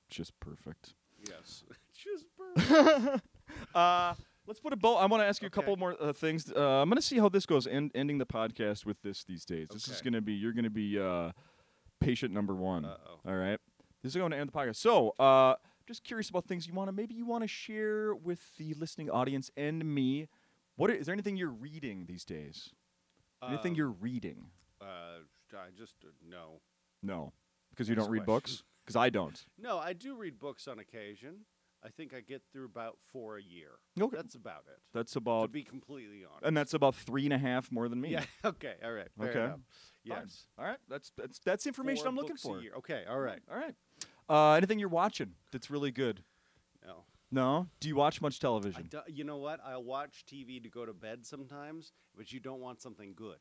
just 0.08 0.38
perfect. 0.40 0.94
Yes. 1.28 1.64
Just 1.92 2.26
perfect. 2.54 3.24
uh, 3.74 4.14
let's 4.46 4.60
put 4.60 4.72
a 4.72 4.76
bow. 4.76 4.94
I 4.94 5.06
want 5.06 5.20
to 5.22 5.26
ask 5.26 5.42
you 5.42 5.48
a 5.48 5.50
couple 5.50 5.76
more 5.76 5.96
uh, 6.00 6.12
things. 6.12 6.52
Uh, 6.54 6.80
I'm 6.80 6.88
going 6.88 6.94
to 6.96 7.02
see 7.02 7.18
how 7.18 7.28
this 7.28 7.44
goes. 7.44 7.66
End, 7.66 7.90
ending 7.94 8.18
the 8.18 8.26
podcast 8.26 8.86
with 8.86 9.02
this 9.02 9.24
these 9.24 9.44
days. 9.44 9.66
This 9.72 9.88
is 9.88 9.94
Okay. 9.94 10.04
going 10.04 10.12
to 10.14 10.20
be 10.20 10.34
you're 10.34 10.52
going 10.52 10.62
to 10.64 10.70
be 10.70 10.96
uh, 10.98 11.32
patient 12.00 12.32
number 12.32 12.54
one. 12.54 12.84
Uh-oh. 12.84 13.20
All 13.30 13.36
right. 13.36 13.58
This 14.02 14.12
is 14.14 14.16
going 14.16 14.30
to 14.30 14.36
end 14.36 14.48
the 14.48 14.52
podcast. 14.52 14.76
So, 14.76 15.14
uh, 15.18 15.54
just 15.86 16.04
curious 16.04 16.28
about 16.30 16.44
things 16.46 16.66
you 16.66 16.74
want 16.74 16.88
to 16.88 16.92
maybe 16.92 17.14
you 17.14 17.24
want 17.26 17.42
to 17.44 17.48
share 17.48 18.14
with 18.14 18.56
the 18.58 18.74
listening 18.74 19.10
audience 19.10 19.50
and 19.56 19.84
me. 19.84 20.28
What 20.76 20.90
is, 20.90 21.00
is 21.00 21.06
there 21.06 21.12
anything 21.14 21.36
you're 21.36 21.48
reading 21.48 22.04
these 22.06 22.24
days? 22.24 22.70
Anything 23.46 23.72
Um, 23.72 23.76
you're 23.76 23.90
reading? 23.90 24.46
Uh, 24.80 25.20
I 25.52 25.70
just 25.76 25.94
uh, 26.04 26.08
no. 26.28 26.60
No, 27.02 27.32
because 27.70 27.88
you 27.88 27.94
don't 27.94 28.10
read 28.10 28.24
question. 28.24 28.34
books. 28.34 28.62
Because 28.84 28.96
I 28.96 29.10
don't. 29.10 29.44
No, 29.58 29.78
I 29.78 29.92
do 29.92 30.14
read 30.16 30.38
books 30.38 30.66
on 30.66 30.78
occasion. 30.78 31.44
I 31.84 31.90
think 31.90 32.12
I 32.12 32.20
get 32.20 32.42
through 32.52 32.64
about 32.64 32.98
four 33.12 33.36
a 33.38 33.42
year. 33.42 33.70
Okay. 34.00 34.16
That's 34.16 34.34
about 34.34 34.64
it. 34.68 34.78
That's 34.92 35.14
about. 35.16 35.42
To 35.42 35.48
be 35.48 35.62
completely 35.62 36.24
honest. 36.28 36.44
and 36.46 36.56
that's 36.56 36.74
about 36.74 36.94
three 36.96 37.24
and 37.24 37.32
a 37.32 37.38
half 37.38 37.70
more 37.70 37.88
than 37.88 38.00
me. 38.00 38.10
yeah. 38.10 38.24
Okay. 38.44 38.74
All 38.84 38.92
right. 38.92 39.08
Okay. 39.20 39.30
enough. 39.38 39.50
Fine. 39.50 40.18
Yes. 40.22 40.46
All 40.58 40.64
right. 40.64 40.78
That's 40.88 41.12
that's 41.16 41.38
that's 41.40 41.66
information 41.66 42.02
Four 42.04 42.08
I'm 42.10 42.16
looking 42.16 42.36
for. 42.36 42.60
Okay. 42.78 43.04
All 43.08 43.20
right. 43.20 43.40
All 43.50 43.56
right. 43.58 43.74
Uh, 44.28 44.52
anything 44.54 44.78
you're 44.78 44.88
watching 44.88 45.34
that's 45.52 45.70
really 45.70 45.90
good? 45.90 46.22
No. 46.84 47.04
No. 47.30 47.66
Do 47.80 47.88
you 47.88 47.96
watch 47.96 48.20
much 48.20 48.38
I 48.40 48.40
television? 48.40 48.88
do, 48.90 49.00
you 49.06 49.24
know 49.24 49.36
what? 49.36 49.60
I 49.64 49.76
watch 49.76 50.24
TV 50.26 50.62
to 50.62 50.68
go 50.68 50.84
to 50.86 50.92
bed 50.92 51.26
sometimes, 51.26 51.92
but 52.16 52.32
you 52.32 52.40
don't 52.40 52.60
want 52.60 52.80
something 52.80 53.12
good. 53.14 53.36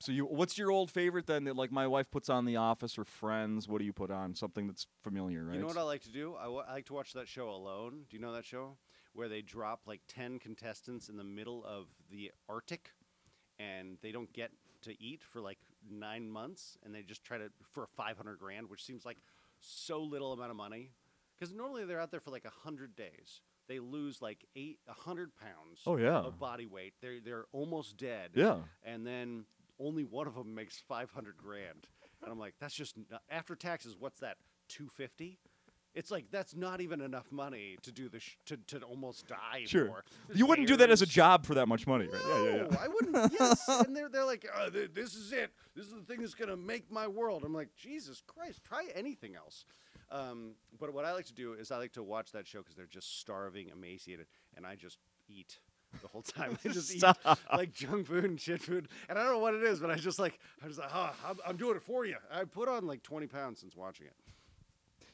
So 0.00 0.12
you, 0.12 0.24
what's 0.24 0.56
your 0.56 0.70
old 0.70 0.90
favorite 0.90 1.26
then? 1.26 1.44
That 1.44 1.56
like 1.56 1.70
my 1.70 1.86
wife 1.86 2.10
puts 2.10 2.30
on 2.30 2.46
The 2.46 2.56
Office 2.56 2.96
or 2.98 3.04
Friends. 3.04 3.68
What 3.68 3.78
do 3.80 3.84
you 3.84 3.92
put 3.92 4.10
on? 4.10 4.34
Something 4.34 4.66
that's 4.66 4.86
familiar, 5.02 5.44
right? 5.44 5.54
You 5.54 5.60
know 5.60 5.66
what 5.66 5.76
I 5.76 5.82
like 5.82 6.02
to 6.04 6.10
do? 6.10 6.34
I, 6.40 6.46
like 6.46 6.86
to 6.86 6.94
watch 6.94 7.12
that 7.12 7.28
show 7.28 7.50
Alone. 7.50 8.04
Do 8.08 8.16
you 8.16 8.22
know 8.22 8.32
that 8.32 8.46
show? 8.46 8.78
Where 9.12 9.28
they 9.28 9.42
drop 9.42 9.82
like 9.86 10.00
10 10.08 10.38
contestants 10.38 11.08
in 11.10 11.16
the 11.18 11.24
middle 11.24 11.64
of 11.66 11.86
the 12.10 12.30
Arctic 12.48 12.92
and 13.58 13.98
they 14.02 14.10
don't 14.10 14.32
get 14.32 14.50
to 14.82 15.02
eat 15.02 15.22
for 15.22 15.40
like 15.42 15.58
nine 15.90 16.30
months 16.30 16.78
and 16.82 16.94
they 16.94 17.02
just 17.02 17.22
try 17.22 17.36
to, 17.36 17.50
for 17.72 17.86
500 17.96 18.38
grand, 18.38 18.70
which 18.70 18.82
seems 18.84 19.04
like 19.04 19.18
so 19.60 20.00
little 20.00 20.32
amount 20.32 20.50
of 20.50 20.56
money. 20.56 20.92
Because 21.38 21.54
normally 21.54 21.84
they're 21.84 22.00
out 22.00 22.10
there 22.10 22.20
for 22.20 22.30
like 22.30 22.44
100 22.44 22.96
days. 22.96 23.42
They 23.68 23.78
lose 23.80 24.22
like 24.22 24.46
eight, 24.56 24.78
100 24.86 25.32
pounds 25.36 25.80
Oh, 25.86 25.96
yeah. 25.98 26.18
of 26.20 26.38
body 26.38 26.66
weight. 26.66 26.94
They're, 27.02 27.20
they're 27.22 27.44
almost 27.52 27.98
dead. 27.98 28.30
yeah. 28.34 28.60
and 28.82 29.06
then 29.06 29.44
only 29.80 30.04
one 30.04 30.26
of 30.26 30.34
them 30.34 30.54
makes 30.54 30.78
500 30.78 31.36
grand 31.36 31.86
and 32.22 32.30
i'm 32.30 32.38
like 32.38 32.54
that's 32.60 32.74
just 32.74 32.96
n- 32.98 33.06
after 33.30 33.54
taxes 33.56 33.96
what's 33.98 34.20
that 34.20 34.36
250 34.68 35.38
it's 35.94 36.10
like 36.12 36.26
that's 36.30 36.54
not 36.54 36.80
even 36.80 37.00
enough 37.00 37.32
money 37.32 37.76
to 37.82 37.90
do 37.90 38.08
the 38.08 38.20
sh- 38.20 38.36
to, 38.46 38.56
to 38.68 38.78
almost 38.82 39.26
die 39.26 39.64
Sure. 39.66 39.86
for 39.86 40.04
You 40.32 40.46
wouldn't 40.46 40.68
do 40.68 40.76
that 40.76 40.88
as 40.90 41.02
a 41.02 41.06
job 41.06 41.44
for 41.44 41.54
that 41.54 41.66
much 41.66 41.84
money, 41.88 42.06
right? 42.06 42.22
no, 42.24 42.44
Yeah, 42.44 42.50
yeah, 42.54 42.66
yeah. 42.70 42.76
I 42.78 42.86
wouldn't. 42.86 43.32
Yes, 43.40 43.66
and 43.68 43.96
they're 43.96 44.08
they're 44.08 44.24
like, 44.24 44.46
oh, 44.56 44.70
th- 44.70 44.92
this 44.94 45.16
is 45.16 45.32
it. 45.32 45.50
This 45.74 45.86
is 45.86 45.94
the 45.94 46.02
thing 46.02 46.20
that's 46.20 46.34
gonna 46.34 46.56
make 46.56 46.92
my 46.92 47.08
world. 47.08 47.42
I'm 47.44 47.52
like, 47.52 47.74
Jesus 47.76 48.22
Christ, 48.24 48.62
try 48.62 48.86
anything 48.94 49.34
else. 49.34 49.64
Um, 50.12 50.52
but 50.78 50.94
what 50.94 51.04
I 51.04 51.12
like 51.12 51.26
to 51.26 51.34
do 51.34 51.54
is 51.54 51.72
I 51.72 51.78
like 51.78 51.92
to 51.94 52.04
watch 52.04 52.30
that 52.32 52.46
show 52.46 52.60
because 52.60 52.76
they're 52.76 52.86
just 52.86 53.18
starving, 53.18 53.70
emaciated, 53.70 54.26
and 54.56 54.64
I 54.64 54.76
just 54.76 54.98
eat 55.28 55.58
the 56.02 56.08
whole 56.08 56.22
time. 56.22 56.56
I 56.64 56.68
just 56.68 56.94
eat 56.94 57.04
like 57.52 57.72
junk 57.72 58.06
food 58.06 58.24
and 58.24 58.40
shit 58.40 58.62
food, 58.62 58.88
and 59.08 59.18
I 59.18 59.22
don't 59.24 59.32
know 59.32 59.38
what 59.38 59.54
it 59.54 59.62
is, 59.62 59.80
but 59.80 59.90
I 59.90 59.96
just 59.96 60.18
like 60.18 60.38
I 60.62 60.66
was 60.66 60.78
like, 60.78 60.90
oh, 60.94 61.12
I'm, 61.26 61.36
I'm 61.46 61.56
doing 61.56 61.76
it 61.76 61.82
for 61.82 62.04
you. 62.06 62.16
I 62.32 62.44
put 62.44 62.68
on 62.68 62.86
like 62.86 63.02
20 63.02 63.26
pounds 63.26 63.60
since 63.60 63.76
watching 63.76 64.06
it. 64.06 64.14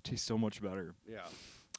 Tastes 0.05 0.27
so 0.27 0.39
much 0.39 0.63
better. 0.63 0.95
Yeah. 1.09 1.21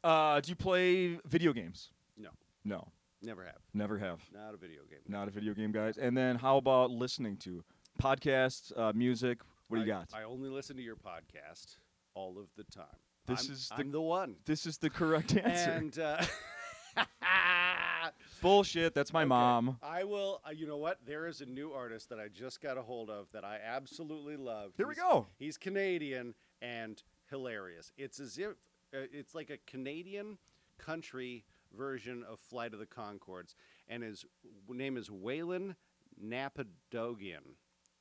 Uh, 0.03 0.39
do 0.41 0.49
you 0.49 0.55
play 0.55 1.19
video 1.25 1.53
games? 1.53 1.91
No. 2.17 2.29
No. 2.65 2.87
Never 3.21 3.43
have. 3.43 3.57
Never 3.73 3.97
have. 3.97 4.19
Not 4.33 4.53
a 4.53 4.57
video 4.57 4.81
game. 4.89 4.99
Not 5.07 5.27
a 5.27 5.31
video 5.31 5.53
game, 5.53 5.71
guys. 5.71 5.97
And 5.97 6.15
then 6.15 6.35
how 6.35 6.57
about 6.57 6.91
listening 6.91 7.37
to 7.37 7.63
podcasts, 8.01 8.71
uh, 8.77 8.91
music? 8.93 9.39
What 9.69 9.77
do 9.79 9.85
you 9.85 9.91
I- 9.93 9.97
got? 9.99 10.09
I 10.13 10.23
only 10.23 10.49
listen 10.49 10.75
to 10.75 10.81
your 10.83 10.95
podcast 10.97 11.77
all 12.13 12.37
of 12.37 12.47
the 12.55 12.63
time. 12.65 12.85
This 13.25 13.45
I'm- 13.45 13.53
is 13.53 13.69
the- 13.69 13.75
I'm 13.75 13.91
the 13.91 14.01
one. 14.01 14.35
this 14.45 14.65
is 14.65 14.77
the 14.77 14.89
correct 14.89 15.35
answer. 15.43 15.71
And 15.71 15.97
uh, 15.99 16.21
Bullshit. 18.41 18.93
That's 18.93 19.11
my 19.13 19.21
Okay. 19.21 19.27
mom. 19.29 19.77
I 19.81 20.03
will. 20.03 20.41
Uh, 20.47 20.51
you 20.51 20.67
know 20.67 20.77
what? 20.77 20.99
There 21.05 21.27
is 21.27 21.41
a 21.41 21.45
new 21.45 21.71
artist 21.71 22.09
that 22.09 22.19
I 22.19 22.27
just 22.27 22.61
got 22.61 22.77
a 22.77 22.81
hold 22.81 23.09
of 23.09 23.27
that 23.31 23.43
I 23.43 23.57
absolutely 23.63 24.37
love. 24.37 24.73
Here 24.77 24.87
we 24.87 24.93
He's- 24.95 25.03
go. 25.07 25.27
He's 25.37 25.57
Canadian 25.57 26.35
and 26.61 27.01
hilarious. 27.29 27.91
It's 27.97 28.19
as 28.19 28.37
if 28.37 28.51
uh, 28.93 29.07
it's 29.11 29.33
like 29.35 29.49
a 29.49 29.57
Canadian 29.65 30.37
country 30.77 31.45
version 31.75 32.23
of 32.23 32.39
Flight 32.39 32.73
of 32.73 32.79
the 32.79 32.85
Conchords, 32.85 33.55
and 33.87 34.03
his 34.03 34.25
w- 34.65 34.77
name 34.79 34.95
is 34.97 35.09
Waylon 35.09 35.75
Napadogan, 36.23 37.55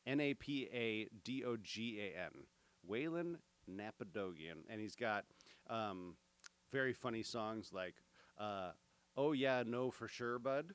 N 0.07 0.21
A 0.21 0.35
P 0.35 0.69
A 0.73 1.09
D 1.25 1.45
O 1.45 1.57
G 1.57 1.99
A 2.01 2.19
N, 2.27 2.45
Waylon 2.89 3.37
Napadogan, 3.69 4.63
and 4.69 4.81
he's 4.81 4.95
got 4.95 5.25
um, 5.69 6.15
very 6.71 6.93
funny 6.93 7.23
songs 7.23 7.71
like 7.73 7.95
uh, 8.39 8.71
"Oh 9.17 9.33
Yeah, 9.33 9.63
No 9.67 9.91
for 9.91 10.09
Sure, 10.09 10.39
Bud," 10.39 10.75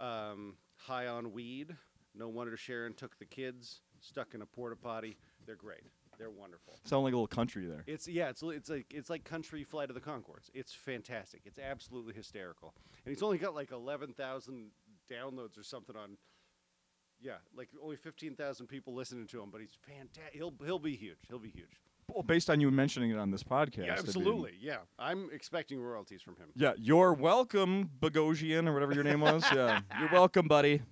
um, 0.00 0.56
"High 0.76 1.06
on 1.06 1.32
Weed," 1.32 1.76
"No 2.14 2.28
Wonder 2.28 2.56
Sharon 2.56 2.94
Took 2.94 3.18
the 3.18 3.26
Kids," 3.26 3.80
"Stuck 4.00 4.34
in 4.34 4.42
a 4.42 4.46
Porta 4.46 4.76
Potty." 4.76 5.16
They're 5.46 5.56
great. 5.56 5.82
They're 6.18 6.30
wonderful. 6.30 6.78
Sound 6.84 7.04
like 7.04 7.12
a 7.12 7.16
little 7.16 7.26
country 7.26 7.66
there. 7.66 7.84
It's 7.86 8.06
yeah, 8.06 8.28
it's 8.28 8.42
it's 8.42 8.70
like 8.70 8.86
it's 8.90 9.10
like 9.10 9.24
country 9.24 9.64
flight 9.64 9.90
of 9.90 9.94
the 9.94 10.00
Conchords. 10.00 10.50
It's 10.54 10.72
fantastic. 10.72 11.42
It's 11.44 11.58
absolutely 11.58 12.14
hysterical. 12.14 12.74
And 13.04 13.14
he's 13.14 13.22
only 13.22 13.38
got 13.38 13.54
like 13.54 13.72
eleven 13.72 14.12
thousand 14.12 14.70
downloads 15.10 15.58
or 15.58 15.62
something 15.62 15.96
on. 15.96 16.16
Yeah, 17.20 17.36
like 17.56 17.68
only 17.82 17.96
fifteen 17.96 18.36
thousand 18.36 18.66
people 18.66 18.94
listening 18.94 19.26
to 19.28 19.42
him, 19.42 19.50
but 19.50 19.60
he's 19.60 19.76
fantastic. 19.86 20.34
He'll 20.34 20.54
he'll 20.64 20.78
be 20.78 20.96
huge. 20.96 21.18
He'll 21.28 21.38
be 21.38 21.50
huge. 21.50 21.80
Well, 22.08 22.22
based 22.22 22.50
on 22.50 22.60
you 22.60 22.70
mentioning 22.70 23.10
it 23.10 23.18
on 23.18 23.30
this 23.30 23.42
podcast. 23.42 23.86
Yeah, 23.86 23.96
absolutely. 23.98 24.52
Yeah, 24.60 24.78
I'm 24.98 25.28
expecting 25.32 25.80
royalties 25.80 26.22
from 26.22 26.36
him. 26.36 26.48
yeah, 26.54 26.72
you're 26.78 27.12
welcome, 27.14 27.90
Bogosian, 28.00 28.68
or 28.68 28.74
whatever 28.74 28.92
your 28.94 29.04
name 29.04 29.20
was. 29.20 29.44
Yeah, 29.54 29.80
you're 29.98 30.10
welcome, 30.12 30.46
buddy. 30.48 30.82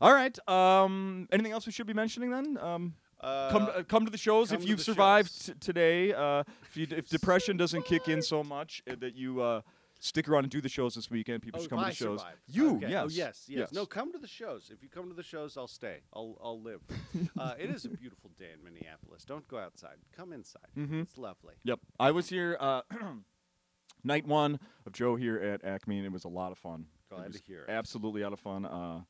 All 0.00 0.12
right. 0.12 0.36
Um, 0.48 1.28
anything 1.30 1.52
else 1.52 1.64
we 1.66 1.72
should 1.72 1.86
be 1.86 1.94
mentioning 1.94 2.30
then? 2.30 2.58
Um, 2.58 2.94
Uh, 3.20 3.50
come 3.52 3.62
uh, 3.72 3.82
come 3.84 4.04
to 4.04 4.10
the 4.10 4.18
shows 4.18 4.50
if 4.50 4.66
you've 4.66 4.80
survived 4.82 5.46
t- 5.46 5.52
today. 5.60 6.12
Uh, 6.12 6.42
if 6.68 6.76
you, 6.76 6.86
if 6.90 7.08
depression 7.08 7.56
doesn't 7.56 7.84
kick 7.84 8.08
in 8.08 8.20
so 8.20 8.42
much 8.42 8.82
uh, 8.90 8.96
that 8.98 9.14
you 9.14 9.40
uh, 9.40 9.60
stick 10.02 10.28
around 10.28 10.44
and 10.44 10.50
do 10.50 10.60
the 10.60 10.68
shows 10.68 10.94
this 10.96 11.10
weekend, 11.10 11.42
people 11.42 11.60
oh, 11.60 11.62
should 11.62 11.70
come 11.70 11.78
to 11.78 11.84
the 11.90 11.94
shows. 11.94 12.20
survived. 12.20 12.38
You, 12.48 12.76
Okay. 12.76 12.90
yes, 12.90 13.02
Oh, 13.04 13.08
yes, 13.08 13.44
yes, 13.46 13.48
yes. 13.48 13.72
No, 13.72 13.86
come 13.86 14.12
to 14.12 14.18
the 14.18 14.26
shows. 14.26 14.70
If 14.72 14.82
you 14.82 14.88
come 14.88 15.08
to 15.08 15.14
the 15.14 15.22
shows, 15.22 15.56
I'll 15.56 15.68
stay. 15.68 16.00
I'll 16.12 16.36
I'll 16.42 16.60
live. 16.60 16.80
uh, 17.38 17.54
it 17.58 17.70
is 17.70 17.84
a 17.84 17.88
beautiful 17.88 18.30
day 18.38 18.50
in 18.52 18.62
Minneapolis. 18.64 19.24
Don't 19.24 19.46
go 19.48 19.58
outside. 19.58 19.96
Come 20.14 20.32
inside. 20.32 20.68
Mhm. 20.76 21.02
It's 21.02 21.16
lovely. 21.16 21.54
Yep, 21.64 21.80
I 22.00 22.10
was 22.10 22.28
here 22.28 22.56
uh, 22.58 22.82
night 24.04 24.26
one 24.26 24.58
of 24.86 24.92
Joe 24.92 25.16
here 25.16 25.36
at 25.38 25.64
Acme, 25.64 25.98
and 25.98 26.06
it 26.06 26.12
was 26.12 26.24
a 26.24 26.28
lot 26.28 26.52
of 26.52 26.58
fun. 26.58 26.86
Glad 27.08 27.32
to 27.32 27.40
hear 27.46 27.62
it. 27.64 27.70
Absolutely 27.70 28.24
out 28.24 28.32
of 28.32 28.40
fun. 28.40 28.64
Uh, 28.64 29.00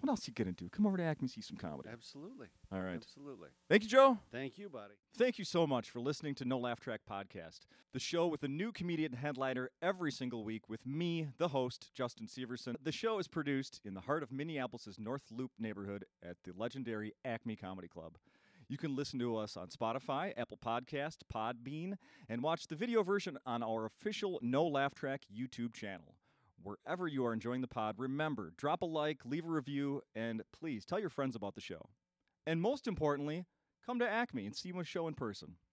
what 0.00 0.08
else 0.10 0.26
you 0.28 0.34
gonna 0.34 0.52
do? 0.52 0.68
Come 0.68 0.86
over 0.86 0.96
to 0.96 1.02
Acme, 1.02 1.28
see 1.28 1.40
some 1.40 1.56
comedy. 1.56 1.88
Absolutely. 1.92 2.48
All 2.72 2.80
right. 2.80 2.94
Absolutely. 2.94 3.48
Thank 3.68 3.82
you, 3.82 3.88
Joe. 3.88 4.18
Thank 4.30 4.58
you, 4.58 4.68
buddy. 4.68 4.94
Thank 5.16 5.38
you 5.38 5.44
so 5.44 5.66
much 5.66 5.90
for 5.90 6.00
listening 6.00 6.34
to 6.36 6.44
No 6.44 6.58
Laugh 6.58 6.80
Track 6.80 7.00
Podcast, 7.10 7.60
the 7.92 7.98
show 7.98 8.26
with 8.28 8.42
a 8.44 8.48
new 8.48 8.70
comedian 8.70 9.12
headliner 9.12 9.70
every 9.82 10.12
single 10.12 10.44
week 10.44 10.68
with 10.68 10.86
me, 10.86 11.28
the 11.38 11.48
host, 11.48 11.90
Justin 11.94 12.26
Severson. 12.26 12.76
The 12.82 12.92
show 12.92 13.18
is 13.18 13.26
produced 13.26 13.80
in 13.84 13.94
the 13.94 14.00
heart 14.00 14.22
of 14.22 14.30
Minneapolis' 14.30 14.98
North 14.98 15.24
Loop 15.30 15.50
neighborhood 15.58 16.04
at 16.22 16.36
the 16.44 16.52
legendary 16.56 17.12
Acme 17.24 17.56
Comedy 17.56 17.88
Club. 17.88 18.18
You 18.68 18.76
can 18.76 18.94
listen 18.94 19.18
to 19.20 19.36
us 19.36 19.56
on 19.56 19.68
Spotify, 19.68 20.32
Apple 20.36 20.58
Podcast, 20.58 21.16
Podbean, 21.32 21.94
and 22.28 22.42
watch 22.42 22.66
the 22.66 22.76
video 22.76 23.02
version 23.02 23.38
on 23.46 23.62
our 23.62 23.86
official 23.86 24.38
No 24.42 24.66
Laugh 24.66 24.94
Track 24.94 25.22
YouTube 25.34 25.72
channel. 25.72 26.14
Wherever 26.62 27.06
you 27.06 27.24
are 27.24 27.32
enjoying 27.32 27.60
the 27.60 27.68
pod, 27.68 27.94
remember, 27.98 28.52
drop 28.56 28.82
a 28.82 28.86
like, 28.86 29.24
leave 29.24 29.44
a 29.44 29.48
review, 29.48 30.02
and 30.14 30.42
please 30.52 30.84
tell 30.84 30.98
your 30.98 31.10
friends 31.10 31.36
about 31.36 31.54
the 31.54 31.60
show. 31.60 31.88
And 32.46 32.60
most 32.60 32.86
importantly, 32.86 33.44
come 33.84 33.98
to 34.00 34.08
Acme 34.08 34.46
and 34.46 34.56
see 34.56 34.72
my 34.72 34.82
show 34.82 35.06
in 35.06 35.14
person. 35.14 35.56